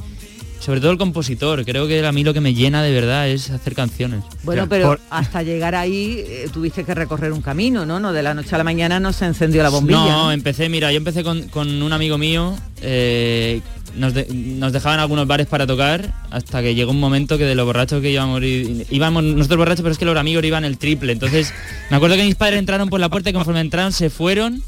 sobre 0.59 0.79
todo 0.79 0.91
el 0.91 0.97
compositor, 0.97 1.63
creo 1.65 1.87
que 1.87 2.05
a 2.05 2.11
mí 2.11 2.23
lo 2.23 2.33
que 2.33 2.41
me 2.41 2.53
llena 2.53 2.81
de 2.81 2.91
verdad 2.91 3.27
es 3.29 3.49
hacer 3.51 3.75
canciones. 3.75 4.23
Bueno, 4.43 4.67
pero 4.69 4.97
hasta 5.09 5.43
llegar 5.43 5.75
ahí 5.75 6.23
eh, 6.25 6.49
tuviste 6.51 6.83
que 6.83 6.93
recorrer 6.95 7.31
un 7.31 7.41
camino, 7.41 7.85
¿no? 7.85 7.99
No 7.99 8.13
de 8.13 8.23
la 8.23 8.33
noche 8.33 8.55
a 8.55 8.57
la 8.57 8.63
mañana 8.63 8.99
no 8.99 9.13
se 9.13 9.25
encendió 9.25 9.61
la 9.63 9.69
bombilla. 9.69 9.99
No, 9.99 10.31
empecé, 10.31 10.69
mira, 10.69 10.91
yo 10.91 10.97
empecé 10.97 11.23
con, 11.23 11.43
con 11.49 11.81
un 11.81 11.93
amigo 11.93 12.17
mío, 12.17 12.55
eh, 12.81 13.61
nos, 13.95 14.13
de- 14.13 14.27
nos 14.33 14.73
dejaban 14.73 14.99
algunos 14.99 15.27
bares 15.27 15.47
para 15.47 15.65
tocar, 15.67 16.13
hasta 16.31 16.61
que 16.61 16.73
llegó 16.75 16.91
un 16.91 16.99
momento 16.99 17.37
que 17.37 17.45
de 17.45 17.55
los 17.55 17.65
borrachos 17.65 18.01
que 18.01 18.11
íbamos, 18.11 18.41
ir- 18.41 18.85
íbamos 18.89 19.23
nosotros 19.23 19.57
borrachos, 19.59 19.83
pero 19.83 19.91
es 19.93 19.97
que 19.97 20.05
los 20.05 20.17
amigos 20.17 20.43
iban 20.43 20.65
el 20.65 20.77
triple. 20.77 21.11
Entonces, 21.13 21.53
me 21.89 21.97
acuerdo 21.97 22.15
que 22.15 22.23
mis 22.23 22.35
padres 22.35 22.59
entraron 22.59 22.89
por 22.89 22.99
la 22.99 23.09
puerta 23.09 23.29
y 23.29 23.33
conforme 23.33 23.59
entraron 23.61 23.91
se 23.93 24.09
fueron. 24.09 24.63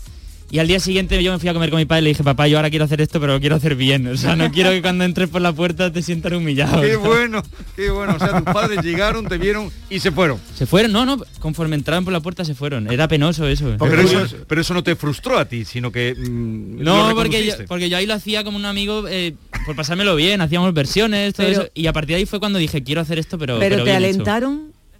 Y 0.50 0.60
al 0.60 0.68
día 0.68 0.80
siguiente 0.80 1.22
yo 1.22 1.34
me 1.34 1.40
fui 1.40 1.50
a 1.50 1.54
comer 1.54 1.70
con 1.70 1.78
mi 1.80 1.86
padre 1.86 2.02
y 2.02 2.04
le 2.06 2.10
dije, 2.12 2.24
papá, 2.24 2.48
yo 2.48 2.58
ahora 2.58 2.70
quiero 2.70 2.86
hacer 2.86 3.02
esto, 3.02 3.20
pero 3.20 3.34
lo 3.34 3.40
quiero 3.42 3.56
hacer 3.58 3.76
bien. 3.76 4.08
O 4.08 4.16
sea, 4.16 4.36
no 4.38 4.50
quiero 4.54 4.70
que 4.72 4.82
cuando 4.82 5.04
entres 5.04 5.28
por 5.30 5.42
la 5.42 5.52
puerta 5.52 5.92
te 5.92 6.02
sientas 6.02 6.32
humillado. 6.32 6.82
Qué 6.82 6.96
bueno, 6.96 7.44
qué 7.76 7.90
bueno. 7.90 8.16
O 8.16 8.20
sea, 8.20 8.42
tus 8.42 8.54
padres 8.54 8.82
llegaron, 8.84 9.28
te 9.28 9.38
vieron 9.38 9.70
y 9.90 10.00
se 10.00 10.12
fueron. 10.12 10.40
Se 10.56 10.66
fueron, 10.66 10.94
no, 10.94 11.06
no, 11.06 11.22
conforme 11.40 11.76
entraron 11.76 12.06
por 12.06 12.14
la 12.14 12.22
puerta 12.22 12.46
se 12.46 12.56
fueron. 12.56 12.90
Era 12.90 13.08
penoso 13.10 13.46
eso. 13.48 13.76
Pero 13.78 14.02
eso, 14.02 14.26
pero 14.48 14.62
eso 14.62 14.74
no 14.74 14.84
te 14.84 14.96
frustró 14.96 15.38
a 15.38 15.46
ti, 15.46 15.66
sino 15.66 15.92
que... 15.92 16.16
mm, 16.18 16.82
No, 16.82 17.12
porque 17.14 17.46
yo, 17.46 17.54
porque 17.68 17.90
yo 17.90 17.98
ahí 17.98 18.06
lo 18.06 18.14
hacía 18.14 18.44
como 18.46 18.56
un 18.58 18.66
amigo 18.66 19.06
eh, 19.10 19.34
por 19.66 19.76
pasármelo 19.76 20.16
bien, 20.16 20.40
hacíamos 20.40 20.74
versiones, 20.74 21.34
todo 21.34 21.48
Pero- 21.48 21.62
eso. 21.64 21.72
Y 21.74 21.88
a 21.88 21.94
partir 21.94 22.16
de 22.16 22.20
ahí 22.20 22.26
fue 22.26 22.40
cuando 22.40 22.58
dije, 22.58 22.84
quiero 22.84 23.02
hacer 23.02 23.20
esto, 23.20 23.38
pero... 23.38 23.60
pero, 23.60 23.76
pero 23.76 23.84
te 23.84 23.92
bien 23.92 24.04
hecho". 24.06 24.24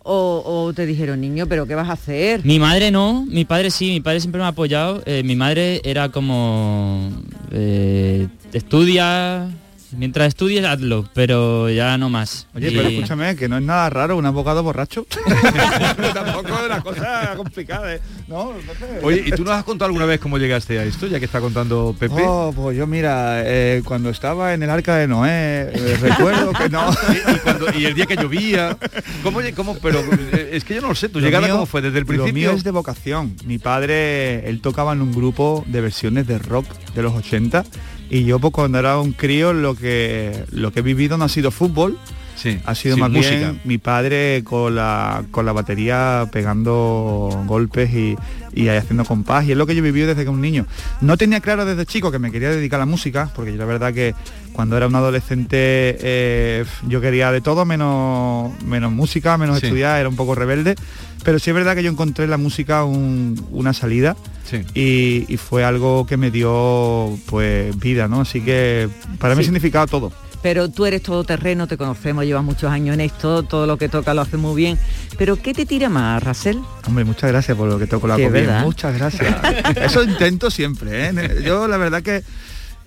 O 0.10 0.74
te 0.74 0.86
dijeron, 0.86 1.20
niño, 1.22 1.48
pero 1.48 1.66
¿qué 1.68 1.76
vas 1.76 1.90
a 1.90 1.94
hacer? 1.94 2.46
Mi 2.46 2.60
madre 2.60 2.92
no, 2.92 3.26
mi 3.28 3.46
padre 3.46 3.70
sí, 3.72 3.90
mi 3.90 4.00
padre 4.02 4.20
siempre 4.20 4.40
me 4.40 4.46
ha 4.46 4.50
apoyado. 4.50 5.04
eh, 5.06 5.24
mi 5.24 5.36
madre 5.36 5.82
era 5.84 6.10
como... 6.10 7.12
eh, 7.52 8.28
estudia, 8.54 9.50
Mientras 9.98 10.28
estudies, 10.28 10.64
hazlo, 10.64 11.10
pero 11.16 11.70
ya 11.72 11.98
no 11.98 12.08
más. 12.10 12.46
Oye, 12.54 12.70
Y- 12.70 12.76
pero 12.78 12.88
escúchame, 12.90 13.36
que 13.36 13.50
no 13.50 13.58
es 13.58 13.64
nada 13.64 13.90
raro 13.90 14.16
un 14.16 14.26
abogado 14.28 14.62
borracho. 14.62 15.08
Tampoco 16.14 16.50
es 16.60 16.66
una 16.68 16.82
cosa 16.82 17.34
complicada, 17.36 17.96
¿eh? 17.96 18.02
No, 18.28 18.54
Oye, 19.02 19.24
¿y 19.26 19.32
tú 19.32 19.44
nos 19.44 19.54
has 19.54 19.64
contado 19.64 19.88
alguna 19.88 20.06
vez 20.06 20.20
cómo 20.20 20.38
llegaste 20.38 20.78
a 20.78 20.84
esto, 20.84 21.08
ya 21.08 21.18
que 21.20 21.26
está 21.26 21.40
contando 21.42 21.96
Pepe? 21.98 22.22
Oh, 22.26 22.54
pues 22.56 22.78
yo 22.78 22.86
mira, 22.86 23.42
eh, 23.46 23.82
cuando 23.86 24.10
estaba 24.10 24.54
en 24.54 24.62
el 24.64 24.70
arca 24.70 24.98
de 24.98 25.08
Noé, 25.08 25.30
eh, 25.74 25.98
recuerdo 26.00 26.52
que 26.54 26.70
no. 26.70 26.92
y, 27.10 27.32
y 27.32 27.40
cuando- 27.40 27.66
y 27.78 27.86
el 27.86 27.94
día 27.96 28.06
que 28.06 28.16
llovía, 28.18 28.78
¿cómo, 29.24 29.40
cómo- 29.56 29.78
pero 29.82 30.00
eh, 30.34 30.52
es 30.54 30.64
que 30.64 30.76
yo 30.76 30.82
no 30.82 30.90
lo 30.90 30.96
sé, 30.96 31.10
tu 31.10 31.20
Lo 31.20 31.26
llegada 31.26 31.48
mío- 31.48 31.56
cómo 31.56 31.66
fue 31.66 31.82
desde 31.82 31.98
el 31.98 32.04
Lo 32.04 32.08
principio. 32.08 32.34
mío 32.34 32.52
es 32.52 32.64
de 32.64 32.72
vocación. 32.72 33.36
Mi 33.46 33.58
padre, 33.58 34.48
él 34.48 34.62
tocaba 34.62 34.94
en 34.94 35.02
un 35.02 35.12
grupo 35.12 35.64
de 35.68 35.82
versiones 35.82 36.28
de 36.28 36.38
rock 36.38 36.68
de 36.94 37.02
los 37.02 37.14
80 37.14 37.64
y 38.10 38.24
yo 38.26 38.40
pues 38.40 38.54
cuando 38.54 38.80
era 38.80 38.98
un 39.00 39.12
crío 39.14 39.54
lo 39.54 39.76
que 39.76 40.44
lo 40.52 40.72
que 40.72 40.80
he 40.80 40.84
vivido 40.84 41.18
no 41.18 41.26
ha 41.26 41.30
sido 41.30 41.52
fútbol, 41.52 41.98
Sí, 42.36 42.60
ha 42.66 42.76
sido 42.76 42.94
sí, 42.96 43.02
más 43.02 43.10
música. 43.10 43.36
bien 43.36 43.62
mi 43.64 43.80
padre 43.80 44.44
con 44.44 44.76
la 44.76 45.24
con 45.32 45.46
la 45.48 45.54
batería 45.54 46.30
pegando 46.32 47.44
golpes 47.48 47.92
y, 47.94 48.16
y 48.54 48.68
ahí 48.70 48.78
haciendo 48.78 49.06
compás 49.06 49.46
y 49.46 49.52
es 49.52 49.58
lo 49.58 49.66
que 49.68 49.76
yo 49.76 49.82
vivido 49.84 50.08
desde 50.08 50.24
que 50.24 50.30
un 50.30 50.42
niño. 50.42 50.66
No 51.02 51.18
tenía 51.18 51.40
claro 51.40 51.66
desde 51.66 51.86
chico 51.86 52.12
que 52.12 52.20
me 52.20 52.32
quería 52.32 52.50
dedicar 52.50 52.80
a 52.80 52.86
la 52.86 52.86
música, 52.86 53.30
porque 53.36 53.52
yo 53.54 53.58
la 53.58 53.66
verdad 53.66 53.94
que 53.94 54.16
cuando 54.54 54.76
era 54.78 54.88
un 54.88 54.96
adolescente 54.96 55.58
eh, 56.02 56.66
yo 56.88 57.00
quería 57.02 57.32
de 57.32 57.42
todo 57.42 57.66
menos, 57.66 58.52
menos 58.64 58.92
música, 58.92 59.38
menos 59.38 59.60
Sí. 59.60 59.66
estudiar, 59.68 60.00
era 60.00 60.10
un 60.10 60.16
poco 60.16 60.36
rebelde. 60.36 60.76
Pero 61.24 61.40
sí 61.40 61.50
es 61.50 61.56
verdad 61.56 61.76
que 61.76 61.84
yo 61.84 61.92
encontré 61.92 62.24
en 62.26 62.32
la 62.32 62.38
música 62.38 62.84
un- 62.86 63.40
una 63.52 63.74
salida 63.74 64.16
Sí. 64.50 64.62
y, 64.74 65.26
y 65.34 65.38
fue 65.38 65.64
algo 65.66 66.06
que 66.06 66.16
me 66.16 66.32
dio 66.32 67.18
pues 67.26 67.78
vida, 67.78 68.08
¿no? 68.08 68.22
Así 68.22 68.42
que 68.42 68.88
para 69.20 69.36
mí 69.36 69.42
Sí. 69.44 69.46
significado 69.48 69.88
todo. 69.88 70.12
Pero 70.42 70.70
tú 70.70 70.86
eres 70.86 71.02
todoterreno, 71.04 71.68
te 71.68 71.78
conocemos, 71.78 72.24
llevas 72.26 72.44
muchos 72.44 72.72
años 72.72 72.94
en 72.94 73.02
esto, 73.02 73.44
todo 73.44 73.66
lo 73.68 73.78
que 73.78 73.90
toca 73.90 74.14
lo 74.14 74.22
hace 74.22 74.38
muy 74.38 74.56
bien. 74.56 74.78
Pero 75.18 75.36
¿qué 75.36 75.54
te 75.54 75.66
tira 75.66 75.90
más, 75.90 76.22
Rasel? 76.24 76.60
Hombre, 76.86 77.04
muchas 77.06 77.32
gracias 77.32 77.58
por 77.58 77.68
lo 77.68 77.78
que 77.80 77.88
toco 77.88 78.08
la 78.08 78.16
comida. 78.16 78.62
Muchas 78.64 78.96
gracias. 78.98 79.36
Eso 79.82 80.04
intento 80.04 80.50
siempre, 80.52 81.08
¿eh? 81.10 81.42
Yo 81.44 81.68
la 81.68 81.78
verdad 81.78 82.02
que... 82.04 82.24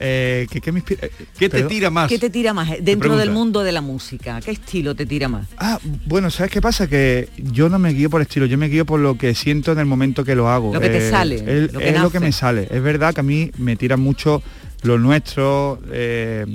eh, 0.03 0.47
que, 0.51 0.61
que 0.63 0.73
me 0.73 0.81
inspira- 0.81 1.05
eh, 1.41 1.49
perdón. 1.51 1.93
más? 1.93 2.09
¿Qué 2.09 2.19
te 2.19 2.31
tira 2.31 2.55
más 2.55 2.71
eh, 2.71 2.79
dentro 2.81 3.17
del 3.19 3.31
mundo 3.31 3.63
de 3.63 3.73
la 3.73 3.83
música? 3.83 4.41
¿Qué 4.43 4.53
estilo 4.53 4.95
te 4.95 5.05
tira 5.05 5.29
más? 5.29 5.47
Ah, 5.59 5.79
bueno, 6.07 6.31
¿sabes 6.31 6.51
qué 6.51 6.63
pasa? 6.63 6.87
Que 6.89 7.29
yo 7.37 7.69
no 7.69 7.79
me 7.79 7.93
guío 7.93 8.09
por 8.09 8.23
estilo, 8.23 8.47
yo 8.47 8.57
me 8.57 8.69
guío 8.69 8.87
por 8.87 8.99
lo 9.01 9.19
que 9.19 9.35
siento 9.35 9.73
en 9.73 9.79
el 9.81 9.85
momento 9.87 10.25
que 10.25 10.35
lo 10.35 10.49
hago. 10.49 10.73
Lo 10.73 10.81
que 10.81 10.89
te 10.89 11.11
sale, 11.11 11.35
Es, 11.37 11.73
lo 11.73 11.81
que 11.81 11.89
es 11.89 11.95
lo 11.95 12.01
nace. 12.05 12.13
que 12.13 12.21
me 12.21 12.33
sale. 12.33 12.69
Es 12.71 12.83
verdad 12.83 13.13
que 13.13 13.21
a 13.21 13.25
mí 13.25 13.51
me 13.59 13.77
tira 13.77 13.99
mucho 13.99 14.43
lo 14.83 14.99
nuestro, 14.99 15.79
eh, 15.91 16.47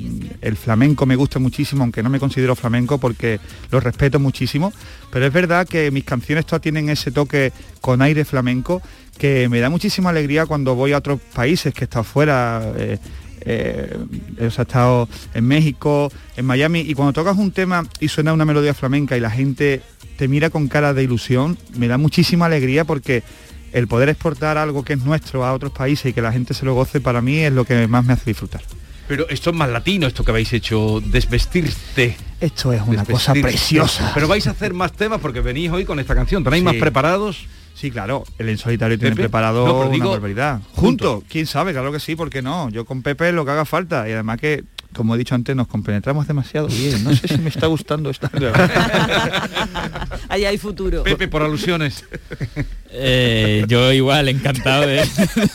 el 0.41 0.57
flamenco 0.57 1.05
me 1.05 1.15
gusta 1.15 1.39
muchísimo, 1.39 1.83
aunque 1.83 2.01
no 2.01 2.09
me 2.09 2.19
considero 2.19 2.55
flamenco 2.55 2.97
porque 2.97 3.39
lo 3.71 3.79
respeto 3.79 4.19
muchísimo, 4.19 4.73
pero 5.11 5.25
es 5.25 5.33
verdad 5.33 5.67
que 5.67 5.91
mis 5.91 6.03
canciones 6.03 6.45
todas 6.45 6.61
tienen 6.61 6.89
ese 6.89 7.11
toque 7.11 7.51
con 7.81 8.01
aire 8.01 8.25
flamenco 8.25 8.81
que 9.17 9.47
me 9.49 9.59
da 9.59 9.69
muchísima 9.69 10.09
alegría 10.09 10.45
cuando 10.45 10.75
voy 10.75 10.93
a 10.93 10.97
otros 10.97 11.19
países 11.33 11.73
que 11.73 11.81
he 11.81 11.85
estado 11.85 12.03
fuera. 12.03 12.73
eh, 12.77 12.97
eh, 13.47 13.97
o 14.37 14.49
sea, 14.49 14.63
he 14.63 14.67
estado 14.67 15.07
en 15.33 15.45
México, 15.45 16.11
en 16.35 16.45
Miami, 16.45 16.79
y 16.79 16.95
cuando 16.95 17.13
tocas 17.13 17.37
un 17.37 17.51
tema 17.51 17.87
y 17.99 18.07
suena 18.07 18.33
una 18.33 18.43
melodía 18.43 18.73
flamenca 18.73 19.15
y 19.15 19.19
la 19.19 19.29
gente 19.29 19.81
te 20.17 20.27
mira 20.27 20.49
con 20.49 20.67
cara 20.67 20.93
de 20.93 21.03
ilusión, 21.03 21.57
me 21.77 21.87
da 21.87 21.97
muchísima 21.97 22.47
alegría 22.47 22.85
porque 22.85 23.23
el 23.75 23.87
poder 23.87 24.09
exportar 24.09 24.57
algo 24.57 24.83
que 24.83 24.93
es 24.93 24.99
nuestro 25.03 25.45
a 25.45 25.53
otros 25.53 25.71
países 25.73 26.07
y 26.07 26.13
que 26.13 26.21
la 26.21 26.31
gente 26.31 26.53
se 26.53 26.65
lo 26.65 26.73
goce, 26.73 27.01
para 27.01 27.21
mí 27.21 27.37
es 27.39 27.51
lo 27.51 27.65
que 27.65 27.87
más 27.87 28.05
me 28.05 28.13
hace 28.13 28.23
disfrutar. 28.31 28.61
Pero 29.07 29.27
esto 29.29 29.51
es 29.51 29.55
más 29.55 29.69
latino, 29.69 30.07
esto 30.07 30.23
que 30.23 30.31
habéis 30.31 30.51
hecho, 30.53 30.99
desvestirte. 31.05 32.17
Esto 32.39 32.73
es 32.73 32.81
una 32.85 33.05
cosa 33.05 33.33
preciosa. 33.33 34.11
Pero 34.13 34.27
vais 34.27 34.47
a 34.47 34.51
hacer 34.51 34.73
más 34.73 34.93
temas 34.93 35.19
porque 35.21 35.41
venís 35.41 35.69
hoy 35.71 35.85
con 35.85 35.99
esta 35.99 36.15
canción. 36.15 36.43
¿Tenéis 36.43 36.61
Sí. 36.61 36.65
más 36.65 36.75
preparados? 36.75 37.45
Sí, 37.75 37.91
claro, 37.91 38.23
el 38.39 38.47
en 38.49 38.57
solitario 38.57 38.97
tiene 38.97 39.11
Pepe. 39.15 39.23
preparado 39.23 39.67
No, 39.67 39.79
una 39.81 39.89
digo, 39.89 40.09
barbaridad. 40.11 40.61
quién 41.29 41.45
sabe, 41.45 41.73
claro 41.73 41.91
que 41.91 41.99
sí, 41.99 42.15
porque 42.15 42.41
no. 42.41 42.69
Yo 42.69 42.85
con 42.85 43.01
Pepe 43.01 43.31
lo 43.33 43.43
que 43.43 43.51
haga 43.51 43.65
falta 43.65 44.07
y 44.07 44.13
además 44.13 44.39
que, 44.39 44.63
como 44.95 45.13
he 45.13 45.17
dicho 45.17 45.35
antes, 45.35 45.55
nos 45.55 45.67
compenetramos 45.67 46.25
demasiado 46.27 46.67
bien. 46.67 47.03
No 47.03 47.13
sé 47.15 47.27
si 47.27 47.37
me 47.37 47.49
está 47.49 47.67
gustando 47.67 48.09
esta. 48.09 48.31
Allá 50.29 50.49
hay 50.49 50.57
futuro. 50.57 51.03
Pepe, 51.03 51.27
por 51.27 51.43
alusiones. 51.43 52.05
Eh, 52.89 53.65
yo 53.67 53.91
igual, 53.91 54.29
encantado 54.29 54.87
de 54.87 55.03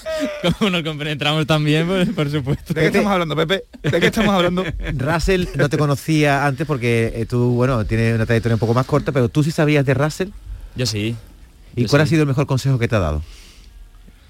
cómo 0.58 0.70
nos 0.70 0.82
compenetramos 0.82 1.46
también, 1.46 1.86
por, 1.86 2.14
por 2.14 2.30
supuesto. 2.30 2.74
¿De 2.74 2.82
qué 2.82 2.86
estamos 2.88 3.10
hablando, 3.10 3.34
Pepe? 3.34 3.64
¿De 3.82 3.98
qué 3.98 4.06
estamos 4.06 4.34
hablando? 4.34 4.64
Russell 4.94 5.46
no 5.56 5.68
te 5.68 5.78
conocía 5.78 6.46
antes 6.46 6.66
porque 6.66 7.12
eh, 7.14 7.26
tú, 7.26 7.54
bueno, 7.54 7.84
tienes 7.86 8.14
una 8.14 8.26
trayectoria 8.26 8.56
un 8.56 8.60
poco 8.60 8.74
más 8.74 8.84
corta, 8.86 9.10
pero 9.10 9.28
tú 9.30 9.42
sí 9.42 9.50
sabías 9.50 9.86
de 9.86 9.94
Russell. 9.94 10.28
Yo 10.76 10.84
sí. 10.84 11.16
¿Y 11.74 11.82
Yo 11.82 11.88
cuál 11.88 12.02
sí. 12.02 12.04
ha 12.04 12.06
sido 12.10 12.22
el 12.22 12.28
mejor 12.28 12.46
consejo 12.46 12.78
que 12.78 12.88
te 12.88 12.96
ha 12.96 13.00
dado? 13.00 13.22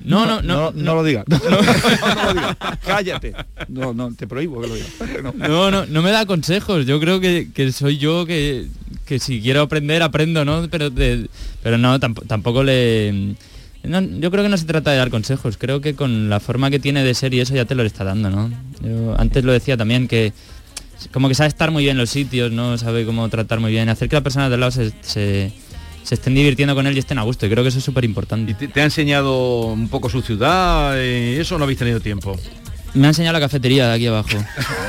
No, 0.05 0.25
no, 0.27 0.41
no, 0.43 0.73
no, 0.73 0.95
lo 0.95 1.05
digas. 1.05 1.25
No, 1.29 1.39
no 1.39 2.25
lo 2.25 2.33
digas. 2.35 2.57
Cállate. 2.87 3.35
No, 3.69 3.93
no, 3.93 4.13
te 4.15 4.27
prohíbo 4.27 4.61
que 4.63 4.69
lo 4.69 4.75
digas. 4.75 4.91
No. 5.23 5.33
No, 5.49 5.71
no, 5.71 5.87
no 5.87 6.03
me 6.03 6.11
da 6.11 6.25
consejos. 6.27 6.87
Yo 6.87 6.99
creo 7.01 7.21
que, 7.21 7.51
que 7.55 7.71
soy 7.73 7.99
yo 7.99 8.25
que, 8.27 8.67
que 9.05 9.19
si 9.19 9.41
quiero 9.41 9.63
aprender, 9.63 10.03
aprendo, 10.03 10.45
¿no? 10.45 10.67
Pero, 10.71 10.91
de- 10.91 11.29
pero 11.63 11.77
no, 11.79 11.99
tamp- 12.01 12.27
tampoco 12.27 12.63
le... 12.63 13.35
no, 13.83 14.01
yo 14.01 14.31
creo 14.31 14.43
que 14.43 14.49
no 14.49 14.57
se 14.57 14.65
trata 14.65 14.91
de 14.91 14.97
dar 14.99 15.11
consejos. 15.11 15.57
Creo 15.59 15.81
que 15.81 15.95
con 15.95 16.31
la 16.31 16.41
forma 16.41 16.71
que 16.71 16.79
tiene 16.79 17.05
de 17.05 17.15
ser 17.15 17.35
y 17.35 17.41
eso 17.41 17.55
ya 17.55 17.65
te 17.67 17.75
lo 17.75 17.83
está 17.83 18.05
dando, 18.05 18.31
¿no? 18.31 18.51
Yo 18.83 19.15
antes 19.19 19.45
lo 19.45 19.53
decía 19.53 19.77
también 19.77 20.09
que 20.09 20.33
como 21.13 21.29
que 21.29 21.35
sabe 21.35 21.49
estar 21.49 21.71
muy 21.71 21.83
bien 21.85 21.93
en 21.97 21.99
los 22.01 22.11
sitios, 22.11 22.53
¿no? 22.53 22.77
Sabe 22.79 23.05
cómo 23.07 23.29
tratar 23.29 23.59
muy 23.61 23.73
bien, 23.73 23.89
hacer 23.89 24.09
que 24.09 24.17
las 24.17 24.23
personas 24.23 24.51
del 24.51 24.61
lado 24.61 24.71
se, 24.73 24.93
se, 25.01 25.51
se 26.03 26.15
estén 26.15 26.35
divirtiendo 26.35 26.75
con 26.75 26.87
él 26.87 26.97
y 26.97 26.99
estén 27.01 27.19
a 27.19 27.23
gusto. 27.23 27.47
Y 27.47 27.51
creo 27.51 27.63
que 27.63 27.69
eso 27.69 27.79
es 27.79 27.85
súper 27.85 28.05
importante. 28.05 28.55
¿Te, 28.55 28.69
te 28.69 28.81
ha 28.81 28.85
enseñado 28.85 29.67
un 29.67 29.89
poco 29.89 30.09
su 30.09 30.23
ciudad? 30.23 30.93
eh, 30.97 31.39
¿Eso 31.41 31.57
no 31.59 31.65
habéis 31.65 31.79
tenido 31.79 32.01
tiempo? 32.01 32.37
Me 32.93 33.07
ha 33.07 33.11
enseñado 33.11 33.35
la 33.35 33.41
cafetería 33.41 33.87
de 33.89 33.95
aquí 33.95 34.07
abajo. 34.09 34.29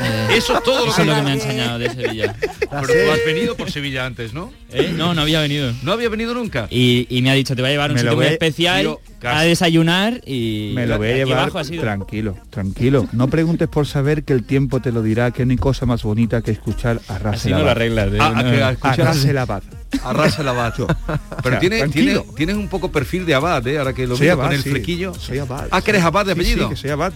Eh, 0.03 0.38
Eso 0.38 0.57
es 0.57 0.64
todo 0.64 0.86
lo 0.86 0.91
eso 0.91 0.95
que- 0.95 1.01
es 1.03 1.07
lo 1.07 1.16
que 1.16 1.22
me 1.22 1.30
ha 1.30 1.34
enseñado 1.36 1.78
de 1.78 1.89
Sevilla. 1.91 2.36
Pero 2.59 2.82
tú 2.88 3.12
has 3.12 3.20
venido 3.26 3.55
por 3.55 3.70
Sevilla 3.70 4.05
antes, 4.07 4.34
¿no? 4.34 4.51
¿Eh? 4.72 4.91
No, 4.97 5.14
no 5.14 5.22
había 5.22 5.39
venido. 5.41 5.72
¿No 5.84 5.91
había 5.91 6.09
venido 6.09 6.34
nunca? 6.34 6.68
Y, 6.72 7.05
y 7.09 7.22
me 7.22 7.30
ha 7.30 7.34
dicho, 7.34 7.55
te 7.55 7.62
voy 7.62 7.70
a 7.70 7.74
llevar 7.74 7.91
un 7.91 7.97
sitio 7.99 8.16
muy 8.16 8.26
especial 8.26 8.84
Yo, 8.84 9.01
a 9.24 9.43
desayunar 9.43 10.22
y 10.26 10.72
Me 10.74 10.88
lo 10.88 10.97
voy 10.97 11.09
a 11.12 11.16
llevar 11.18 11.39
abajo 11.39 11.59
ha 11.59 11.64
sido. 11.64 11.82
tranquilo, 11.84 12.36
tranquilo. 12.49 13.07
No 13.12 13.28
preguntes 13.30 13.68
por 13.68 13.86
saber 13.86 14.24
que 14.24 14.34
el 14.34 14.43
tiempo 14.43 14.80
te 14.82 14.91
lo 14.91 15.03
dirá, 15.03 15.30
que 15.32 15.45
no 15.45 15.51
hay 15.51 15.57
cosa 15.57 15.86
más 15.86 16.01
bonita 16.01 16.41
que 16.41 16.49
escuchar 16.51 16.99
a 17.07 17.16
Así 17.18 17.24
Russell 17.24 17.51
no 17.51 17.59
lo 17.59 17.70
arreglas. 17.70 18.07
¿eh? 18.14 18.18
Ah, 18.20 18.32
No. 18.43 18.49
a 18.66 18.72
escuchar- 18.72 19.38
A 19.38 19.41
Abad. 19.43 19.64
Arrasa 20.04 20.42
el 20.42 20.48
abad. 20.48 20.74
Pero 21.44 21.50
sea, 21.52 21.60
tiene, 21.60 21.88
tiene- 21.89 22.24
tienes 22.36 22.56
un 22.56 22.68
poco 22.68 22.92
perfil 22.92 23.26
de 23.26 23.36
abad, 23.36 23.66
¿eh? 23.68 23.78
Ahora 23.78 23.94
que 23.94 24.08
lo 24.08 24.18
veo 24.18 24.38
con 24.38 24.52
el 24.52 24.64
sí. 24.64 24.70
flequillo. 24.70 25.14
Soy 25.14 25.39
Abad. 25.39 25.68
Ah, 25.72 25.82
que 25.82 25.92
eres 25.92 26.04
abad 26.04 26.26
de 26.26 26.32
apellido. 26.34 26.66
Sí, 26.68 26.70
que 26.70 26.76
soy 26.76 26.89
Abad. 26.92 27.14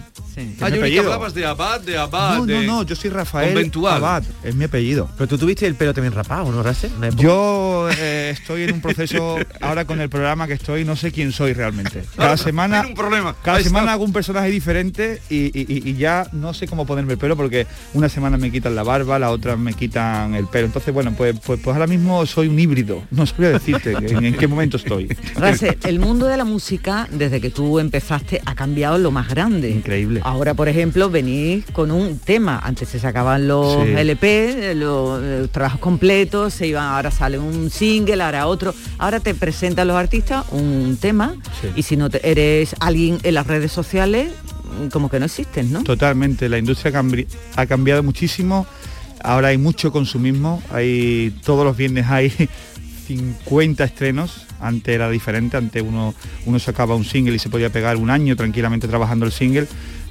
Ah, 0.60 0.68
yo 0.68 0.82
que 0.82 0.98
hablabas 0.98 1.32
de 1.34 1.46
abad, 1.46 1.80
de 1.80 1.96
abad, 1.96 2.36
No, 2.38 2.46
de... 2.46 2.54
no, 2.54 2.62
no, 2.62 2.82
yo 2.82 2.94
soy 2.94 3.08
Rafael 3.10 3.54
conventual. 3.54 3.96
Abad, 3.96 4.22
es 4.44 4.54
mi 4.54 4.64
apellido. 4.64 5.08
Pero 5.16 5.26
tú 5.28 5.38
tuviste 5.38 5.66
el 5.66 5.74
pelo 5.76 5.94
también 5.94 6.12
rapado, 6.12 6.52
¿no, 6.52 6.60
época- 6.60 7.22
Yo 7.22 7.88
eh, 7.96 8.30
estoy 8.38 8.64
en 8.64 8.74
un 8.74 8.80
proceso 8.82 9.36
ahora 9.60 9.84
con 9.86 10.00
el 10.00 10.10
programa 10.10 10.46
que 10.46 10.52
estoy, 10.54 10.84
no 10.84 10.94
sé 10.96 11.10
quién 11.12 11.32
soy 11.32 11.54
realmente. 11.54 12.04
Cada 12.16 12.36
semana, 12.46 12.84
un 12.86 12.94
problema. 12.94 13.34
cada 13.42 13.56
Ahí 13.56 13.62
está. 13.62 13.70
semana 13.70 13.92
hago 13.94 14.04
un 14.04 14.12
personaje 14.12 14.50
diferente 14.50 15.22
y, 15.30 15.46
y- 15.58 15.66
y- 15.68 15.90
y 15.90 15.94
ya 15.96 16.26
no 16.32 16.52
sé 16.52 16.66
cómo 16.68 16.84
ponerme 16.86 17.14
el 17.14 17.18
pelo 17.18 17.36
porque 17.36 17.66
una 17.94 18.08
semana 18.10 18.36
me 18.36 18.50
quitan 18.52 18.74
la 18.74 18.82
barba, 18.82 19.18
la 19.18 19.30
otra 19.30 19.56
me 19.56 19.72
quitan 19.72 20.34
el 20.34 20.46
pelo. 20.48 20.66
Entonces, 20.66 20.92
bueno, 20.92 21.14
pues, 21.16 21.34
pues, 21.44 21.60
pues 21.62 21.74
ahora 21.74 21.86
mismo 21.86 22.26
soy 22.26 22.48
un 22.48 22.56
híbrido. 22.66 23.02
No 23.10 23.24
sabría 23.26 23.50
decirte 23.50 23.92
en, 23.92 24.24
en 24.24 24.34
qué 24.34 24.46
momento 24.46 24.76
estoy. 24.76 25.08
Russell, 25.36 25.74
el 25.84 25.98
mundo 25.98 26.26
de 26.26 26.36
la 26.36 26.44
música, 26.44 27.08
desde 27.10 27.40
que 27.40 27.50
tú 27.50 27.78
empezaste, 27.78 28.40
ha 28.44 28.54
cambiado 28.54 28.98
lo 28.98 29.10
más 29.10 29.28
grande. 29.28 29.70
Increíble. 29.70 30.20
Ahora, 30.24 30.54
por 30.54 30.68
ejemplo, 30.68 31.08
venís 31.10 31.64
con 31.72 31.90
un 31.90 32.18
tema. 32.18 32.58
Antes 32.62 32.88
se 32.88 32.98
sacaban 32.98 33.48
los 33.48 33.84
Sí. 33.84 33.92
LP, 33.96 34.74
los, 34.74 35.20
eh, 35.22 35.48
trabajos 35.50 35.80
completos, 35.80 36.54
se 36.54 36.66
iban, 36.66 36.84
ahora 36.84 37.10
sale 37.10 37.38
un 37.38 37.70
single, 37.70 38.22
ahora 38.22 38.46
otro. 38.46 38.74
Ahora 38.98 39.20
te 39.20 39.34
presentan 39.34 39.88
los 39.88 39.96
artistas 39.96 40.44
un 40.50 40.96
tema 41.00 41.34
Sí. 41.60 41.68
y 41.76 41.82
si 41.82 41.96
no 41.96 42.10
te- 42.10 42.28
eres 42.28 42.74
alguien 42.80 43.18
en 43.22 43.34
las 43.34 43.46
redes 43.46 43.72
sociales, 43.72 44.30
mm, 44.84 44.88
como 44.88 45.08
que 45.08 45.18
no 45.18 45.26
existes, 45.26 45.66
¿no? 45.66 45.82
Totalmente, 45.82 46.48
la 46.48 46.58
industria 46.58 47.02
ha 47.56 47.66
cambiado 47.66 48.02
muchísimo. 48.02 48.66
Ahora 49.22 49.48
hay 49.48 49.58
mucho 49.58 49.90
consumismo, 49.92 50.62
hay 50.70 51.34
todos 51.44 51.64
los 51.64 51.76
viernes 51.76 52.06
hay 52.08 52.30
50 53.06 53.84
estrenos. 53.84 54.46
Antes 54.60 54.94
era 54.94 55.10
diferente, 55.10 55.56
antes 55.56 55.82
uno, 55.82 56.14
uno 56.46 56.58
sacaba 56.58 56.94
un 56.94 57.04
single 57.04 57.34
y 57.36 57.38
se 57.38 57.50
podía 57.50 57.70
pegar 57.70 57.96
un 57.96 58.10
año 58.10 58.36
tranquilamente 58.36 58.88
trabajando 58.88 59.26
el 59.26 59.32
single. 59.32 59.66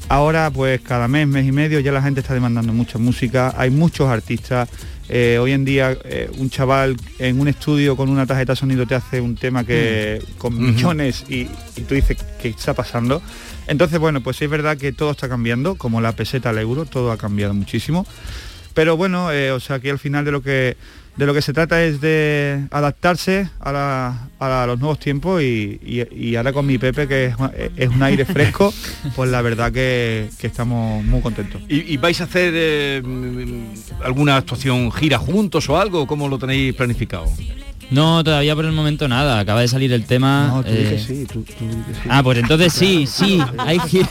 Ahora 0.07 0.51
pues 0.51 0.81
cada 0.81 1.07
mes, 1.07 1.27
mes 1.27 1.47
y 1.47 1.51
medio 1.51 1.79
ya 1.79 1.91
la 1.91 2.01
gente 2.01 2.19
está 2.21 2.33
demandando 2.35 2.71
mucha 2.73 2.99
música, 2.99 3.53
hay 3.57 3.71
muchos 3.71 4.07
artistas. 4.07 4.69
Eh, 5.09 5.37
hoy 5.39 5.51
en 5.51 5.65
día 5.65 5.95
eh, 6.03 6.29
un 6.37 6.49
chaval 6.49 6.95
en 7.19 7.39
un 7.39 7.47
estudio 7.47 7.95
con 7.95 8.09
una 8.09 8.25
tarjeta 8.25 8.53
de 8.53 8.55
sonido 8.55 8.87
te 8.87 8.95
hace 8.95 9.21
un 9.21 9.35
tema 9.35 9.63
que 9.63 10.19
con 10.39 10.53
Ujú. 10.55 10.63
millones 10.63 11.25
y, 11.29 11.41
y 11.75 11.81
tú 11.87 11.95
dices 11.95 12.17
qué 12.41 12.49
está 12.49 12.73
pasando. 12.75 13.21
Entonces 13.67 13.99
bueno, 13.99 14.21
pues 14.21 14.41
es 14.43 14.49
verdad 14.49 14.77
que 14.77 14.91
todo 14.93 15.11
está 15.11 15.27
cambiando, 15.27 15.75
como 15.75 16.01
la 16.01 16.11
peseta 16.11 16.49
al 16.51 16.59
euro, 16.59 16.85
todo 16.85 17.11
ha 17.11 17.17
cambiado 17.17 17.53
muchísimo. 17.55 18.05
Pero 18.75 18.95
bueno, 18.97 19.31
eh, 19.31 19.51
o 19.51 19.59
sea 19.59 19.79
que 19.79 19.89
al 19.89 19.97
final 19.97 20.23
de 20.25 20.31
lo 20.31 20.41
que 20.43 20.77
de 21.17 21.25
lo 21.25 21.33
que 21.33 21.41
se 21.41 21.53
trata 21.53 21.81
es 21.81 22.01
de 22.01 22.65
adaptarse 22.71 23.49
a, 23.61 23.71
la- 23.71 24.27
a 24.37 24.65
los 24.67 24.77
nuevos 24.79 24.99
tiempos 24.99 25.41
y, 25.41 25.79
y- 25.81 26.05
y 26.13 26.35
ahora 26.35 26.51
con 26.51 26.65
mi 26.65 26.77
Pepe 26.77 27.07
que 27.07 27.27
es, 27.27 27.35
es 27.77 27.87
un 27.87 28.03
aire 28.03 28.25
fresco, 28.25 28.73
pues 29.15 29.31
la 29.31 29.41
verdad 29.41 29.71
que, 29.71 30.27
que 30.37 30.47
estamos 30.47 31.05
muy 31.05 31.21
contentos. 31.21 31.61
¿Y, 31.69 31.93
y 31.93 31.95
vais 31.95 32.19
a 32.19 32.25
hacer 32.25 32.51
eh, 32.53 33.01
alguna 34.03 34.35
actuación 34.35 34.91
gira 34.91 35.17
juntos 35.17 35.69
o 35.69 35.79
algo? 35.79 36.05
¿Cómo 36.05 36.27
lo 36.27 36.37
tenéis 36.37 36.73
planificado? 36.75 37.25
No, 37.91 38.23
todavía 38.23 38.55
por 38.55 38.65
el 38.65 38.71
momento 38.71 39.07
nada. 39.07 39.39
Acaba 39.39 39.61
de 39.61 39.67
salir 39.67 39.93
el 39.93 40.05
tema. 40.05 40.47
No, 40.47 40.63
tú 40.63 40.71
di 40.71 40.77
que 40.77 40.95
eh, 40.95 40.99
sí, 41.05 41.25
tú, 41.31 41.43
tú 41.43 41.53
sí. 41.59 41.99
Ah, 42.09 42.23
pues 42.23 42.37
entonces 42.39 42.73
sí, 42.73 43.05
sí, 43.07 43.39
hay 43.57 43.79
gira. 43.79 44.09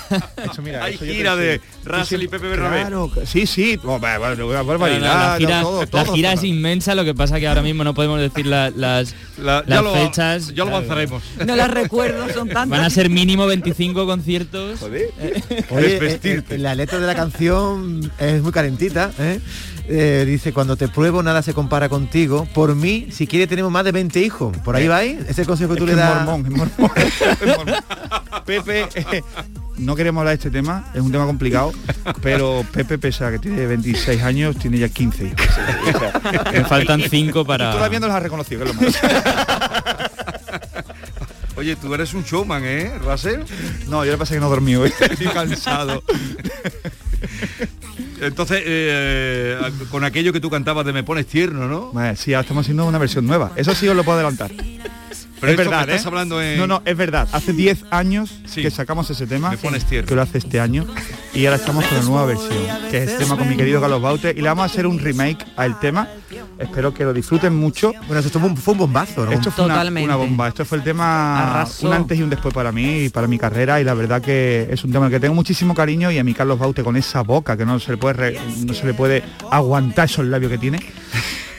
Eso, 0.50 0.62
mira, 0.62 0.84
Hay 0.84 0.96
gira 0.96 1.34
de 1.36 1.60
Russell 1.84 2.22
y 2.22 2.28
Pepe 2.28 2.46
Bernabé. 2.48 2.80
Claro, 2.80 3.10
sí, 3.26 3.46
sí, 3.46 3.78
barbaridad, 3.82 5.00
la 5.32 5.36
gira, 5.38 5.62
todo, 5.62 5.80
la 5.80 5.86
todo, 5.86 6.14
gira 6.14 6.30
todo. 6.32 6.38
es 6.42 6.44
inmensa, 6.48 6.94
lo 6.94 7.04
que 7.04 7.14
pasa 7.14 7.40
que 7.40 7.48
ahora 7.48 7.62
mismo 7.62 7.84
no 7.84 7.94
podemos 7.94 8.20
decir 8.20 8.46
la- 8.46 8.70
las, 8.70 9.14
La- 9.38 9.64
ya 9.66 9.74
las 9.76 9.84
lo- 9.84 9.94
fechas. 9.94 10.54
ya 10.54 10.64
lo 10.64 10.70
avanzaremos. 10.76 11.22
No 11.44 11.56
las 11.56 11.70
recuerdo, 11.70 12.28
son 12.32 12.48
tantas. 12.48 12.68
Van 12.68 12.84
a 12.84 12.90
ser 12.90 13.10
mínimo 13.10 13.46
25 13.46 14.06
conciertos. 14.06 14.82
Oye, 14.82 15.10
eh, 15.18 15.42
eh, 16.50 16.58
la 16.58 16.74
letra 16.74 16.98
de 17.00 17.06
la 17.06 17.14
canción 17.14 18.10
es 18.18 18.42
muy 18.42 18.52
calentita, 18.52 19.10
¿eh? 19.18 19.40
Eh, 19.86 20.24
dice, 20.26 20.52
cuando 20.54 20.76
te 20.76 20.88
pruebo 20.88 21.22
nada 21.22 21.42
se 21.42 21.52
compara 21.52 21.88
contigo. 21.90 22.46
Por 22.54 22.74
mí, 22.74 23.08
si 23.10 23.26
quiere 23.26 23.46
tenemos 23.46 23.70
más 23.70 23.84
de 23.84 23.92
20 23.92 24.20
hijos. 24.20 24.56
¿Por 24.58 24.76
ahí 24.76 24.88
vais? 24.88 25.18
Ese 25.28 25.44
consejo 25.44 25.74
que 25.74 25.78
tú 25.80 25.84
Es 25.84 25.90
le 25.90 25.96
das. 25.96 26.24
mormón, 26.24 26.46
es 26.46 26.52
mormón, 26.58 26.90
es 26.96 27.56
mormón. 27.56 27.74
Pepe, 28.46 28.86
eh, 28.94 29.22
no 29.78 29.94
queremos 29.96 30.20
hablar 30.20 30.32
de 30.32 30.36
este 30.36 30.50
tema, 30.50 30.90
es 30.94 31.00
un 31.00 31.10
tema 31.12 31.24
complicado, 31.26 31.72
pero 32.22 32.64
Pepe, 32.72 32.98
pese 32.98 33.24
a 33.24 33.30
que 33.30 33.38
tiene 33.38 33.66
26 33.66 34.22
años, 34.22 34.56
tiene 34.56 34.78
ya 34.78 34.88
15 34.88 35.24
hijos. 35.24 35.40
O 35.46 35.52
sea, 36.30 36.52
Me 36.52 36.64
faltan 36.64 37.02
cinco 37.08 37.44
para- 37.44 37.70
Y 37.70 37.72
todavía 37.74 38.00
no 38.00 38.06
los 38.06 38.16
has 38.16 38.22
reconocido, 38.22 38.64
que 38.64 38.70
es 38.70 38.76
lo 38.76 38.80
malo. 38.82 38.94
Oye, 41.56 41.76
tú 41.76 41.94
eres 41.94 42.12
un 42.14 42.24
showman, 42.24 42.62
¿eh, 42.64 42.90
Russell? 42.98 43.40
No, 43.88 44.04
yo 44.04 44.10
le 44.12 44.18
pasa 44.18 44.34
que 44.34 44.40
no 44.40 44.46
he 44.46 44.50
dormido, 44.50 44.84
estoy 44.84 45.26
cansado. 45.28 46.02
Entonces, 48.20 48.62
eh, 48.64 49.58
con 49.90 50.04
aquello 50.04 50.32
que 50.32 50.40
tú 50.40 50.50
cantabas 50.50 50.86
de 50.86 50.92
Me 50.92 51.02
pones 51.02 51.26
tierno, 51.26 51.66
¿no? 51.66 51.92
Bueno, 51.92 52.16
sí, 52.16 52.32
ahora 52.32 52.42
estamos 52.42 52.62
haciendo 52.62 52.86
una 52.86 52.98
versión 52.98 53.26
nueva. 53.26 53.52
Eso 53.56 53.74
sí 53.74 53.88
os 53.88 53.96
lo 53.96 54.04
puedo 54.04 54.18
adelantar. 54.18 54.50
Pero 55.40 55.52
es 55.52 55.58
verdad, 55.58 55.80
estás 55.88 56.04
¿eh? 56.04 56.08
hablando 56.08 56.42
en- 56.42 56.58
No, 56.58 56.66
no, 56.66 56.82
es 56.84 56.96
verdad. 56.96 57.28
Hace 57.32 57.52
10 57.52 57.84
años 57.90 58.30
Sí. 58.46 58.62
que 58.62 58.70
sacamos 58.70 59.10
ese 59.10 59.26
tema. 59.26 59.50
Me 59.50 59.56
pones 59.58 59.84
tierno. 59.84 60.08
Que 60.08 60.14
lo 60.14 60.22
hace 60.22 60.38
este 60.38 60.60
año. 60.60 60.86
Y 61.34 61.44
ahora 61.46 61.56
estamos 61.56 61.84
con 61.86 61.98
la 61.98 62.04
nueva 62.04 62.26
versión, 62.26 62.50
que 62.90 63.02
es 63.02 63.10
el 63.12 63.18
tema 63.18 63.36
con 63.36 63.48
mi 63.48 63.56
querido 63.56 63.80
Carlos 63.80 64.00
Baute. 64.00 64.30
Y 64.36 64.40
le 64.40 64.48
vamos 64.48 64.62
a 64.62 64.66
hacer 64.66 64.86
un 64.86 64.98
remake 64.98 65.44
al 65.56 65.78
tema. 65.80 66.08
Espero 66.58 66.94
que 66.94 67.04
lo 67.04 67.12
disfruten 67.12 67.54
mucho. 67.54 67.92
Bueno, 68.06 68.20
esto 68.20 68.38
fue 68.38 68.48
un, 68.48 68.56
fue 68.56 68.72
un 68.72 68.78
bombazo, 68.78 69.26
¿no? 69.26 69.32
Esto 69.32 69.50
fue 69.50 69.64
una, 69.64 70.16
bomba. 70.16 70.48
Esto 70.48 70.64
fue 70.64 70.78
el 70.78 70.84
tema 70.84 71.50
Arrasó. 71.60 71.88
un 71.88 71.92
antes 71.94 72.16
y 72.18 72.22
un 72.22 72.30
después 72.30 72.54
para 72.54 72.70
mí 72.72 73.04
y 73.04 73.08
para 73.08 73.26
mi 73.26 73.38
carrera. 73.38 73.80
Y 73.80 73.84
la 73.84 73.94
verdad 73.94 74.22
que 74.22 74.68
es 74.70 74.84
un 74.84 74.92
tema 74.92 75.06
al 75.06 75.10
que 75.10 75.18
tengo 75.20 75.34
muchísimo 75.34 75.74
cariño 75.74 76.10
y 76.12 76.18
a 76.18 76.24
mi 76.24 76.32
Carlos 76.32 76.58
Baute 76.58 76.84
con 76.84 76.96
esa 76.96 77.22
boca 77.22 77.56
que 77.56 77.66
no 77.66 77.78
se 77.80 77.90
le 77.92 77.96
puede 77.98 78.14
re- 78.14 78.38
no 78.64 78.72
se 78.72 78.86
le 78.86 78.94
puede 78.94 79.22
aguantar 79.50 80.04
esos 80.06 80.24
labios 80.26 80.52
que 80.52 80.58
tiene. 80.58 80.78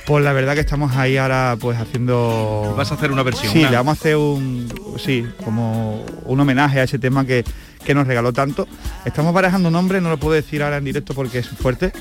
Pues 0.06 0.24
la 0.24 0.34
verdad 0.34 0.54
que 0.54 0.60
estamos 0.60 0.96
ahí 0.96 1.18
ahora 1.18 1.58
pues 1.60 1.80
haciendo. 1.80 2.76
Vas 2.78 2.92
a 2.92 2.96
hacer 2.96 3.12
una 3.12 3.24
versión. 3.24 3.52
Sí, 3.52 3.60
le 3.60 3.76
vamos 3.76 3.98
a 3.98 4.00
hacer 4.00 4.16
un. 4.18 4.68
Sí, 4.98 5.26
como 5.44 6.06
un 6.26 6.40
homenaje 6.40 6.80
a 6.80 6.84
ese 6.84 7.00
tema 7.00 7.26
que, 7.26 7.44
que 7.84 7.96
nos 7.96 8.06
regaló 8.06 8.32
tanto. 8.32 8.68
Estamos 9.04 9.34
barajando 9.34 9.72
nombres, 9.72 10.04
no 10.04 10.10
lo 10.10 10.18
puedo 10.18 10.34
decir 10.34 10.62
ahora 10.62 10.78
en 10.78 10.86
directo 10.86 11.16
porque 11.16 11.40
es 11.40 11.48
fuerte. 11.50 11.92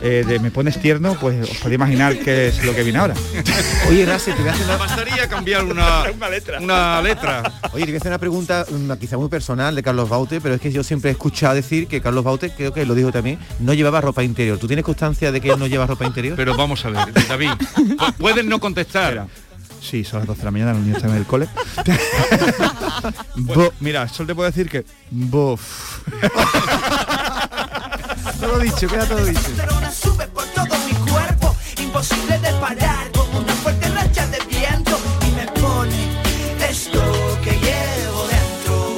Eh, 0.00 0.24
de 0.26 0.38
me 0.38 0.50
pones 0.52 0.80
tierno, 0.80 1.14
pues 1.20 1.42
os 1.50 1.56
podéis 1.58 1.74
imaginar 1.74 2.16
qué 2.18 2.48
es 2.48 2.64
lo 2.64 2.72
que 2.74 2.84
viene 2.84 3.00
ahora. 3.00 3.14
Oye, 3.88 4.06
Rase, 4.06 4.32
te 4.32 4.38
voy 4.40 4.48
a 4.48 4.52
hacer 4.52 4.64
una, 4.66 4.76
Bastaría 4.76 5.28
cambiar 5.28 5.64
una, 5.64 6.04
una 6.60 7.02
letra. 7.02 7.42
Oye, 7.72 7.84
te 7.84 7.90
voy 7.90 7.94
a 7.94 7.98
hacer 7.98 8.10
una 8.12 8.18
pregunta 8.18 8.64
quizá 9.00 9.16
muy 9.16 9.28
personal 9.28 9.74
de 9.74 9.82
Carlos 9.82 10.08
Baute, 10.08 10.40
pero 10.40 10.54
es 10.54 10.60
que 10.60 10.70
yo 10.70 10.84
siempre 10.84 11.10
he 11.10 11.12
escuchado 11.12 11.54
decir 11.56 11.88
que 11.88 12.00
Carlos 12.00 12.22
Baute, 12.22 12.50
creo 12.50 12.72
que 12.72 12.86
lo 12.86 12.94
dijo 12.94 13.10
también, 13.10 13.40
no 13.58 13.74
llevaba 13.74 14.00
ropa 14.00 14.22
interior. 14.22 14.56
¿Tú 14.58 14.68
tienes 14.68 14.84
constancia 14.84 15.32
de 15.32 15.40
que 15.40 15.50
él 15.50 15.58
no 15.58 15.66
lleva 15.66 15.84
ropa 15.86 16.04
interior? 16.06 16.36
Pero 16.36 16.56
vamos 16.56 16.84
a 16.84 16.90
ver, 16.90 17.12
David, 17.28 17.50
pu- 17.74 18.14
pueden 18.14 18.48
no 18.48 18.60
contestar. 18.60 19.26
Sí, 19.80 20.04
son 20.04 20.20
las 20.20 20.26
12 20.28 20.38
de 20.40 20.44
la 20.44 20.50
mañana, 20.50 20.72
los 20.74 20.82
niños 20.82 20.96
están 20.98 21.10
en 21.12 21.16
el 21.18 21.24
cole. 21.24 21.48
Bo- 23.36 23.72
mira, 23.80 24.08
solo 24.08 24.26
te 24.26 24.34
puedo 24.34 24.48
decir 24.50 24.68
que... 24.68 24.84
Bof. 25.10 26.02
todo 28.40 28.58
dicho, 28.60 28.88
queda 28.88 29.06
todo 29.06 29.24
dicho. 29.24 29.40
sube 29.92 30.26
por 30.28 30.44
todo 30.46 30.66
mi 30.86 30.92
cuerpo, 31.10 31.54
imposible 31.80 32.38
de 32.38 32.50
parar, 32.60 33.10
como 33.12 33.38
una 33.40 33.52
fuerte 33.54 33.88
racha 33.90 34.26
de 34.28 34.38
viento 34.48 34.98
y 35.26 35.30
me 35.32 35.46
pone 35.60 35.96
esto 36.68 37.00
que 37.42 37.50
llevo 37.52 38.26
dentro. 38.28 38.96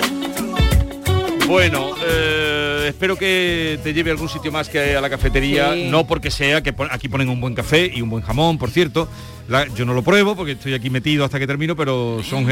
Bueno, 1.47 1.91
eh, 2.05 2.86
espero 2.88 3.16
que 3.16 3.78
te 3.82 3.93
lleve 3.93 4.11
a 4.11 4.12
algún 4.14 4.28
sitio 4.28 4.53
más 4.53 4.68
que 4.68 4.97
a 4.97 5.01
la 5.01 5.11
cafetería, 5.11 5.74
Sí. 5.74 5.88
no 5.91 6.07
porque 6.07 6.30
sea 6.30 6.62
que 6.62 6.74
aquí 6.91 7.09
ponen 7.09 7.28
un 7.28 7.41
buen 7.41 7.55
café 7.55 7.91
y 7.93 8.03
un 8.03 8.11
buen 8.11 8.22
jamón, 8.22 8.59
por 8.59 8.70
cierto. 8.70 9.09
La- 9.51 9.66
yo 9.74 9.84
no 9.84 9.92
lo 9.94 10.03
pruebo 10.03 10.36
porque 10.36 10.53
estoy 10.53 10.74
aquí 10.74 10.88
metido 10.90 11.24
hasta 11.24 11.38
que 11.40 11.46
termino, 11.46 11.74
pero 11.76 12.22
son, 12.22 12.46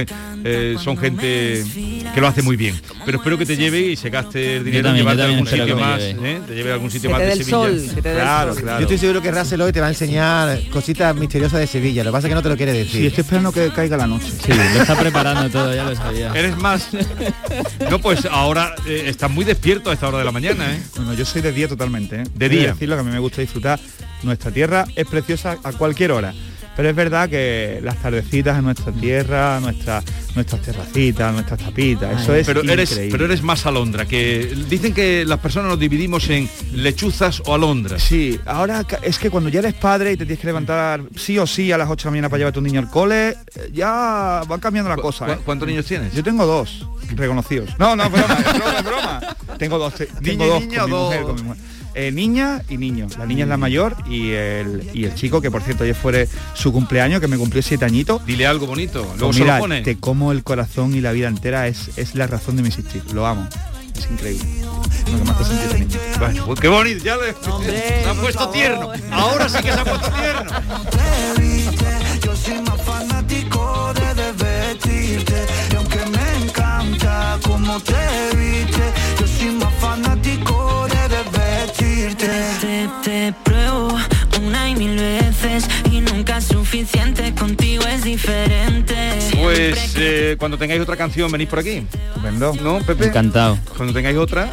eh, 0.45 0.77
son 0.83 0.99
gente 0.99 1.65
que 2.13 2.21
lo 2.21 2.27
hace 2.27 2.43
muy 2.43 2.57
bien. 2.57 2.75
Pero 3.07 3.19
espero 3.19 3.39
que 3.39 3.47
te 3.47 3.57
lleve 3.57 3.81
y 3.81 3.97
se 3.97 4.11
gaste 4.11 4.57
el 4.57 4.65
dinero 4.65 4.91
en 4.91 4.97
también, 4.97 5.05
llevarte 5.07 5.23
a 5.23 5.25
algún 5.27 5.47
sitio 5.47 5.77
más, 5.79 6.01
lleve. 6.01 6.33
¿eh? 6.33 6.41
te 6.49 6.55
lleve 6.57 6.71
a 6.71 6.75
algún 6.75 6.91
sitio 6.91 7.09
Que 7.09 7.13
más 7.13 7.19
te 7.21 7.25
de 7.27 7.31
dé 7.31 7.39
el 7.39 7.45
Sevilla. 7.47 7.67
sol, 7.87 7.95
que 7.95 8.03
te 8.03 8.13
Claro, 8.15 8.53
sol. 8.55 8.63
claro. 8.63 8.79
Yo 8.81 8.83
estoy 8.83 8.99
seguro 8.99 9.23
que 9.23 9.31
Russell 9.31 9.61
hoy 9.61 9.73
te 9.73 9.81
va 9.81 9.87
a 9.87 9.91
enseñar 9.91 10.61
cositas 10.71 11.15
misteriosas 11.15 11.61
de 11.61 11.67
Sevilla. 11.69 12.03
Lo 12.03 12.11
que 12.11 12.13
pasa 12.15 12.27
es 12.27 12.31
que 12.33 12.35
no 12.35 12.43
te 12.43 12.49
lo 12.49 12.57
quiere 12.57 12.73
Sí, 12.73 12.79
decir. 12.79 13.07
estoy 13.07 13.23
esperando 13.23 13.53
que 13.53 13.71
caiga 13.73 13.97
la 13.97 14.07
noche. 14.09 14.27
Sí, 14.45 14.53
lo 14.53 14.81
está 14.83 14.99
preparando 14.99 15.49
todo, 15.51 15.73
ya 15.75 15.85
lo 15.85 15.95
sabía. 15.95 16.33
Eres 16.35 16.57
más. 16.59 16.89
No, 17.91 18.01
pues 18.01 18.25
ahora 18.27 18.75
eh, 18.87 19.05
estás 19.07 19.31
muy 19.31 19.45
despierto 19.45 19.91
a 19.91 19.95
esta 19.95 20.09
hora 20.09 20.19
de 20.19 20.25
la 20.25 20.33
mañana, 20.33 20.75
¿eh? 20.75 20.83
Bueno, 20.97 21.15
yo 21.15 21.25
soy 21.25 21.43
de 21.43 21.53
día 21.53 21.69
totalmente, 21.69 22.23
¿eh? 22.23 22.25
De 22.35 22.49
día. 22.49 22.73
decirlo 22.73 22.97
que 22.97 23.01
a 23.01 23.05
mí 23.05 23.11
me 23.13 23.19
gusta 23.21 23.41
disfrutar. 23.41 23.79
Nuestra 24.25 24.51
tierra 24.51 24.85
es 24.97 25.07
preciosa 25.07 25.59
a 25.63 25.73
cualquier 25.73 26.11
hora. 26.11 26.35
Pero 26.79 26.91
es 26.91 26.95
verdad 26.95 27.29
que 27.29 27.81
las 27.83 27.97
tardecitas 28.01 28.57
en 28.57 28.65
nuestra 28.67 28.93
tierra, 28.93 29.59
nuestra, 29.59 30.01
nuestras 30.37 30.63
terracitas, 30.63 31.33
nuestras 31.33 31.59
tapitas, 31.59 32.23
eso 32.23 32.33
es 32.37 32.47
pero 32.47 32.63
eres, 32.63 32.93
increíble. 32.93 33.11
pero 33.13 33.25
eres 33.25 33.43
más 33.43 33.67
alondra, 33.67 34.07
que 34.07 34.55
dicen 34.71 34.95
que 34.95 35.25
las 35.27 35.41
personas 35.41 35.71
nos 35.71 35.81
dividimos 35.81 36.31
en 36.31 36.49
lechuzas 36.73 37.43
o 37.47 37.55
alondras. 37.57 38.01
Sí, 38.01 38.39
ahora 38.47 38.87
es 39.03 39.19
que 39.19 39.29
cuando 39.29 39.51
ya 39.51 39.59
eres 39.59 39.75
padre 39.75 40.13
y 40.13 40.17
te 40.17 40.25
tienes 40.25 40.39
que 40.41 40.47
levantar 40.47 41.03
sí 41.17 41.37
o 41.37 41.49
sí 41.49 41.73
a 41.73 41.79
las 41.79 41.91
8 41.91 42.03
de 42.03 42.05
la 42.07 42.11
mañana 42.13 42.29
para 42.29 42.39
llevar 42.39 42.51
a 42.51 42.55
tu 42.55 42.61
niño 42.61 42.79
al 42.79 42.89
cole, 42.89 43.31
eh, 43.31 43.37
ya 43.73 44.43
va 44.49 44.59
cambiando 44.61 44.89
la 44.89 44.95
¿Cu- 44.95 45.03
cosa. 45.03 45.27
cu- 45.27 45.33
¿eh? 45.33 45.39
¿Cuántos 45.45 45.67
niños 45.67 45.85
tienes? 45.85 46.15
Yo 46.15 46.23
tengo 46.23 46.47
dos 46.47 46.87
reconocidos. 47.17 47.71
No, 47.77 47.97
no, 47.97 48.09
broma, 48.09 48.37
broma. 48.85 49.21
Tengo 49.59 49.77
dos, 49.79 49.95
te- 49.95 50.07
tengo 50.07 50.45
Niña 50.45 50.47
dos 50.47 50.61
niña 50.61 50.81
con 50.83 50.91
mi 50.93 50.97
mujer, 50.97 51.23
con 51.23 51.35
mi 51.35 51.43
mujer. 51.43 51.63
Eh, 52.01 52.13
niña 52.13 52.63
y 52.69 52.77
niño. 52.77 53.09
La 53.19 53.27
niña 53.27 53.43
es 53.43 53.49
la 53.49 53.57
mayor 53.57 53.97
y 54.09 54.31
el, 54.31 54.89
y 54.95 55.05
el 55.05 55.17
chico, 55.17 55.41
que 55.41 55.51
por 55.51 55.63
cierto 55.63 55.83
ayer 55.83 55.97
fue 55.97 56.29
su 56.55 56.73
cumpleaños, 56.73 57.21
que 57.21 57.27
me 57.27 57.37
cumplió 57.37 57.61
siete 57.61 57.87
añitos. 57.87 58.25
Dile 58.25 58.47
algo 58.47 58.69
bonito, 58.69 59.03
luego 59.03 59.27
Pues 59.27 59.37
se 59.37 59.43
mira, 59.43 59.57
lo 59.57 59.63
pone. 59.63 59.81
te 59.83 59.99
como 59.99 60.31
el 60.31 60.45
corazón 60.45 60.95
y 60.95 61.01
la 61.01 61.11
vida 61.11 61.27
entera 61.27 61.67
es, 61.67 61.91
es 61.99 62.15
la 62.15 62.29
razón 62.29 62.55
de 62.55 62.63
mi 62.63 62.69
existir. 62.69 63.03
Lo 63.13 63.27
amo. 63.27 63.49
Es 63.97 64.09
increíble. 64.09 64.49
Lo 65.11 65.19
que 65.19 65.25
más 65.25 65.39
te 65.39 66.41
pues 66.47 66.61
qué 66.61 66.69
bonito, 66.69 67.05
ya 67.05 67.17
le 67.17 67.35
se 67.35 68.09
ha 68.09 68.15
puesto 68.15 68.49
tierno. 68.51 68.93
Ahora 69.11 69.49
sí 69.49 69.57
que 69.61 69.73
se 69.73 69.81
ha 69.81 69.85
puesto 69.85 70.09
tierno. 70.13 70.53
Yo 72.23 72.37
soy 72.37 72.61
más 72.63 72.81
fanático 72.83 73.93
de 73.95 74.23
desvestirte 74.23 75.47
Y 75.73 75.75
aunque 75.77 75.99
me 76.07 76.45
encanta 76.45 77.39
cómo 77.43 77.81
te 77.81 78.37
viste 78.37 78.93
Yo 79.21 79.27
soy 79.27 79.51
más 79.53 79.75
fanático 79.81 80.88
de 82.17 82.29
desvestirte 82.29 82.89
Te, 83.03 83.11
te 83.11 83.33
pruebo 83.45 83.89
una 84.45 84.69
y 84.71 84.75
mil 84.77 84.97
veces 84.97 85.65
y 85.91 86.01
nunca 86.01 86.39
es 86.39 86.45
suficiente, 86.45 87.35
contigo 87.35 87.85
es 87.87 88.05
diferente. 88.05 88.95
Pues 89.41 89.95
eh, 89.97 90.37
cuando 90.39 90.57
tengáis 90.59 90.81
otra 90.81 90.97
canción 90.97 91.31
venís 91.31 91.49
por 91.49 91.59
aquí. 91.59 91.85
Estupendo. 92.09 92.55
¿No, 92.63 92.79
Pepe? 92.81 93.07
Encantado. 93.07 93.59
Cuando 93.77 93.93
tengáis 93.93 94.17
otra, 94.17 94.49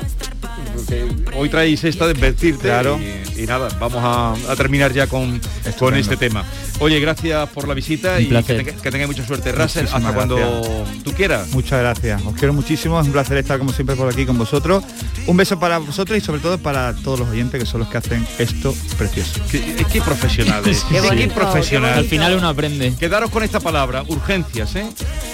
porque 0.75 1.05
hoy 1.35 1.49
traéis 1.49 1.83
esta 1.83 2.07
de 2.07 2.13
vestirte 2.13 2.63
Claro. 2.67 2.99
y, 3.35 3.43
y 3.43 3.45
nada, 3.45 3.67
vamos 3.79 3.99
a, 4.01 4.51
a 4.51 4.55
terminar 4.55 4.91
ya 4.93 5.07
con, 5.07 5.39
con 5.77 5.95
este 5.95 6.17
tema. 6.17 6.43
Oye, 6.79 6.99
gracias 6.99 7.49
por 7.49 7.67
la 7.67 7.73
visita 7.73 8.15
Un 8.17 8.23
y 8.23 8.43
que, 8.43 8.65
que 8.65 8.91
tengáis 8.91 9.07
mucha 9.07 9.25
suerte. 9.25 9.51
Russell, 9.51 9.83
Muchísimas 9.83 9.93
hasta 9.93 10.13
cuando 10.13 10.35
gracias. 10.35 11.03
tú 11.03 11.11
quieras. 11.13 11.47
Muchas 11.51 11.79
gracias, 11.79 12.21
os 12.25 12.33
quiero 12.35 12.53
muchísimo, 12.53 12.99
es 12.99 13.05
un 13.07 13.13
placer 13.13 13.37
estar 13.37 13.57
como 13.57 13.71
siempre 13.71 13.95
por 13.95 14.11
aquí 14.11 14.25
con 14.25 14.37
vosotros. 14.37 14.83
Un 15.25 15.37
beso 15.37 15.59
para 15.59 15.77
vosotros 15.77 16.17
y 16.17 16.21
sobre 16.21 16.41
todo 16.41 16.57
para 16.57 16.93
todos 16.95 17.19
los 17.21 17.29
oyentes 17.29 17.59
que 17.59 17.65
son 17.65 17.79
los 17.81 17.89
que 17.89 17.97
hacen 17.97 18.27
esto 18.37 18.75
precioso. 18.97 19.39
Qué, 19.49 19.85
qué 19.91 20.01
profesionales. 20.01 20.85
Qué 20.89 20.95
qué 20.95 21.01
bonito, 21.01 21.33
profesionales. 21.33 21.97
Al 21.97 22.05
final 22.05 22.35
uno 22.37 22.49
aprende. 22.49 22.93
Quedaros 22.99 23.29
con 23.31 23.43
esta 23.43 23.59
palabra, 23.59 24.03
urgencias, 24.07 24.75
¿eh? 24.75 24.85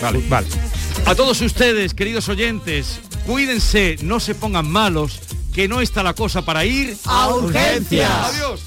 Vale. 0.02 0.24
Vale. 0.30 0.48
A 1.06 1.16
todos 1.16 1.42
ustedes, 1.42 1.94
queridos 1.94 2.30
oyentes, 2.30 3.00
cuídense, 3.26 3.98
no 4.04 4.20
se 4.20 4.36
pongan 4.36 4.70
malos, 4.70 5.20
que 5.54 5.68
no 5.68 5.82
está 5.82 6.04
la 6.04 6.14
cosa 6.14 6.44
para 6.44 6.64
ir 6.66 6.96
A 7.06 7.30
urgencias. 7.30 8.10
Adiós. 8.12 8.62